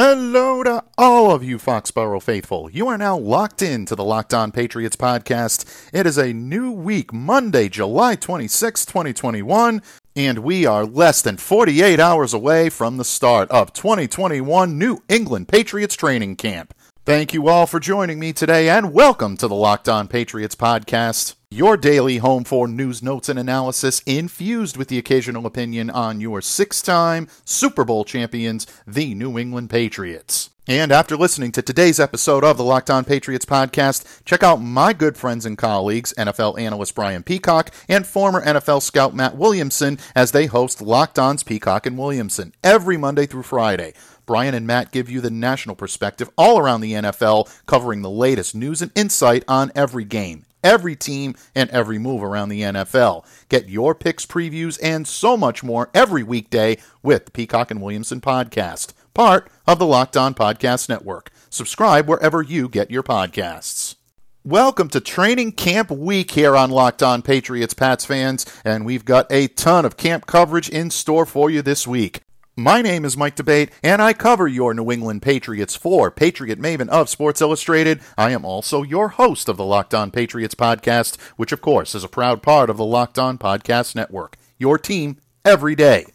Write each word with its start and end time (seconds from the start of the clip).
Hello 0.00 0.62
to 0.62 0.84
all 0.96 1.32
of 1.32 1.42
you 1.42 1.58
Foxborough 1.58 2.22
faithful. 2.22 2.70
You 2.70 2.86
are 2.86 2.96
now 2.96 3.18
locked 3.18 3.62
in 3.62 3.84
to 3.86 3.96
the 3.96 4.04
Locked 4.04 4.32
On 4.32 4.52
Patriots 4.52 4.94
podcast. 4.94 5.90
It 5.92 6.06
is 6.06 6.16
a 6.16 6.32
new 6.32 6.70
week, 6.70 7.12
Monday, 7.12 7.68
July 7.68 8.14
26, 8.14 8.86
2021, 8.86 9.82
and 10.14 10.38
we 10.38 10.64
are 10.64 10.86
less 10.86 11.20
than 11.20 11.36
48 11.36 11.98
hours 11.98 12.32
away 12.32 12.68
from 12.68 12.96
the 12.96 13.04
start 13.04 13.50
of 13.50 13.72
2021 13.72 14.78
New 14.78 15.02
England 15.08 15.48
Patriots 15.48 15.96
training 15.96 16.36
camp. 16.36 16.74
Thank 17.04 17.34
you 17.34 17.48
all 17.48 17.66
for 17.66 17.80
joining 17.80 18.20
me 18.20 18.32
today 18.32 18.68
and 18.68 18.92
welcome 18.92 19.36
to 19.36 19.48
the 19.48 19.56
Locked 19.56 19.88
On 19.88 20.06
Patriots 20.06 20.54
podcast, 20.54 21.34
your 21.50 21.78
daily 21.78 22.18
home 22.18 22.44
for 22.44 22.68
news, 22.68 23.02
notes, 23.02 23.28
and 23.28 23.38
analysis 23.38 24.02
infused 24.04 24.76
with 24.76 24.88
the 24.88 24.98
occasional 24.98 25.46
opinion 25.46 25.88
on 25.88 26.20
your 26.20 26.42
six 26.42 26.82
time 26.82 27.26
Super 27.44 27.84
Bowl 27.84 28.04
champions, 28.04 28.66
the 28.86 29.14
New 29.14 29.38
England 29.38 29.70
Patriots. 29.70 30.50
And 30.66 30.92
after 30.92 31.16
listening 31.16 31.52
to 31.52 31.62
today's 31.62 31.98
episode 31.98 32.44
of 32.44 32.58
the 32.58 32.64
Locked 32.64 32.90
On 32.90 33.02
Patriots 33.02 33.46
podcast, 33.46 34.22
check 34.26 34.42
out 34.42 34.56
my 34.60 34.92
good 34.92 35.16
friends 35.16 35.46
and 35.46 35.56
colleagues, 35.56 36.12
NFL 36.18 36.60
analyst 36.60 36.94
Brian 36.94 37.22
Peacock 37.22 37.70
and 37.88 38.06
former 38.06 38.44
NFL 38.44 38.82
scout 38.82 39.14
Matt 39.14 39.34
Williamson, 39.34 39.98
as 40.14 40.32
they 40.32 40.44
host 40.44 40.82
Locked 40.82 41.18
On's 41.18 41.42
Peacock 41.42 41.86
and 41.86 41.96
Williamson 41.96 42.52
every 42.62 42.98
Monday 42.98 43.24
through 43.24 43.44
Friday. 43.44 43.94
Brian 44.26 44.54
and 44.54 44.66
Matt 44.66 44.92
give 44.92 45.08
you 45.08 45.22
the 45.22 45.30
national 45.30 45.74
perspective 45.74 46.28
all 46.36 46.58
around 46.58 46.82
the 46.82 46.92
NFL, 46.92 47.50
covering 47.64 48.02
the 48.02 48.10
latest 48.10 48.54
news 48.54 48.82
and 48.82 48.92
insight 48.94 49.42
on 49.48 49.72
every 49.74 50.04
game, 50.04 50.44
every 50.62 50.96
team, 50.96 51.34
and 51.54 51.70
every 51.70 51.98
move 51.98 52.22
around 52.22 52.48
the 52.48 52.62
NFL. 52.62 53.24
Get 53.48 53.68
your 53.68 53.94
picks, 53.94 54.26
previews, 54.26 54.78
and 54.82 55.06
so 55.06 55.36
much 55.36 55.62
more 55.62 55.90
every 55.94 56.22
weekday 56.22 56.78
with 57.02 57.26
the 57.26 57.30
Peacock 57.30 57.70
and 57.70 57.80
Williamson 57.80 58.20
podcast, 58.20 58.92
part 59.14 59.50
of 59.66 59.78
the 59.78 59.86
Locked 59.86 60.16
On 60.16 60.34
Podcast 60.34 60.88
Network. 60.88 61.30
Subscribe 61.50 62.08
wherever 62.08 62.42
you 62.42 62.68
get 62.68 62.90
your 62.90 63.02
podcasts. 63.02 63.96
Welcome 64.44 64.88
to 64.90 65.00
training 65.00 65.52
camp 65.52 65.90
week 65.90 66.30
here 66.30 66.56
on 66.56 66.70
Locked 66.70 67.02
On 67.02 67.22
Patriots 67.22 67.74
Pats 67.74 68.04
fans, 68.04 68.46
and 68.64 68.86
we've 68.86 69.04
got 69.04 69.26
a 69.30 69.48
ton 69.48 69.84
of 69.84 69.96
camp 69.96 70.26
coverage 70.26 70.68
in 70.68 70.90
store 70.90 71.26
for 71.26 71.50
you 71.50 71.60
this 71.60 71.86
week. 71.86 72.22
My 72.58 72.82
name 72.82 73.04
is 73.04 73.16
Mike 73.16 73.36
D'Abate, 73.36 73.70
and 73.84 74.02
I 74.02 74.12
cover 74.12 74.48
your 74.48 74.74
New 74.74 74.90
England 74.90 75.22
Patriots 75.22 75.76
for 75.76 76.10
Patriot 76.10 76.60
Maven 76.60 76.88
of 76.88 77.08
Sports 77.08 77.40
Illustrated. 77.40 78.00
I 78.16 78.32
am 78.32 78.44
also 78.44 78.82
your 78.82 79.10
host 79.10 79.48
of 79.48 79.56
the 79.56 79.64
Locked 79.64 79.94
On 79.94 80.10
Patriots 80.10 80.56
podcast, 80.56 81.20
which, 81.36 81.52
of 81.52 81.60
course, 81.60 81.94
is 81.94 82.02
a 82.02 82.08
proud 82.08 82.42
part 82.42 82.68
of 82.68 82.76
the 82.76 82.84
Locked 82.84 83.16
On 83.16 83.38
Podcast 83.38 83.94
Network. 83.94 84.36
Your 84.58 84.76
team 84.76 85.20
every 85.44 85.76
day. 85.76 86.06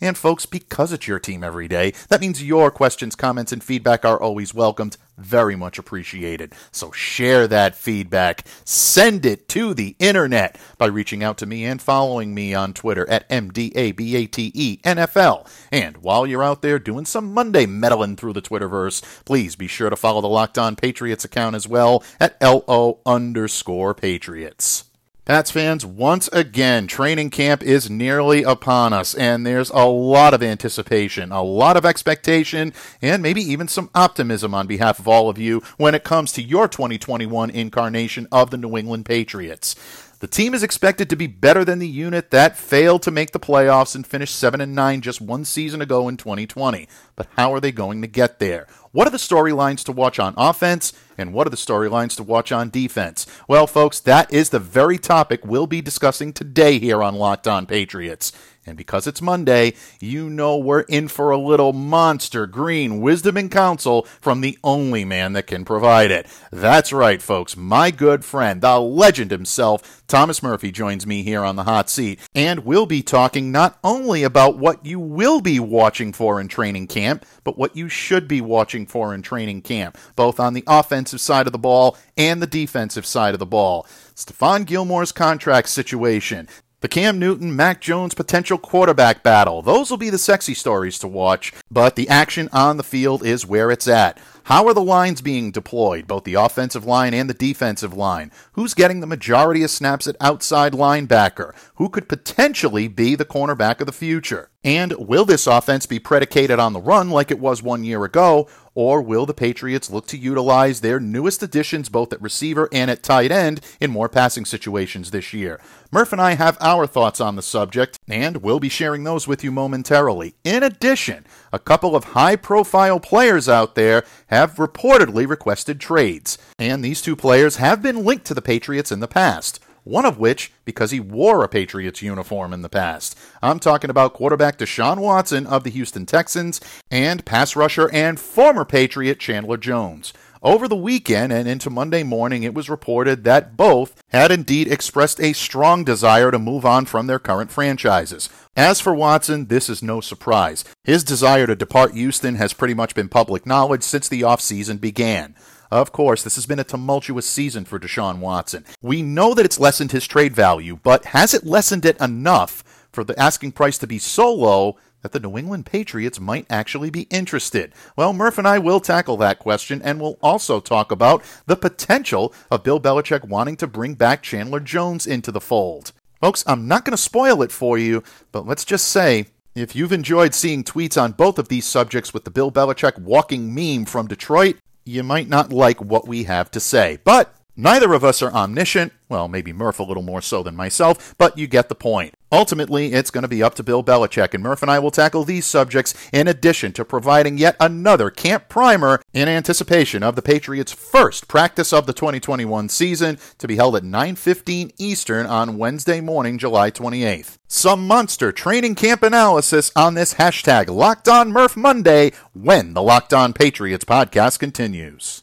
And 0.00 0.18
folks, 0.18 0.44
because 0.44 0.92
it's 0.92 1.06
your 1.06 1.20
team 1.20 1.44
every 1.44 1.68
day, 1.68 1.92
that 2.08 2.20
means 2.20 2.42
your 2.42 2.72
questions, 2.72 3.14
comments, 3.14 3.52
and 3.52 3.62
feedback 3.62 4.04
are 4.04 4.20
always 4.20 4.52
welcomed, 4.52 4.96
very 5.16 5.56
much 5.56 5.78
appreciated. 5.78 6.54
So 6.70 6.92
share 6.92 7.48
that 7.48 7.74
feedback, 7.74 8.44
send 8.64 9.26
it 9.26 9.48
to 9.50 9.74
the 9.74 9.96
internet 9.98 10.58
by 10.78 10.86
reaching 10.86 11.22
out 11.22 11.38
to 11.38 11.46
me 11.46 11.64
and 11.64 11.80
following 11.80 12.34
me 12.34 12.54
on 12.54 12.74
Twitter 12.74 13.08
at 13.08 13.28
MDABATENFL. 13.28 15.48
And 15.70 15.96
while 15.98 16.26
you're 16.26 16.42
out 16.42 16.62
there 16.62 16.78
doing 16.78 17.04
some 17.04 17.32
Monday 17.32 17.66
meddling 17.66 18.16
through 18.16 18.32
the 18.32 18.42
Twitterverse, 18.42 19.24
please 19.24 19.56
be 19.56 19.66
sure 19.66 19.90
to 19.90 19.96
follow 19.96 20.20
the 20.20 20.28
Locked 20.28 20.58
On 20.58 20.76
Patriots 20.76 21.24
account 21.24 21.56
as 21.56 21.68
well 21.68 22.04
at 22.20 22.40
LO 22.40 23.00
underscore 23.06 23.94
Patriots. 23.94 24.84
Pats 25.24 25.52
fans, 25.52 25.86
once 25.86 26.28
again, 26.32 26.88
training 26.88 27.30
camp 27.30 27.62
is 27.62 27.88
nearly 27.88 28.42
upon 28.42 28.92
us, 28.92 29.14
and 29.14 29.46
there's 29.46 29.70
a 29.70 29.84
lot 29.84 30.34
of 30.34 30.42
anticipation, 30.42 31.30
a 31.30 31.44
lot 31.44 31.76
of 31.76 31.86
expectation, 31.86 32.72
and 33.00 33.22
maybe 33.22 33.40
even 33.40 33.68
some 33.68 33.88
optimism 33.94 34.52
on 34.52 34.66
behalf 34.66 34.98
of 34.98 35.06
all 35.06 35.28
of 35.28 35.38
you 35.38 35.62
when 35.76 35.94
it 35.94 36.02
comes 36.02 36.32
to 36.32 36.42
your 36.42 36.66
2021 36.66 37.50
incarnation 37.50 38.26
of 38.32 38.50
the 38.50 38.56
New 38.56 38.76
England 38.76 39.06
Patriots. 39.06 39.76
The 40.18 40.26
team 40.26 40.54
is 40.54 40.64
expected 40.64 41.08
to 41.10 41.16
be 41.16 41.28
better 41.28 41.64
than 41.64 41.78
the 41.78 41.86
unit 41.86 42.32
that 42.32 42.56
failed 42.56 43.02
to 43.02 43.12
make 43.12 43.30
the 43.30 43.40
playoffs 43.40 43.94
and 43.94 44.04
finish 44.04 44.32
7 44.32 44.60
and 44.60 44.74
9 44.74 45.02
just 45.02 45.20
one 45.20 45.44
season 45.44 45.80
ago 45.80 46.08
in 46.08 46.16
2020. 46.16 46.88
But 47.14 47.28
how 47.36 47.52
are 47.54 47.60
they 47.60 47.72
going 47.72 48.02
to 48.02 48.08
get 48.08 48.40
there? 48.40 48.66
What 48.92 49.06
are 49.06 49.10
the 49.10 49.16
storylines 49.16 49.84
to 49.84 49.92
watch 49.92 50.18
on 50.18 50.34
offense 50.36 50.92
and 51.16 51.32
what 51.32 51.46
are 51.46 51.50
the 51.50 51.56
storylines 51.56 52.14
to 52.16 52.22
watch 52.22 52.52
on 52.52 52.68
defense? 52.68 53.26
Well, 53.48 53.66
folks, 53.66 54.00
that 54.00 54.30
is 54.30 54.50
the 54.50 54.58
very 54.58 54.98
topic 54.98 55.46
we'll 55.46 55.66
be 55.66 55.80
discussing 55.80 56.34
today 56.34 56.78
here 56.78 57.02
on 57.02 57.14
Locked 57.14 57.48
On 57.48 57.64
Patriots. 57.64 58.32
And 58.64 58.76
because 58.76 59.08
it's 59.08 59.20
Monday, 59.20 59.74
you 59.98 60.30
know 60.30 60.56
we're 60.56 60.82
in 60.82 61.08
for 61.08 61.32
a 61.32 61.38
little 61.38 61.72
monster 61.72 62.46
green 62.46 63.00
wisdom 63.00 63.36
and 63.36 63.50
counsel 63.50 64.02
from 64.20 64.40
the 64.40 64.56
only 64.62 65.04
man 65.04 65.32
that 65.32 65.48
can 65.48 65.64
provide 65.64 66.12
it. 66.12 66.28
That's 66.52 66.92
right, 66.92 67.20
folks. 67.20 67.56
My 67.56 67.90
good 67.90 68.24
friend, 68.24 68.60
the 68.60 68.78
legend 68.78 69.32
himself, 69.32 70.04
Thomas 70.06 70.44
Murphy, 70.44 70.70
joins 70.70 71.08
me 71.08 71.24
here 71.24 71.42
on 71.42 71.56
the 71.56 71.64
hot 71.64 71.90
seat. 71.90 72.20
And 72.36 72.60
we'll 72.60 72.86
be 72.86 73.02
talking 73.02 73.50
not 73.50 73.80
only 73.82 74.22
about 74.22 74.58
what 74.58 74.86
you 74.86 75.00
will 75.00 75.40
be 75.40 75.58
watching 75.58 76.12
for 76.12 76.40
in 76.40 76.46
training 76.46 76.86
camp, 76.86 77.26
but 77.42 77.58
what 77.58 77.74
you 77.74 77.88
should 77.88 78.28
be 78.28 78.40
watching 78.40 78.81
for 78.86 79.14
in 79.14 79.22
training 79.22 79.62
camp, 79.62 79.96
both 80.16 80.38
on 80.38 80.54
the 80.54 80.64
offensive 80.66 81.20
side 81.20 81.46
of 81.46 81.52
the 81.52 81.58
ball 81.58 81.96
and 82.16 82.42
the 82.42 82.46
defensive 82.46 83.06
side 83.06 83.34
of 83.34 83.40
the 83.40 83.46
ball. 83.46 83.86
Stephon 84.14 84.64
Gilmore's 84.66 85.12
contract 85.12 85.68
situation, 85.68 86.48
the 86.80 86.88
Cam 86.88 87.18
Newton, 87.18 87.54
Mac 87.54 87.80
Jones 87.80 88.12
potential 88.12 88.58
quarterback 88.58 89.22
battle. 89.22 89.62
Those 89.62 89.88
will 89.88 89.98
be 89.98 90.10
the 90.10 90.18
sexy 90.18 90.52
stories 90.52 90.98
to 90.98 91.08
watch, 91.08 91.52
but 91.70 91.94
the 91.94 92.08
action 92.08 92.48
on 92.52 92.76
the 92.76 92.82
field 92.82 93.24
is 93.24 93.46
where 93.46 93.70
it's 93.70 93.86
at. 93.86 94.18
How 94.44 94.66
are 94.66 94.74
the 94.74 94.82
lines 94.82 95.20
being 95.20 95.52
deployed, 95.52 96.08
both 96.08 96.24
the 96.24 96.34
offensive 96.34 96.84
line 96.84 97.14
and 97.14 97.30
the 97.30 97.34
defensive 97.34 97.94
line? 97.94 98.32
Who's 98.54 98.74
getting 98.74 98.98
the 98.98 99.06
majority 99.06 99.62
of 99.62 99.70
snaps 99.70 100.08
at 100.08 100.16
outside 100.20 100.72
linebacker? 100.72 101.54
Who 101.76 101.88
could 101.88 102.08
potentially 102.08 102.88
be 102.88 103.14
the 103.14 103.24
cornerback 103.24 103.80
of 103.80 103.86
the 103.86 103.92
future? 103.92 104.50
And 104.64 104.92
will 104.98 105.24
this 105.24 105.46
offense 105.46 105.86
be 105.86 105.98
predicated 105.98 106.58
on 106.58 106.72
the 106.72 106.80
run 106.80 107.10
like 107.10 107.30
it 107.30 107.40
was 107.40 107.62
one 107.62 107.82
year 107.82 108.04
ago, 108.04 108.48
or 108.74 109.02
will 109.02 109.26
the 109.26 109.34
Patriots 109.34 109.90
look 109.90 110.06
to 110.06 110.16
utilize 110.16 110.80
their 110.80 111.00
newest 111.00 111.42
additions 111.42 111.88
both 111.88 112.12
at 112.12 112.22
receiver 112.22 112.68
and 112.72 112.90
at 112.90 113.02
tight 113.02 113.32
end 113.32 113.60
in 113.80 113.90
more 113.90 114.08
passing 114.08 114.44
situations 114.44 115.10
this 115.10 115.32
year? 115.32 115.60
Murph 115.90 116.12
and 116.12 116.20
I 116.20 116.34
have 116.34 116.56
our 116.60 116.86
thoughts 116.86 117.20
on 117.20 117.36
the 117.36 117.42
subject, 117.42 117.98
and 118.08 118.38
we'll 118.38 118.60
be 118.60 118.68
sharing 118.68 119.04
those 119.04 119.26
with 119.26 119.42
you 119.42 119.50
momentarily. 119.50 120.34
In 120.44 120.62
addition, 120.62 121.26
a 121.52 121.58
couple 121.58 121.94
of 121.94 122.04
high 122.04 122.36
profile 122.36 122.98
players 122.98 123.48
out 123.48 123.74
there 123.74 124.04
have 124.28 124.54
reportedly 124.56 125.28
requested 125.28 125.80
trades, 125.80 126.38
and 126.58 126.84
these 126.84 127.02
two 127.02 127.16
players 127.16 127.56
have 127.56 127.82
been 127.82 128.04
linked 128.04 128.24
to 128.26 128.34
the 128.34 128.42
Patriots 128.42 128.90
in 128.90 129.00
the 129.00 129.08
past 129.08 129.60
one 129.84 130.04
of 130.04 130.18
which 130.18 130.52
because 130.64 130.90
he 130.90 131.00
wore 131.00 131.42
a 131.42 131.48
Patriots 131.48 132.02
uniform 132.02 132.52
in 132.52 132.62
the 132.62 132.68
past. 132.68 133.18
I'm 133.42 133.58
talking 133.58 133.90
about 133.90 134.14
quarterback 134.14 134.58
Deshaun 134.58 134.98
Watson 134.98 135.46
of 135.46 135.64
the 135.64 135.70
Houston 135.70 136.06
Texans 136.06 136.60
and 136.90 137.24
pass 137.24 137.56
rusher 137.56 137.90
and 137.92 138.18
former 138.18 138.64
Patriot 138.64 139.18
Chandler 139.18 139.56
Jones. 139.56 140.12
Over 140.44 140.66
the 140.66 140.74
weekend 140.74 141.32
and 141.32 141.46
into 141.46 141.70
Monday 141.70 142.02
morning, 142.02 142.42
it 142.42 142.52
was 142.52 142.68
reported 142.68 143.22
that 143.22 143.56
both 143.56 144.02
had 144.08 144.32
indeed 144.32 144.66
expressed 144.66 145.20
a 145.20 145.34
strong 145.34 145.84
desire 145.84 146.32
to 146.32 146.38
move 146.40 146.66
on 146.66 146.84
from 146.84 147.06
their 147.06 147.20
current 147.20 147.52
franchises. 147.52 148.28
As 148.56 148.80
for 148.80 148.92
Watson, 148.92 149.46
this 149.46 149.68
is 149.68 149.84
no 149.84 150.00
surprise. 150.00 150.64
His 150.82 151.04
desire 151.04 151.46
to 151.46 151.54
depart 151.54 151.94
Houston 151.94 152.34
has 152.34 152.54
pretty 152.54 152.74
much 152.74 152.92
been 152.92 153.08
public 153.08 153.46
knowledge 153.46 153.84
since 153.84 154.08
the 154.08 154.22
offseason 154.22 154.80
began. 154.80 155.36
Of 155.70 155.92
course, 155.92 156.24
this 156.24 156.34
has 156.34 156.46
been 156.46 156.58
a 156.58 156.64
tumultuous 156.64 157.24
season 157.24 157.64
for 157.64 157.78
Deshaun 157.78 158.18
Watson. 158.18 158.64
We 158.82 159.00
know 159.00 159.34
that 159.34 159.44
it's 159.44 159.60
lessened 159.60 159.92
his 159.92 160.08
trade 160.08 160.34
value, 160.34 160.80
but 160.82 161.04
has 161.04 161.34
it 161.34 161.46
lessened 161.46 161.84
it 161.84 162.00
enough 162.00 162.64
for 162.90 163.04
the 163.04 163.18
asking 163.18 163.52
price 163.52 163.78
to 163.78 163.86
be 163.86 164.00
so 164.00 164.34
low 164.34 164.76
that 165.02 165.12
the 165.12 165.20
New 165.20 165.36
England 165.36 165.66
Patriots 165.66 166.18
might 166.18 166.46
actually 166.48 166.90
be 166.90 167.02
interested? 167.02 167.72
Well, 167.96 168.12
Murph 168.12 168.38
and 168.38 168.48
I 168.48 168.58
will 168.58 168.80
tackle 168.80 169.16
that 169.18 169.38
question, 169.38 169.82
and 169.82 170.00
we'll 170.00 170.18
also 170.22 170.58
talk 170.58 170.90
about 170.90 171.22
the 171.46 171.56
potential 171.56 172.32
of 172.50 172.62
Bill 172.62 172.80
Belichick 172.80 173.28
wanting 173.28 173.56
to 173.58 173.66
bring 173.66 173.94
back 173.94 174.22
Chandler 174.22 174.60
Jones 174.60 175.06
into 175.06 175.30
the 175.30 175.40
fold. 175.40 175.92
Folks, 176.20 176.44
I'm 176.46 176.68
not 176.68 176.84
going 176.84 176.92
to 176.92 177.02
spoil 177.02 177.42
it 177.42 177.52
for 177.52 177.76
you, 177.76 178.02
but 178.30 178.46
let's 178.46 178.64
just 178.64 178.88
say 178.88 179.26
if 179.54 179.76
you've 179.76 179.92
enjoyed 179.92 180.34
seeing 180.34 180.64
tweets 180.64 181.00
on 181.00 181.12
both 181.12 181.38
of 181.38 181.48
these 181.48 181.66
subjects 181.66 182.14
with 182.14 182.24
the 182.24 182.30
Bill 182.30 182.50
Belichick 182.50 182.98
walking 182.98 183.54
meme 183.54 183.84
from 183.84 184.06
Detroit, 184.06 184.56
you 184.84 185.02
might 185.02 185.28
not 185.28 185.52
like 185.52 185.80
what 185.82 186.08
we 186.08 186.24
have 186.24 186.50
to 186.52 186.60
say. 186.60 186.98
But 187.04 187.34
neither 187.56 187.92
of 187.92 188.04
us 188.04 188.22
are 188.22 188.32
omniscient. 188.32 188.92
Well, 189.08 189.28
maybe 189.28 189.52
Murph 189.52 189.78
a 189.78 189.82
little 189.82 190.02
more 190.02 190.22
so 190.22 190.42
than 190.42 190.56
myself, 190.56 191.14
but 191.18 191.36
you 191.36 191.46
get 191.46 191.68
the 191.68 191.74
point. 191.74 192.14
Ultimately, 192.32 192.94
it's 192.94 193.10
going 193.10 193.22
to 193.22 193.28
be 193.28 193.42
up 193.42 193.54
to 193.56 193.62
Bill 193.62 193.84
Belichick, 193.84 194.32
and 194.32 194.42
Murph 194.42 194.62
and 194.62 194.70
I 194.70 194.78
will 194.78 194.90
tackle 194.90 195.22
these 195.22 195.44
subjects 195.44 195.94
in 196.14 196.26
addition 196.26 196.72
to 196.72 196.84
providing 196.84 197.36
yet 197.36 197.54
another 197.60 198.10
camp 198.10 198.48
primer 198.48 199.02
in 199.12 199.28
anticipation 199.28 200.02
of 200.02 200.16
the 200.16 200.22
Patriots' 200.22 200.72
first 200.72 201.28
practice 201.28 201.74
of 201.74 201.86
the 201.86 201.92
2021 201.92 202.70
season 202.70 203.18
to 203.36 203.46
be 203.46 203.56
held 203.56 203.76
at 203.76 203.84
9:15 203.84 204.72
Eastern 204.78 205.26
on 205.26 205.58
Wednesday 205.58 206.00
morning, 206.00 206.38
July 206.38 206.70
28th. 206.70 207.36
Some 207.48 207.86
monster 207.86 208.32
training 208.32 208.76
camp 208.76 209.02
analysis 209.02 209.70
on 209.76 209.92
this 209.92 210.14
hashtag 210.14 210.68
Locked 210.68 211.08
On 211.08 211.30
Murph 211.30 211.54
Monday 211.54 212.12
when 212.32 212.72
the 212.72 212.82
Locked 212.82 213.12
On 213.12 213.34
Patriots 213.34 213.84
podcast 213.84 214.38
continues. 214.38 215.22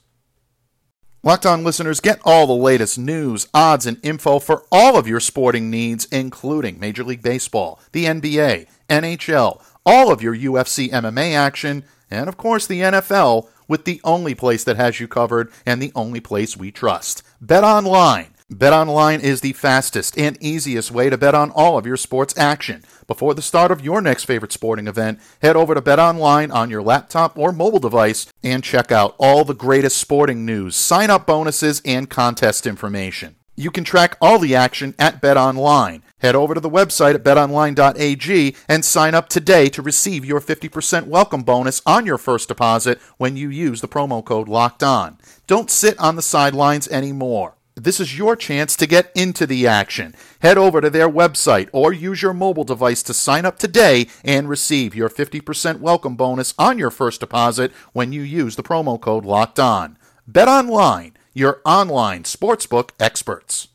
Locked 1.22 1.46
On 1.46 1.66
listeners 1.66 2.00
get 2.00 2.22
all 2.24 2.48
the 2.48 2.54
latest 2.54 2.98
news, 2.98 3.46
odds, 3.54 3.86
and 3.86 4.00
info 4.02 4.40
for 4.40 4.64
all 4.72 4.98
of 4.98 5.06
your 5.06 5.20
sporting 5.20 5.70
needs, 5.70 6.06
including 6.06 6.80
Major 6.80 7.04
League 7.04 7.22
Baseball, 7.22 7.78
the 7.92 8.06
NBA, 8.06 8.68
NHL, 8.90 9.62
all 9.86 10.14
of 10.14 10.22
your 10.22 10.34
UFC 10.34 10.90
MMA 10.90 11.36
action, 11.36 11.84
and 12.10 12.30
of 12.30 12.38
course 12.38 12.66
the 12.66 12.80
NFL, 12.80 13.50
with 13.68 13.84
the 13.84 14.00
only 14.06 14.34
place 14.34 14.64
that 14.64 14.78
has 14.78 15.02
you 15.02 15.10
covered 15.10 15.52
and 15.66 15.82
the 15.82 15.92
only 15.94 16.22
place 16.22 16.56
we 16.56 16.72
trust. 16.72 17.22
Bet 17.42 17.66
online. 17.66 18.34
BetOnline 18.52 19.20
is 19.20 19.42
the 19.42 19.54
fastest 19.54 20.18
and 20.18 20.36
easiest 20.42 20.90
way 20.90 21.08
to 21.12 21.20
bet 21.20 21.36
on 21.36 21.52
all 21.52 21.78
of 21.78 21.86
your 21.86 21.96
sports 21.96 22.36
action. 22.36 22.84
Before 23.06 23.36
the 23.36 23.44
start 23.44 23.70
of 23.70 23.86
your 23.86 24.02
next 24.02 24.24
favorite 24.24 24.52
sporting 24.52 24.88
event, 24.88 25.20
head 25.44 25.56
over 25.56 25.76
to 25.76 25.82
BetOnline 25.84 26.52
on 26.52 26.72
your 26.72 26.82
laptop 26.82 27.38
or 27.38 27.52
mobile 27.52 27.78
device 27.78 28.26
and 28.44 28.64
check 28.64 28.92
out 28.92 29.16
all 29.20 29.46
the 29.46 29.54
greatest 29.54 30.00
sporting 30.00 30.48
news, 30.48 30.76
sign 30.76 31.12
up 31.12 31.28
bonuses, 31.28 31.80
and 31.86 32.10
contest 32.10 32.66
information. 32.66 33.36
You 33.56 33.70
can 33.70 33.84
track 33.84 34.18
all 34.20 34.40
the 34.40 34.56
action 34.56 34.96
at 34.98 35.22
BetOnline. 35.22 36.02
Head 36.18 36.36
over 36.36 36.56
to 36.56 36.60
the 36.60 36.72
website 36.72 37.14
at 37.14 37.24
betonline.ag 37.24 38.56
and 38.68 38.84
sign 38.84 39.14
up 39.14 39.30
today 39.30 39.70
to 39.70 39.84
receive 39.84 40.26
your 40.26 40.42
50% 40.42 41.06
welcome 41.06 41.44
bonus 41.44 41.84
on 41.86 42.08
your 42.08 42.18
first 42.18 42.48
deposit 42.48 43.00
when 43.18 43.38
you 43.38 43.50
use 43.50 43.82
the 43.82 43.88
promo 43.88 44.26
code 44.26 44.50
LOCKED 44.50 44.82
ON. 44.82 45.18
Don't 45.46 45.70
sit 45.70 46.00
on 46.00 46.16
the 46.16 46.24
sidelines 46.24 46.88
anymore. 46.88 47.58
This 47.80 48.02
is 48.02 48.18
your 48.18 48.36
chance 48.36 48.76
to 48.76 48.86
get 48.86 49.10
into 49.16 49.48
the 49.48 49.66
action. 49.66 50.14
Head 50.42 50.58
over 50.58 50.82
to 50.82 50.90
their 50.90 51.10
website 51.10 51.70
or 51.72 51.94
use 51.94 52.22
your 52.22 52.34
mobile 52.34 52.66
device 52.66 53.02
to 53.04 53.14
sign 53.14 53.46
up 53.46 53.58
today 53.58 54.08
and 54.22 54.50
receive 54.50 54.94
your 54.94 55.08
50% 55.08 55.80
welcome 55.80 56.18
bonus 56.18 56.54
on 56.60 56.78
your 56.78 56.92
first 56.92 57.22
deposit 57.22 57.72
when 57.94 58.12
you 58.12 58.22
use 58.22 58.58
the 58.58 58.64
promo 58.64 59.00
code 59.00 59.24
LOCKED 59.24 59.60
ON. 59.60 59.98
Bet 60.28 60.50
online, 60.50 61.14
your 61.34 61.62
online 61.64 62.24
sportsbook 62.24 62.90
experts. 63.00 63.70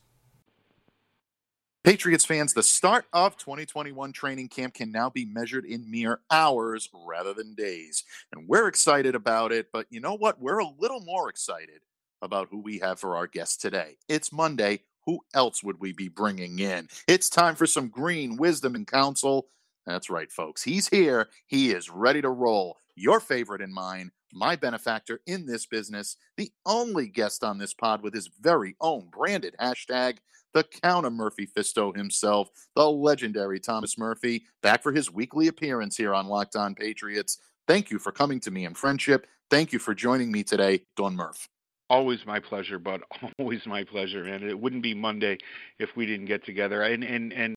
Patriots 1.82 2.26
fans, 2.26 2.52
the 2.52 2.62
start 2.62 3.06
of 3.10 3.38
2021 3.38 4.12
training 4.12 4.48
camp 4.48 4.74
can 4.74 4.92
now 4.92 5.08
be 5.08 5.24
measured 5.24 5.64
in 5.64 5.90
mere 5.90 6.20
hours 6.30 6.90
rather 7.06 7.32
than 7.32 7.54
days. 7.54 8.04
And 8.30 8.48
we're 8.48 8.68
excited 8.68 9.14
about 9.14 9.50
it, 9.50 9.68
but 9.72 9.86
you 9.88 10.00
know 10.00 10.14
what? 10.14 10.40
We're 10.42 10.58
a 10.58 10.68
little 10.78 11.00
more 11.00 11.30
excited 11.30 11.80
about 12.24 12.48
who 12.50 12.60
we 12.60 12.78
have 12.78 12.98
for 12.98 13.16
our 13.16 13.26
guest 13.26 13.60
today. 13.60 13.96
It's 14.08 14.32
Monday. 14.32 14.80
Who 15.06 15.20
else 15.34 15.62
would 15.62 15.78
we 15.80 15.92
be 15.92 16.08
bringing 16.08 16.58
in? 16.58 16.88
It's 17.06 17.28
time 17.28 17.54
for 17.54 17.66
some 17.66 17.88
green 17.88 18.36
wisdom 18.36 18.74
and 18.74 18.86
counsel. 18.86 19.48
That's 19.86 20.08
right, 20.08 20.32
folks. 20.32 20.62
He's 20.62 20.88
here. 20.88 21.28
He 21.46 21.72
is 21.72 21.90
ready 21.90 22.22
to 22.22 22.30
roll. 22.30 22.78
Your 22.96 23.20
favorite 23.20 23.60
and 23.60 23.74
mine, 23.74 24.10
my 24.32 24.56
benefactor 24.56 25.20
in 25.26 25.44
this 25.44 25.66
business, 25.66 26.16
the 26.36 26.50
only 26.64 27.08
guest 27.08 27.44
on 27.44 27.58
this 27.58 27.74
pod 27.74 28.02
with 28.02 28.14
his 28.14 28.30
very 28.40 28.76
own 28.80 29.08
branded 29.10 29.54
hashtag, 29.60 30.18
the 30.54 30.64
Count 30.64 31.04
of 31.04 31.12
Murphy 31.12 31.46
Fisto 31.46 31.94
himself, 31.94 32.48
the 32.74 32.88
legendary 32.88 33.60
Thomas 33.60 33.98
Murphy, 33.98 34.44
back 34.62 34.82
for 34.82 34.92
his 34.92 35.10
weekly 35.12 35.48
appearance 35.48 35.96
here 35.96 36.14
on 36.14 36.28
Locked 36.28 36.56
On 36.56 36.74
Patriots. 36.74 37.38
Thank 37.66 37.90
you 37.90 37.98
for 37.98 38.12
coming 38.12 38.40
to 38.40 38.50
me 38.50 38.64
in 38.64 38.74
friendship. 38.74 39.26
Thank 39.50 39.72
you 39.72 39.78
for 39.78 39.94
joining 39.94 40.32
me 40.32 40.44
today, 40.44 40.86
Don 40.96 41.16
Murph. 41.16 41.48
Always 41.94 42.26
my 42.26 42.40
pleasure, 42.40 42.78
but 42.78 43.02
always 43.38 43.64
my 43.66 43.84
pleasure, 43.84 44.24
and 44.24 44.42
it 44.42 44.58
wouldn't 44.58 44.82
be 44.82 44.94
Monday 44.94 45.38
if 45.78 45.90
we 45.94 46.06
didn't 46.06 46.26
get 46.26 46.44
together. 46.44 46.82
And 46.82 47.04
and 47.04 47.32
and 47.32 47.54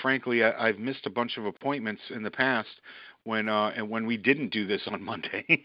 frankly, 0.00 0.44
I, 0.44 0.68
I've 0.68 0.78
missed 0.78 1.06
a 1.06 1.10
bunch 1.10 1.38
of 1.38 1.46
appointments 1.46 2.02
in 2.10 2.22
the 2.22 2.30
past 2.30 2.68
when 3.24 3.48
uh 3.48 3.72
and 3.74 3.88
when 3.88 4.06
we 4.06 4.18
didn't 4.18 4.50
do 4.50 4.66
this 4.66 4.82
on 4.86 5.02
Monday. 5.02 5.64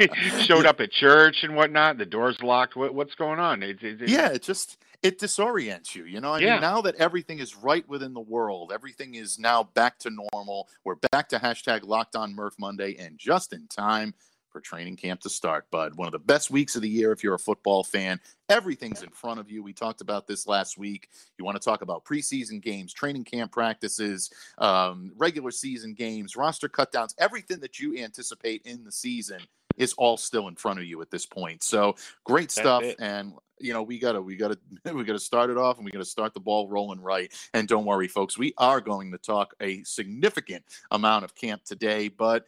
Showed 0.40 0.66
up 0.66 0.80
at 0.80 0.90
church 0.90 1.44
and 1.44 1.56
whatnot. 1.56 1.98
The 1.98 2.06
doors 2.06 2.36
locked. 2.42 2.76
What, 2.76 2.94
what's 2.94 3.14
going 3.14 3.38
on? 3.38 3.62
It, 3.62 3.82
it, 3.82 4.02
it, 4.02 4.08
yeah, 4.08 4.28
it 4.28 4.42
just 4.42 4.76
it 5.02 5.18
disorients 5.18 5.94
you. 5.94 6.04
You 6.04 6.20
know, 6.20 6.32
I 6.32 6.40
yeah. 6.40 6.52
mean, 6.52 6.60
now 6.60 6.82
that 6.82 6.96
everything 6.96 7.38
is 7.38 7.56
right 7.56 7.88
within 7.88 8.12
the 8.12 8.20
world, 8.20 8.70
everything 8.72 9.14
is 9.14 9.38
now 9.38 9.62
back 9.62 9.98
to 10.00 10.10
normal. 10.32 10.68
We're 10.84 10.96
back 11.10 11.28
to 11.30 11.38
hashtag 11.38 11.86
Locked 11.86 12.16
On 12.16 12.34
Murph 12.34 12.58
Monday, 12.58 12.96
and 12.98 13.18
just 13.18 13.52
in 13.52 13.66
time 13.68 14.14
for 14.50 14.60
training 14.60 14.96
camp 14.96 15.20
to 15.20 15.30
start, 15.30 15.70
bud. 15.70 15.94
One 15.96 16.06
of 16.06 16.12
the 16.12 16.18
best 16.18 16.50
weeks 16.50 16.76
of 16.76 16.82
the 16.82 16.88
year 16.88 17.12
if 17.12 17.22
you're 17.22 17.34
a 17.34 17.38
football 17.38 17.84
fan. 17.84 18.20
Everything's 18.48 19.02
in 19.02 19.10
front 19.10 19.40
of 19.40 19.50
you. 19.50 19.62
We 19.62 19.72
talked 19.72 20.00
about 20.00 20.26
this 20.26 20.46
last 20.46 20.76
week. 20.76 21.08
You 21.38 21.44
want 21.44 21.60
to 21.60 21.64
talk 21.64 21.82
about 21.82 22.04
preseason 22.04 22.60
games, 22.60 22.92
training 22.92 23.24
camp 23.24 23.52
practices, 23.52 24.30
um, 24.58 25.12
regular 25.16 25.50
season 25.50 25.94
games, 25.94 26.36
roster 26.36 26.68
cutdowns, 26.68 27.14
everything 27.18 27.60
that 27.60 27.78
you 27.78 27.96
anticipate 27.96 28.62
in 28.64 28.84
the 28.84 28.92
season 28.92 29.40
is 29.76 29.92
all 29.94 30.16
still 30.16 30.48
in 30.48 30.56
front 30.56 30.78
of 30.78 30.84
you 30.84 31.00
at 31.00 31.10
this 31.10 31.26
point. 31.26 31.62
So 31.62 31.94
great 32.24 32.50
stuff. 32.50 32.84
And 32.98 33.34
you 33.60 33.72
know 33.72 33.82
we 33.82 33.98
gotta 33.98 34.20
we 34.20 34.36
gotta 34.36 34.58
we 34.92 35.04
gotta 35.04 35.18
start 35.18 35.50
it 35.50 35.58
off 35.58 35.76
and 35.76 35.84
we 35.84 35.90
gotta 35.90 36.04
start 36.04 36.34
the 36.34 36.40
ball 36.40 36.66
rolling 36.68 37.00
right 37.00 37.32
and 37.54 37.68
don't 37.68 37.84
worry 37.84 38.08
folks 38.08 38.38
we 38.38 38.54
are 38.58 38.80
going 38.80 39.12
to 39.12 39.18
talk 39.18 39.54
a 39.60 39.82
significant 39.84 40.64
amount 40.90 41.24
of 41.24 41.34
camp 41.34 41.62
today 41.64 42.08
but 42.08 42.46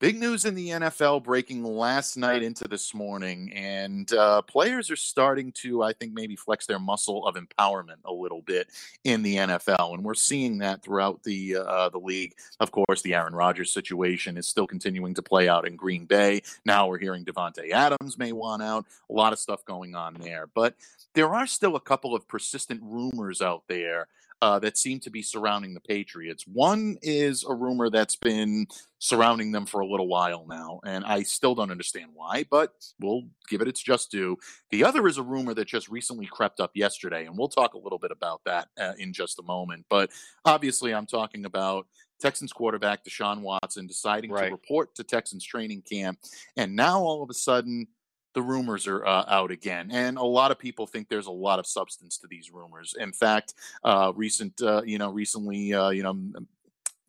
Big 0.00 0.20
news 0.20 0.44
in 0.44 0.54
the 0.54 0.68
NFL 0.68 1.24
breaking 1.24 1.64
last 1.64 2.16
night 2.16 2.40
into 2.40 2.68
this 2.68 2.94
morning, 2.94 3.52
and 3.52 4.12
uh, 4.12 4.40
players 4.42 4.92
are 4.92 4.96
starting 4.96 5.50
to, 5.52 5.82
I 5.82 5.92
think, 5.92 6.12
maybe 6.12 6.36
flex 6.36 6.66
their 6.66 6.78
muscle 6.78 7.26
of 7.26 7.34
empowerment 7.34 7.96
a 8.04 8.12
little 8.12 8.40
bit 8.42 8.68
in 9.02 9.22
the 9.22 9.34
NFL, 9.34 9.94
and 9.94 10.04
we're 10.04 10.14
seeing 10.14 10.58
that 10.58 10.84
throughout 10.84 11.24
the 11.24 11.56
uh, 11.56 11.88
the 11.88 11.98
league. 11.98 12.34
Of 12.60 12.70
course, 12.70 13.02
the 13.02 13.14
Aaron 13.14 13.34
Rodgers 13.34 13.72
situation 13.72 14.36
is 14.36 14.46
still 14.46 14.68
continuing 14.68 15.14
to 15.14 15.22
play 15.22 15.48
out 15.48 15.66
in 15.66 15.74
Green 15.74 16.04
Bay. 16.04 16.42
Now 16.64 16.86
we're 16.86 16.98
hearing 16.98 17.24
Davante 17.24 17.72
Adams 17.72 18.16
may 18.16 18.30
want 18.30 18.62
out. 18.62 18.86
A 19.10 19.12
lot 19.12 19.32
of 19.32 19.40
stuff 19.40 19.64
going 19.64 19.96
on 19.96 20.14
there, 20.14 20.46
but 20.54 20.76
there 21.14 21.34
are 21.34 21.46
still 21.48 21.74
a 21.74 21.80
couple 21.80 22.14
of 22.14 22.28
persistent 22.28 22.80
rumors 22.84 23.42
out 23.42 23.64
there 23.66 24.06
uh, 24.40 24.58
that 24.60 24.78
seem 24.78 25.00
to 25.00 25.10
be 25.10 25.22
surrounding 25.22 25.74
the 25.74 25.80
Patriots. 25.80 26.46
One 26.46 26.98
is 27.02 27.44
a 27.44 27.54
rumor 27.54 27.90
that's 27.90 28.16
been 28.16 28.68
surrounding 28.98 29.52
them 29.52 29.64
for 29.64 29.80
a 29.80 29.86
little 29.86 30.08
while 30.08 30.44
now, 30.48 30.80
and 30.84 31.04
I 31.04 31.22
still 31.22 31.54
don't 31.54 31.70
understand 31.70 32.10
why, 32.14 32.44
but 32.50 32.72
we'll 33.00 33.22
give 33.48 33.60
it 33.60 33.68
its 33.68 33.80
just 33.80 34.10
due. 34.10 34.36
The 34.70 34.84
other 34.84 35.06
is 35.06 35.18
a 35.18 35.22
rumor 35.22 35.54
that 35.54 35.68
just 35.68 35.88
recently 35.88 36.26
crept 36.26 36.60
up 36.60 36.72
yesterday, 36.74 37.26
and 37.26 37.38
we'll 37.38 37.48
talk 37.48 37.74
a 37.74 37.78
little 37.78 37.98
bit 37.98 38.10
about 38.10 38.40
that 38.44 38.68
uh, 38.78 38.92
in 38.98 39.12
just 39.12 39.38
a 39.38 39.42
moment. 39.42 39.86
But 39.88 40.10
obviously, 40.44 40.92
I'm 40.92 41.06
talking 41.06 41.44
about 41.44 41.86
Texans 42.20 42.52
quarterback 42.52 43.04
Deshaun 43.04 43.40
Watson 43.40 43.86
deciding 43.86 44.32
right. 44.32 44.46
to 44.46 44.52
report 44.52 44.94
to 44.96 45.04
Texans 45.04 45.44
training 45.44 45.82
camp, 45.82 46.18
and 46.56 46.74
now 46.74 47.00
all 47.00 47.22
of 47.22 47.30
a 47.30 47.34
sudden 47.34 47.86
the 48.34 48.42
rumors 48.42 48.86
are 48.86 49.06
uh, 49.06 49.24
out 49.28 49.50
again, 49.50 49.90
and 49.92 50.18
a 50.18 50.24
lot 50.24 50.50
of 50.50 50.58
people 50.58 50.86
think 50.86 51.08
there's 51.08 51.26
a 51.26 51.30
lot 51.30 51.60
of 51.60 51.66
substance 51.66 52.18
to 52.18 52.26
these 52.26 52.50
rumors. 52.52 52.94
In 52.98 53.12
fact, 53.12 53.54
uh, 53.84 54.12
recent, 54.16 54.60
uh, 54.60 54.82
you 54.84 54.98
know, 54.98 55.10
recently, 55.10 55.72
uh, 55.72 55.90
you 55.90 56.02
know, 56.02 56.16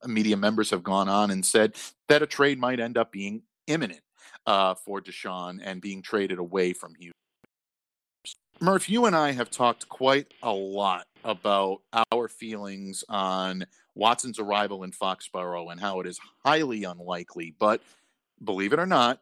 media 0.06 0.38
members 0.38 0.70
have 0.72 0.84
gone 0.84 1.10
on 1.10 1.32
and 1.32 1.46
said 1.46 1.76
that 2.08 2.22
a 2.22 2.28
trade 2.28 2.60
might 2.60 2.80
end 2.80 2.98
up 2.98 3.12
being 3.12 3.44
imminent 3.68 4.02
uh, 4.46 4.74
for 4.74 5.02
Deshaun 5.02 5.60
and 5.64 5.82
being 5.82 6.02
traded 6.02 6.40
away 6.40 6.74
from 6.74 6.96
Houston. 6.96 7.14
Murph, 8.62 8.90
you 8.90 9.06
and 9.06 9.16
I 9.16 9.32
have 9.32 9.50
talked 9.50 9.88
quite 9.88 10.34
a 10.44 10.52
lot 10.52 11.06
about 11.24 11.82
our 12.12 12.28
feelings 12.28 13.06
on 13.08 13.66
Watson's 13.96 14.38
arrival 14.38 14.84
in 14.84 14.92
Foxborough 14.92 15.72
and 15.72 15.80
how 15.80 16.02
it 16.02 16.08
is 16.08 16.20
highly 16.44 16.84
unlikely, 16.84 17.56
but 17.58 17.82
believe 18.44 18.74
it 18.74 18.80
or 18.80 18.86
not, 18.86 19.22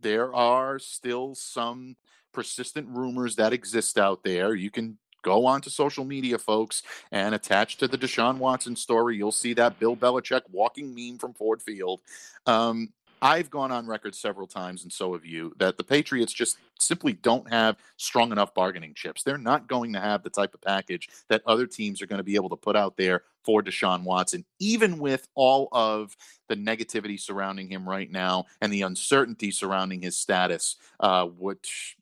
there 0.00 0.32
are 0.34 0.78
still 0.78 1.34
some 1.34 1.96
persistent 2.32 2.88
rumors 2.90 3.36
that 3.36 3.52
exist 3.52 3.98
out 3.98 4.22
there. 4.24 4.54
You 4.54 4.70
can 4.70 4.98
go 5.22 5.46
on 5.46 5.60
to 5.62 5.70
social 5.70 6.04
media, 6.04 6.38
folks, 6.38 6.82
and 7.10 7.34
attach 7.34 7.78
to 7.78 7.88
the 7.88 7.98
Deshaun 7.98 8.38
Watson 8.38 8.76
story, 8.76 9.16
you'll 9.16 9.32
see 9.32 9.54
that 9.54 9.78
Bill 9.78 9.96
Belichick 9.96 10.42
walking 10.50 10.94
meme 10.94 11.18
from 11.18 11.34
Ford 11.34 11.62
Field. 11.62 12.00
Um, 12.46 12.92
I've 13.22 13.50
gone 13.50 13.70
on 13.70 13.86
record 13.86 14.16
several 14.16 14.48
times, 14.48 14.82
and 14.82 14.92
so 14.92 15.12
have 15.12 15.24
you, 15.24 15.54
that 15.58 15.76
the 15.76 15.84
Patriots 15.84 16.32
just 16.32 16.58
simply 16.80 17.12
don't 17.12 17.48
have 17.52 17.76
strong 17.96 18.32
enough 18.32 18.52
bargaining 18.52 18.94
chips. 18.94 19.22
They're 19.22 19.38
not 19.38 19.68
going 19.68 19.92
to 19.92 20.00
have 20.00 20.24
the 20.24 20.30
type 20.30 20.54
of 20.54 20.60
package 20.60 21.08
that 21.28 21.42
other 21.46 21.68
teams 21.68 22.02
are 22.02 22.06
going 22.06 22.18
to 22.18 22.24
be 22.24 22.34
able 22.34 22.48
to 22.48 22.56
put 22.56 22.74
out 22.74 22.96
there 22.96 23.22
for 23.44 23.62
Deshaun 23.62 24.02
Watson, 24.02 24.44
even 24.58 24.98
with 24.98 25.28
all 25.36 25.68
of 25.70 26.16
the 26.48 26.56
negativity 26.56 27.18
surrounding 27.18 27.70
him 27.70 27.88
right 27.88 28.10
now 28.10 28.46
and 28.60 28.72
the 28.72 28.82
uncertainty 28.82 29.52
surrounding 29.52 30.02
his 30.02 30.16
status, 30.16 30.74
uh, 30.98 31.26
which 31.26 31.96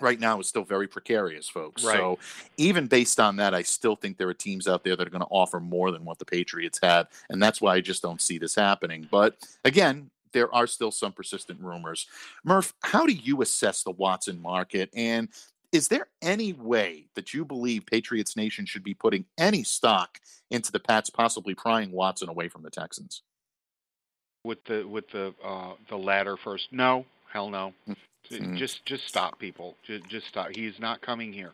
right 0.00 0.18
now 0.18 0.40
is 0.40 0.48
still 0.48 0.64
very 0.64 0.86
precarious, 0.86 1.48
folks. 1.48 1.84
Right. 1.84 1.96
So 1.96 2.18
even 2.56 2.86
based 2.86 3.20
on 3.20 3.36
that, 3.36 3.54
I 3.54 3.62
still 3.62 3.96
think 3.96 4.16
there 4.16 4.28
are 4.28 4.34
teams 4.34 4.68
out 4.68 4.84
there 4.84 4.96
that 4.96 5.06
are 5.06 5.10
going 5.10 5.20
to 5.20 5.28
offer 5.28 5.60
more 5.60 5.90
than 5.90 6.04
what 6.04 6.18
the 6.18 6.24
Patriots 6.24 6.78
have, 6.82 7.08
and 7.30 7.42
that's 7.42 7.60
why 7.60 7.74
I 7.74 7.80
just 7.80 8.02
don't 8.02 8.20
see 8.20 8.38
this 8.38 8.54
happening. 8.54 9.08
But 9.10 9.36
again, 9.64 10.10
there 10.32 10.52
are 10.54 10.66
still 10.66 10.90
some 10.90 11.12
persistent 11.12 11.60
rumors. 11.60 12.06
Murph, 12.44 12.74
how 12.82 13.06
do 13.06 13.12
you 13.12 13.40
assess 13.40 13.82
the 13.82 13.92
Watson 13.92 14.42
market? 14.42 14.90
And 14.94 15.28
is 15.72 15.88
there 15.88 16.08
any 16.22 16.52
way 16.52 17.06
that 17.14 17.34
you 17.34 17.44
believe 17.44 17.86
Patriots 17.86 18.36
Nation 18.36 18.66
should 18.66 18.84
be 18.84 18.94
putting 18.94 19.24
any 19.38 19.64
stock 19.64 20.20
into 20.50 20.70
the 20.70 20.78
Pats 20.78 21.10
possibly 21.10 21.54
prying 21.54 21.90
Watson 21.90 22.28
away 22.28 22.48
from 22.48 22.62
the 22.62 22.70
Texans? 22.70 23.22
With 24.44 24.62
the 24.64 24.84
with 24.84 25.08
the 25.08 25.34
uh, 25.42 25.72
the 25.88 25.96
latter 25.96 26.36
first, 26.36 26.68
no, 26.70 27.06
hell 27.32 27.48
no. 27.48 27.72
Mm. 28.30 28.56
Just 28.56 28.84
just 28.86 29.06
stop, 29.08 29.38
people. 29.38 29.74
Just, 29.86 30.08
just 30.08 30.26
stop. 30.28 30.48
He's 30.54 30.78
not 30.80 31.00
coming 31.02 31.32
here. 31.32 31.52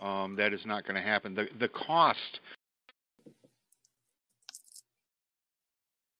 Um, 0.00 0.36
that 0.36 0.52
is 0.52 0.64
not 0.64 0.84
going 0.84 0.96
to 0.96 1.02
happen. 1.02 1.34
The 1.34 1.46
the 1.58 1.68
cost 1.68 2.40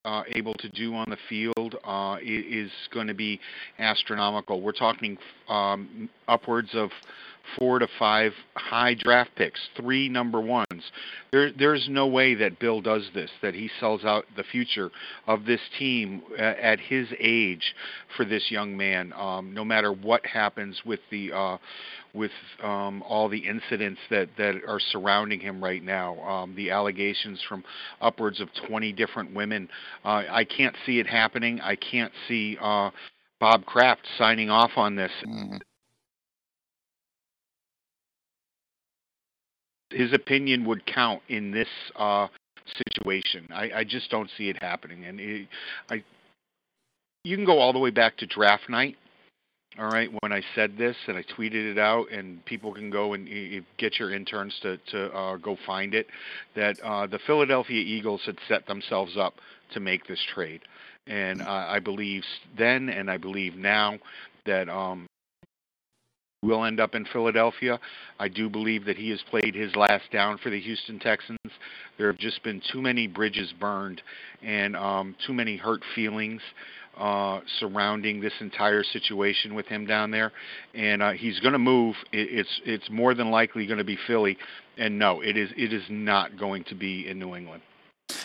uh, 0.04 0.22
able 0.34 0.54
to 0.54 0.68
do 0.68 0.94
on 0.94 1.06
the 1.08 1.16
field 1.28 1.76
uh, 1.84 2.16
is 2.22 2.70
going 2.92 3.06
to 3.06 3.14
be 3.14 3.38
astronomical. 3.78 4.60
We're 4.60 4.72
talking 4.72 5.16
um, 5.48 6.08
upwards 6.28 6.70
of 6.74 6.90
four 7.58 7.78
to 7.78 7.88
five 7.98 8.32
high 8.54 8.94
draft 8.94 9.30
picks, 9.36 9.60
three 9.76 10.08
number 10.08 10.40
ones. 10.40 10.90
There, 11.32 11.50
there's 11.52 11.86
no 11.90 12.06
way 12.06 12.34
that 12.34 12.58
Bill 12.58 12.80
does 12.80 13.08
this, 13.14 13.30
that 13.42 13.54
he 13.54 13.70
sells 13.80 14.04
out 14.04 14.24
the 14.36 14.44
future 14.44 14.90
of 15.26 15.44
this 15.44 15.60
team 15.78 16.22
at 16.38 16.80
his 16.80 17.08
age 17.18 17.74
for 18.16 18.24
this 18.24 18.50
young 18.50 18.76
man. 18.76 19.12
Um, 19.14 19.54
no 19.54 19.64
matter 19.64 19.92
what 19.92 20.24
happens 20.26 20.80
with 20.84 21.00
the 21.10 21.32
uh, 21.32 21.56
with 22.14 22.30
um, 22.62 23.02
all 23.08 23.28
the 23.28 23.38
incidents 23.38 24.00
that, 24.10 24.28
that 24.36 24.56
are 24.68 24.80
surrounding 24.80 25.40
him 25.40 25.62
right 25.62 25.82
now, 25.82 26.20
um, 26.20 26.54
the 26.54 26.70
allegations 26.70 27.42
from 27.48 27.64
upwards 28.00 28.40
of 28.40 28.48
20 28.68 28.92
different 28.92 29.34
women. 29.34 29.68
Uh, 30.04 30.22
I 30.30 30.44
can't 30.44 30.76
see 30.84 30.98
it 30.98 31.06
happening. 31.06 31.60
I 31.60 31.76
can't 31.76 32.12
see 32.28 32.58
uh, 32.60 32.90
Bob 33.40 33.64
Kraft 33.64 34.02
signing 34.18 34.50
off 34.50 34.72
on 34.76 34.94
this. 34.94 35.10
Mm-hmm. 35.26 35.56
His 39.92 40.12
opinion 40.12 40.64
would 40.66 40.84
count 40.86 41.22
in 41.28 41.50
this 41.50 41.68
uh, 41.96 42.28
situation. 42.96 43.48
I, 43.52 43.70
I 43.76 43.84
just 43.84 44.10
don't 44.10 44.30
see 44.36 44.48
it 44.48 44.62
happening. 44.62 45.04
And 45.04 45.20
it, 45.20 45.48
I, 45.90 46.02
you 47.24 47.36
can 47.36 47.44
go 47.44 47.58
all 47.58 47.72
the 47.72 47.78
way 47.78 47.90
back 47.90 48.16
to 48.18 48.26
draft 48.26 48.68
night. 48.68 48.96
All 49.78 49.88
right, 49.88 50.10
when 50.20 50.32
I 50.32 50.42
said 50.54 50.76
this 50.76 50.96
and 51.06 51.16
I 51.16 51.22
tweeted 51.22 51.72
it 51.72 51.78
out, 51.78 52.12
and 52.12 52.44
people 52.44 52.74
can 52.74 52.90
go 52.90 53.14
and 53.14 53.26
get 53.78 53.98
your 53.98 54.12
interns 54.12 54.54
to 54.60 54.76
to 54.90 55.06
uh, 55.16 55.36
go 55.36 55.56
find 55.66 55.94
it. 55.94 56.08
That 56.54 56.78
uh, 56.80 57.06
the 57.06 57.18
Philadelphia 57.26 57.80
Eagles 57.80 58.20
had 58.26 58.36
set 58.48 58.66
themselves 58.66 59.16
up 59.16 59.32
to 59.72 59.80
make 59.80 60.06
this 60.06 60.20
trade, 60.34 60.60
and 61.06 61.40
uh, 61.40 61.66
I 61.70 61.78
believe 61.78 62.22
then, 62.58 62.90
and 62.90 63.10
I 63.10 63.16
believe 63.16 63.54
now 63.54 63.98
that 64.44 64.68
um, 64.68 65.06
will 66.42 66.64
end 66.64 66.80
up 66.80 66.94
in 66.94 67.04
Philadelphia. 67.04 67.78
I 68.18 68.28
do 68.28 68.50
believe 68.50 68.84
that 68.86 68.96
he 68.96 69.10
has 69.10 69.20
played 69.30 69.54
his 69.54 69.74
last 69.76 70.10
down 70.12 70.38
for 70.38 70.50
the 70.50 70.60
Houston 70.60 70.98
Texans. 70.98 71.38
There 71.98 72.08
have 72.08 72.18
just 72.18 72.42
been 72.42 72.60
too 72.72 72.82
many 72.82 73.06
bridges 73.06 73.52
burned 73.58 74.02
and 74.42 74.76
um, 74.76 75.14
too 75.24 75.32
many 75.32 75.56
hurt 75.56 75.82
feelings 75.94 76.42
uh, 76.98 77.40
surrounding 77.60 78.20
this 78.20 78.32
entire 78.40 78.82
situation 78.82 79.54
with 79.54 79.66
him 79.66 79.86
down 79.86 80.10
there, 80.10 80.32
and 80.74 81.02
uh, 81.02 81.12
he's 81.12 81.38
going 81.40 81.52
to 81.52 81.58
move. 81.58 81.94
It, 82.12 82.28
it's 82.30 82.60
it's 82.66 82.90
more 82.90 83.14
than 83.14 83.30
likely 83.30 83.66
going 83.66 83.78
to 83.78 83.84
be 83.84 83.96
Philly, 84.06 84.36
and 84.76 84.98
no, 84.98 85.22
it 85.22 85.36
is 85.36 85.48
it 85.56 85.72
is 85.72 85.84
not 85.88 86.38
going 86.38 86.64
to 86.64 86.74
be 86.74 87.08
in 87.08 87.18
New 87.18 87.34
England. 87.34 87.62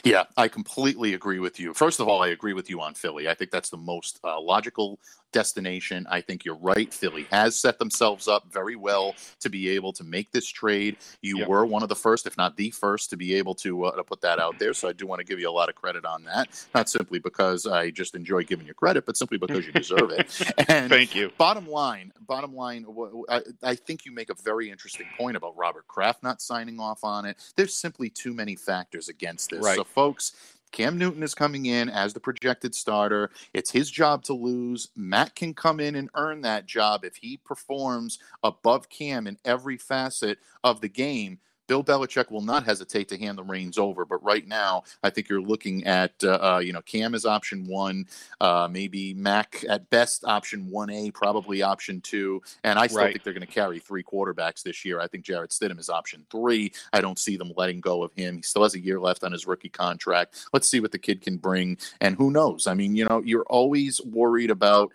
Yeah, 0.04 0.24
I 0.36 0.48
completely 0.48 1.14
agree 1.14 1.40
with 1.40 1.60
you. 1.60 1.74
First 1.74 2.00
of 2.00 2.08
all, 2.08 2.22
I 2.22 2.30
agree 2.30 2.54
with 2.54 2.70
you 2.70 2.82
on 2.82 2.94
Philly. 2.94 3.30
I 3.30 3.34
think 3.34 3.52
that's 3.52 3.70
the 3.70 3.78
most 3.78 4.20
uh, 4.24 4.40
logical 4.40 5.00
destination. 5.32 6.06
I 6.10 6.22
think 6.22 6.46
you're 6.46 6.56
right. 6.56 6.94
Philly 6.94 7.28
has 7.32 7.58
set 7.58 7.80
themselves 7.80 8.28
up 8.28 8.52
very 8.52 8.76
well 8.76 9.16
to 9.40 9.50
be 9.50 9.70
able 9.70 9.94
to 9.94 10.04
make 10.04 10.32
this 10.32 10.48
trade. 10.48 10.98
You 11.22 11.40
Yep. 11.40 11.48
were 11.48 11.66
one 11.66 11.84
of 11.84 11.90
the 11.90 11.96
first, 11.96 12.26
if 12.28 12.38
not 12.38 12.58
the 12.58 12.72
first, 12.72 13.10
to 13.12 13.18
be 13.18 13.36
able 13.36 13.56
to 13.56 13.86
uh, 13.86 13.96
to 13.96 14.04
put 14.04 14.22
that 14.22 14.40
out 14.40 14.58
there. 14.60 14.74
So 14.74 14.88
I 14.88 14.94
do 14.94 15.06
want 15.06 15.20
to 15.20 15.26
give 15.26 15.40
you 15.40 15.50
a 15.50 15.52
lot 15.52 15.70
of 15.70 15.76
credit 15.76 16.06
on 16.06 16.24
that. 16.24 16.48
Not 16.74 16.90
simply 16.90 17.20
because 17.20 17.66
I 17.68 17.92
just 17.92 18.16
enjoy 18.16 18.44
giving 18.44 18.66
you 18.68 18.74
credit, 18.74 19.06
but 19.06 19.18
simply 19.18 19.38
because 19.38 19.66
you 19.66 19.72
deserve 19.72 20.12
it. 20.12 20.28
And 20.70 20.90
Thank 20.90 21.16
you. 21.16 21.32
Bottom 21.38 21.68
line, 21.68 22.12
bottom 22.22 22.54
line, 22.56 22.84
wh- 22.84 23.12
wh- 23.12 23.32
I, 23.34 23.42
I 23.64 23.76
think 23.76 24.06
you 24.06 24.12
make 24.12 24.30
a 24.30 24.34
very 24.44 24.70
interesting 24.70 25.06
point 25.18 25.38
about 25.38 25.56
Robert 25.56 25.88
Kraft 25.88 26.24
not 26.24 26.42
signing 26.42 26.80
off 26.80 27.04
on 27.04 27.26
it. 27.26 27.38
There's 27.56 27.74
simply 27.74 28.10
too 28.10 28.34
many 28.34 28.56
factors 28.56 29.08
against 29.08 29.52
this. 29.52 29.64
Right. 29.64 29.76
So, 29.78 29.84
folks, 29.84 30.34
Cam 30.72 30.98
Newton 30.98 31.24
is 31.24 31.34
coming 31.34 31.66
in 31.66 31.90
as 31.90 32.14
the 32.14 32.20
projected 32.20 32.76
starter. 32.76 33.32
It's 33.54 33.72
his 33.72 33.90
job 33.90 34.24
to 34.26 34.34
lose. 34.34 34.90
Matt 34.96 35.36
can 35.36 35.54
come 35.54 35.80
in 35.80 35.96
and 35.96 36.10
earn 36.16 36.42
that 36.42 36.66
job 36.66 37.04
if 37.04 37.16
he 37.16 37.38
performs 37.38 38.20
above 38.44 38.90
Cam 38.90 39.28
in 39.28 39.38
every 39.46 39.78
facet 39.78 40.40
of 40.64 40.82
the 40.82 40.90
game. 40.90 41.40
Bill 41.68 41.84
Belichick 41.84 42.32
will 42.32 42.42
not 42.42 42.64
hesitate 42.66 43.10
to 43.10 43.18
hand 43.18 43.38
the 43.38 43.44
reins 43.44 43.78
over, 43.78 44.06
but 44.06 44.24
right 44.24 44.48
now, 44.48 44.84
I 45.04 45.10
think 45.10 45.30
you're 45.30 45.42
looking 45.42 45.86
at 45.86 46.14
uh, 46.24 46.56
uh, 46.56 46.60
you 46.64 46.74
know 46.74 46.82
Cam 46.82 47.14
is 47.14 47.26
option 47.26 47.68
one, 47.68 48.06
uh, 48.42 48.68
maybe 48.72 49.14
Mac 49.14 49.64
at 49.70 49.90
best 49.90 50.24
option 50.26 50.70
one 50.70 50.90
A, 50.90 51.12
probably 51.12 51.62
option 51.62 52.02
two, 52.02 52.42
and 52.64 52.80
I 52.80 52.88
still 52.88 52.98
Right. 53.04 53.14
think 53.14 53.24
they're 53.24 53.34
going 53.34 53.46
to 53.46 53.54
carry 53.54 53.80
three 53.80 54.04
quarterbacks 54.04 54.64
this 54.64 54.84
year. 54.86 55.00
I 55.00 55.08
think 55.08 55.24
Jarrett 55.26 55.52
Stidham 55.52 55.80
is 55.80 55.90
option 55.90 56.26
three. 56.32 56.72
I 56.94 57.02
don't 57.02 57.20
see 57.20 57.38
them 57.38 57.52
letting 57.56 57.82
go 57.82 58.02
of 58.02 58.14
him. 58.14 58.38
He 58.38 58.42
still 58.42 58.64
has 58.64 58.74
a 58.74 58.80
year 58.80 59.00
left 59.00 59.24
on 59.24 59.32
his 59.32 59.46
rookie 59.46 59.70
contract. 59.70 60.48
Let's 60.54 60.68
see 60.68 60.80
what 60.80 60.92
the 60.92 61.00
kid 61.00 61.22
can 61.22 61.38
bring, 61.38 61.78
and 62.02 62.16
who 62.16 62.32
knows? 62.32 62.66
I 62.66 62.74
mean, 62.74 62.96
you 62.96 63.06
know, 63.06 63.22
you're 63.24 63.46
always 63.50 64.02
worried 64.02 64.52
about 64.52 64.92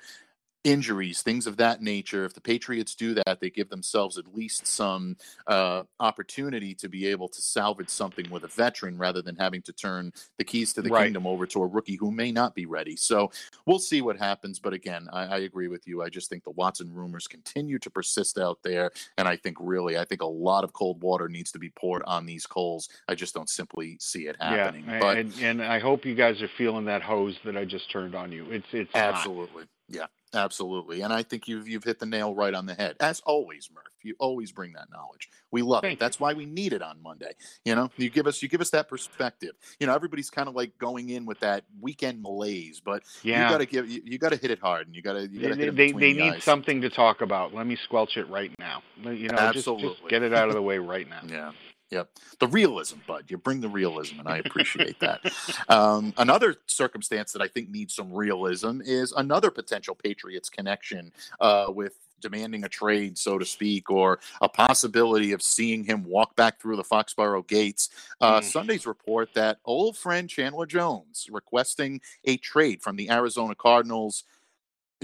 injuries, 0.65 1.23
things 1.23 1.47
of 1.47 1.57
that 1.57 1.83
nature. 1.83 2.25
If 2.25 2.35
the 2.35 2.41
Patriots 2.41 2.95
do 2.95 3.15
that, 3.15 3.41
they 3.41 3.51
give 3.51 3.69
themselves 3.69 4.19
at 4.19 4.35
least 4.35 4.67
some 4.67 5.17
uh, 5.47 5.83
opportunity 5.99 6.75
to 6.77 6.89
be 6.89 7.07
able 7.07 7.29
to 7.29 7.43
salvage 7.43 7.89
something 7.89 8.29
with 8.31 8.45
a 8.45 8.49
veteran 8.49 8.97
rather 8.97 9.23
than 9.23 9.37
having 9.37 9.63
to 9.63 9.73
turn 9.73 10.13
the 10.39 10.45
keys 10.45 10.73
to 10.75 10.83
the 10.83 10.91
Right. 10.91 11.05
kingdom 11.05 11.27
over 11.27 11.47
to 11.47 11.63
a 11.63 11.67
rookie 11.67 11.97
who 11.97 12.11
may 12.11 12.31
not 12.31 12.55
be 12.55 12.67
ready. 12.67 12.97
So 12.97 13.31
we'll 13.67 13.79
see 13.79 14.03
what 14.03 14.19
happens. 14.19 14.59
But 14.59 14.73
again, 14.73 15.09
I, 15.13 15.25
I 15.25 15.39
agree 15.39 15.69
with 15.69 15.87
you. 15.87 16.03
I 16.03 16.09
just 16.09 16.29
think 16.29 16.45
the 16.45 16.51
Watson 16.51 16.93
rumors 16.93 17.27
continue 17.27 17.79
to 17.81 17.91
persist 17.91 18.39
out 18.39 18.59
there. 18.63 18.91
And 19.19 19.27
I 19.27 19.37
think 19.37 19.57
really, 19.61 19.99
I 19.99 20.05
think 20.05 20.23
a 20.23 20.27
lot 20.27 20.65
of 20.65 20.73
cold 20.73 21.03
water 21.03 21.29
needs 21.29 21.51
to 21.53 21.59
be 21.59 21.71
poured 21.71 22.03
on 22.05 22.27
these 22.27 22.47
coals. 22.47 22.89
I 23.09 23.15
just 23.15 23.35
don't 23.35 23.49
simply 23.49 23.97
see 24.01 24.27
it 24.27 24.37
happening. 24.41 24.85
Yeah, 24.87 25.01
but 25.01 25.17
and 25.17 25.33
and 25.41 25.63
I 25.63 25.79
hope 25.79 26.05
you 26.05 26.15
guys 26.15 26.43
are 26.43 26.51
feeling 26.59 26.85
that 26.85 27.03
hose 27.03 27.37
that 27.45 27.57
I 27.57 27.65
just 27.65 27.91
turned 27.91 28.15
on 28.15 28.31
you. 28.33 28.51
It's 28.51 28.67
it's 28.73 28.93
hot. 28.93 29.15
Absolutely. 29.15 29.65
Yeah, 29.89 30.07
absolutely. 30.35 31.03
And 31.03 31.13
I 31.13 31.23
think 31.23 31.49
you've 31.49 31.69
you've 31.69 31.85
hit 31.85 31.99
the 31.99 32.07
nail 32.07 32.35
right 32.35 32.55
on 32.55 32.67
the 32.67 32.75
head. 32.75 32.97
As 33.01 33.21
always, 33.21 33.69
Murph. 33.73 33.85
You 34.05 34.15
always 34.19 34.51
bring 34.51 34.73
that 34.73 34.91
knowledge. 34.91 35.29
We 35.53 35.63
love 35.63 35.83
Thank 35.83 35.95
it. 35.95 36.01
That's 36.01 36.19
why 36.19 36.33
we 36.33 36.45
need 36.45 36.73
it 36.73 36.83
on 36.83 37.01
Monday. 37.03 37.33
You 37.65 37.75
know, 37.75 37.91
you 37.97 38.11
give 38.11 38.27
us 38.27 38.43
you 38.43 38.49
give 38.49 38.61
us 38.61 38.71
that 38.71 38.89
perspective. 38.89 39.53
You 39.79 39.87
know, 39.87 39.95
everybody's 39.95 40.31
kind 40.31 40.49
of 40.49 40.55
like 40.55 40.77
going 40.79 41.11
in 41.11 41.25
with 41.25 41.41
that 41.41 41.65
weekend 41.81 42.21
malaise, 42.23 42.81
but 42.85 43.03
Yeah. 43.23 43.45
you 43.45 43.53
got 43.53 43.59
to 43.59 43.67
give 43.67 43.89
you, 43.89 44.03
you 44.05 44.19
got 44.19 44.31
to 44.31 44.37
hit 44.37 44.51
it 44.51 44.59
hard, 44.59 44.87
and 44.87 44.97
you 44.97 45.03
got 45.03 45.13
to 45.15 45.29
you 45.29 45.41
got 45.41 45.49
to 45.49 45.55
they, 45.55 45.61
hit 45.61 45.69
it 45.69 45.77
they, 45.77 45.93
they 45.93 46.13
the 46.15 46.21
need 46.21 46.33
eyes. 46.35 46.45
something 46.45 46.81
to 46.81 46.91
talk 46.91 47.21
about. 47.21 47.55
Let 47.55 47.67
me 47.67 47.77
squelch 47.77 48.17
it 48.17 48.29
right 48.29 48.51
now. 48.59 48.83
You 49.03 49.29
know, 49.29 49.53
just, 49.53 49.67
just 49.67 50.09
get 50.09 50.23
it 50.23 50.35
out 50.35 50.49
of 50.49 50.55
the 50.55 50.63
way 50.63 50.79
right 50.79 51.09
now. 51.09 51.21
Yeah. 51.33 51.53
Yep. 51.93 52.09
The 52.41 52.47
realism, 52.49 52.97
bud. 53.07 53.27
You 53.29 53.37
bring 53.37 53.61
the 53.61 53.69
realism, 53.69 54.19
and 54.19 54.27
I 54.27 54.39
appreciate 54.39 54.99
that. 55.01 55.21
Um, 55.69 56.15
another 56.17 56.57
circumstance 56.67 57.33
that 57.33 57.43
I 57.43 57.49
think 57.49 57.69
needs 57.69 57.95
some 57.95 58.11
realism 58.13 58.81
is 58.83 59.13
another 59.13 59.51
potential 59.51 59.95
Patriots 59.95 60.49
connection 60.49 61.13
uh, 61.39 61.67
with 61.69 61.99
demanding 62.21 62.65
a 62.65 62.69
trade, 62.69 63.19
so 63.19 63.37
to 63.37 63.45
speak, 63.45 63.91
or 63.91 64.21
a 64.41 64.49
possibility 64.49 65.33
of 65.33 65.43
seeing 65.43 65.85
him 65.85 66.03
walk 66.05 66.35
back 66.35 66.61
through 66.61 66.77
the 66.77 66.85
Foxborough 66.85 67.47
gates. 67.47 67.91
Uh, 68.21 68.41
Mm. 68.41 68.45
Sunday's 68.45 68.87
report 68.87 69.35
that 69.35 69.59
old 69.67 69.97
friend 69.97 70.31
Chandler 70.31 70.65
Jones 70.67 71.29
requesting 71.31 72.01
a 72.25 72.39
trade 72.39 72.81
from 72.81 72.97
the 72.97 73.11
Arizona 73.11 73.55
Cardinals 73.55 74.25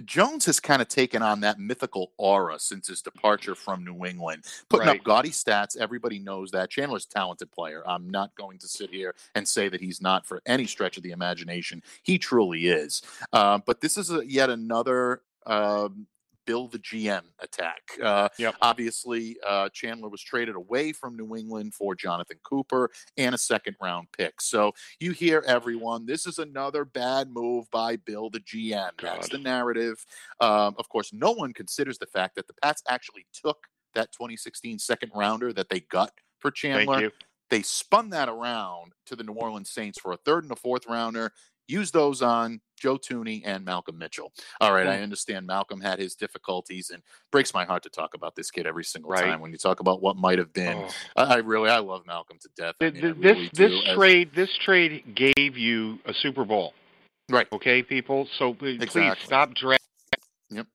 Jones 0.05 0.45
has 0.47 0.61
kind 0.61 0.81
of 0.83 0.88
taken 0.88 1.23
on 1.23 1.40
that 1.40 1.59
mythical 1.59 2.12
aura 2.17 2.59
since 2.59 2.88
his 2.88 3.02
departure 3.02 3.55
from 3.55 3.85
New 3.85 4.05
England, 4.05 4.45
putting 4.69 4.87
Right. 4.88 4.99
up 5.00 5.05
gaudy 5.05 5.31
stats. 5.31 5.76
Everybody 5.76 6.19
knows 6.19 6.50
that. 6.52 6.71
Chandler's 6.71 7.05
a 7.05 7.09
talented 7.09 7.50
player. 7.52 7.83
I'm 7.88 8.09
not 8.09 8.35
going 8.37 8.59
to 8.59 8.69
sit 8.69 8.90
here 8.90 9.14
and 9.35 9.47
say 9.47 9.69
that 9.69 9.81
he's 9.81 10.00
not 10.00 10.26
for 10.26 10.40
any 10.47 10.67
stretch 10.67 10.97
of 10.97 11.02
the 11.02 11.11
imagination. 11.11 11.83
He 12.02 12.19
truly 12.19 12.69
is. 12.69 13.02
Uh, 13.33 13.59
but 13.67 13.81
this 13.81 13.97
is 13.97 14.11
a, 14.11 14.26
yet 14.26 14.50
another 14.50 15.23
um, 15.47 16.07
Bill 16.49 16.67
the 16.67 16.78
GM 16.78 17.25
attack. 17.40 17.83
Uh, 18.02 18.31
Yep. 18.38 18.55
Obviously, 18.62 19.37
uh, 19.47 19.69
Chandler 19.69 20.09
was 20.09 20.23
traded 20.23 20.55
away 20.55 20.93
from 20.93 21.14
New 21.14 21.37
England 21.37 21.75
for 21.75 21.95
Jonathan 21.95 22.38
Cooper 22.43 22.90
and 23.19 23.35
a 23.35 23.38
second 23.38 23.76
round 23.83 24.09
pick. 24.17 24.40
So 24.40 24.73
you 24.99 25.12
hear 25.12 25.45
everyone, 25.47 26.07
this 26.07 26.26
is 26.26 26.38
another 26.38 26.87
bad 26.87 27.31
move 27.31 27.71
by 27.71 27.97
Bill 27.97 28.31
the 28.31 28.40
GM. 28.40 28.93
That's 29.17 29.28
the 29.28 29.37
narrative. 29.43 30.07
Um, 30.40 30.75
of 30.78 30.88
course, 30.88 31.12
no 31.12 31.33
one 31.33 31.52
considers 31.52 31.99
the 31.99 32.07
fact 32.07 32.37
that 32.37 32.47
the 32.47 32.55
Pats 32.62 32.83
actually 32.88 33.26
took 33.35 33.67
that 33.95 34.11
2016 34.12 34.78
second 34.78 35.12
rounder 35.14 35.52
that 35.52 35.69
they 35.69 35.81
got 35.81 36.12
for 36.38 36.50
Chandler. 36.50 36.95
They 37.50 37.62
spun 37.62 38.11
that 38.11 38.28
around 38.31 38.93
to 39.07 39.17
the 39.17 39.25
New 39.25 39.33
Orleans 39.35 39.71
Saints 39.71 39.99
for 39.99 40.12
a 40.12 40.17
third 40.19 40.45
and 40.45 40.52
a 40.52 40.57
fourth 40.57 40.87
rounder. 40.87 41.33
Use 41.69 41.91
those 41.91 42.23
on 42.23 42.61
Joe 42.81 42.97
Thuney 42.97 43.43
and 43.45 43.63
Malcolm 43.65 43.99
Mitchell. 43.99 44.33
All 44.61 44.73
right, 44.73 44.87
I 44.87 44.97
Hmm. 44.97 45.03
understand 45.03 45.47
Malcolm 45.47 45.81
had 45.83 45.99
his 45.99 46.15
difficulties, 46.15 46.89
and 46.91 47.03
breaks 47.31 47.53
my 47.53 47.65
heart 47.67 47.83
to 47.83 47.91
talk 47.91 48.15
about 48.15 48.35
this 48.37 48.51
kid 48.51 48.67
every 48.67 48.85
single 48.85 49.11
Right. 49.11 49.25
time 49.25 49.41
when 49.41 49.53
you 49.53 49.59
talk 49.59 49.81
about 49.81 50.01
what 50.01 50.17
might 50.17 50.39
have 50.39 50.53
been. 50.53 50.79
Oh. 50.79 50.91
I, 51.17 51.35
I 51.35 51.37
really, 51.37 51.69
I 51.69 51.79
love 51.79 52.07
Malcolm 52.07 52.39
to 52.41 52.49
death. 52.57 52.75
I 52.81 52.91
Th- 52.91 52.95
mean, 52.95 53.05
I 53.05 53.13
th- 53.13 53.23
this 53.23 53.37
really 53.37 53.51
this 53.53 53.85
do, 53.85 53.95
trade 53.95 54.31
this 54.35 54.57
trade 54.65 55.15
gave 55.15 55.59
you 55.59 55.99
a 56.07 56.15
Super 56.15 56.45
Bowl. 56.47 56.73
Right. 57.29 57.47
Okay, 57.53 57.83
people. 57.83 58.27
So 58.39 58.55
please 58.55 58.81
Exactly. 58.81 59.27
stop 59.27 59.53
dragging. 59.55 59.79
Yep. 60.51 60.67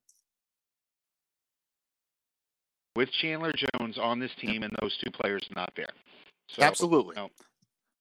With 2.96 3.10
Chandler 3.14 3.52
Jones 3.54 3.98
on 3.98 4.20
this 4.20 4.32
team 4.40 4.62
and 4.62 4.72
those 4.80 4.96
two 5.04 5.10
players 5.10 5.42
not 5.56 5.74
there. 5.76 5.90
So, 6.50 6.62
Absolutely. 6.62 7.16
no. 7.16 7.30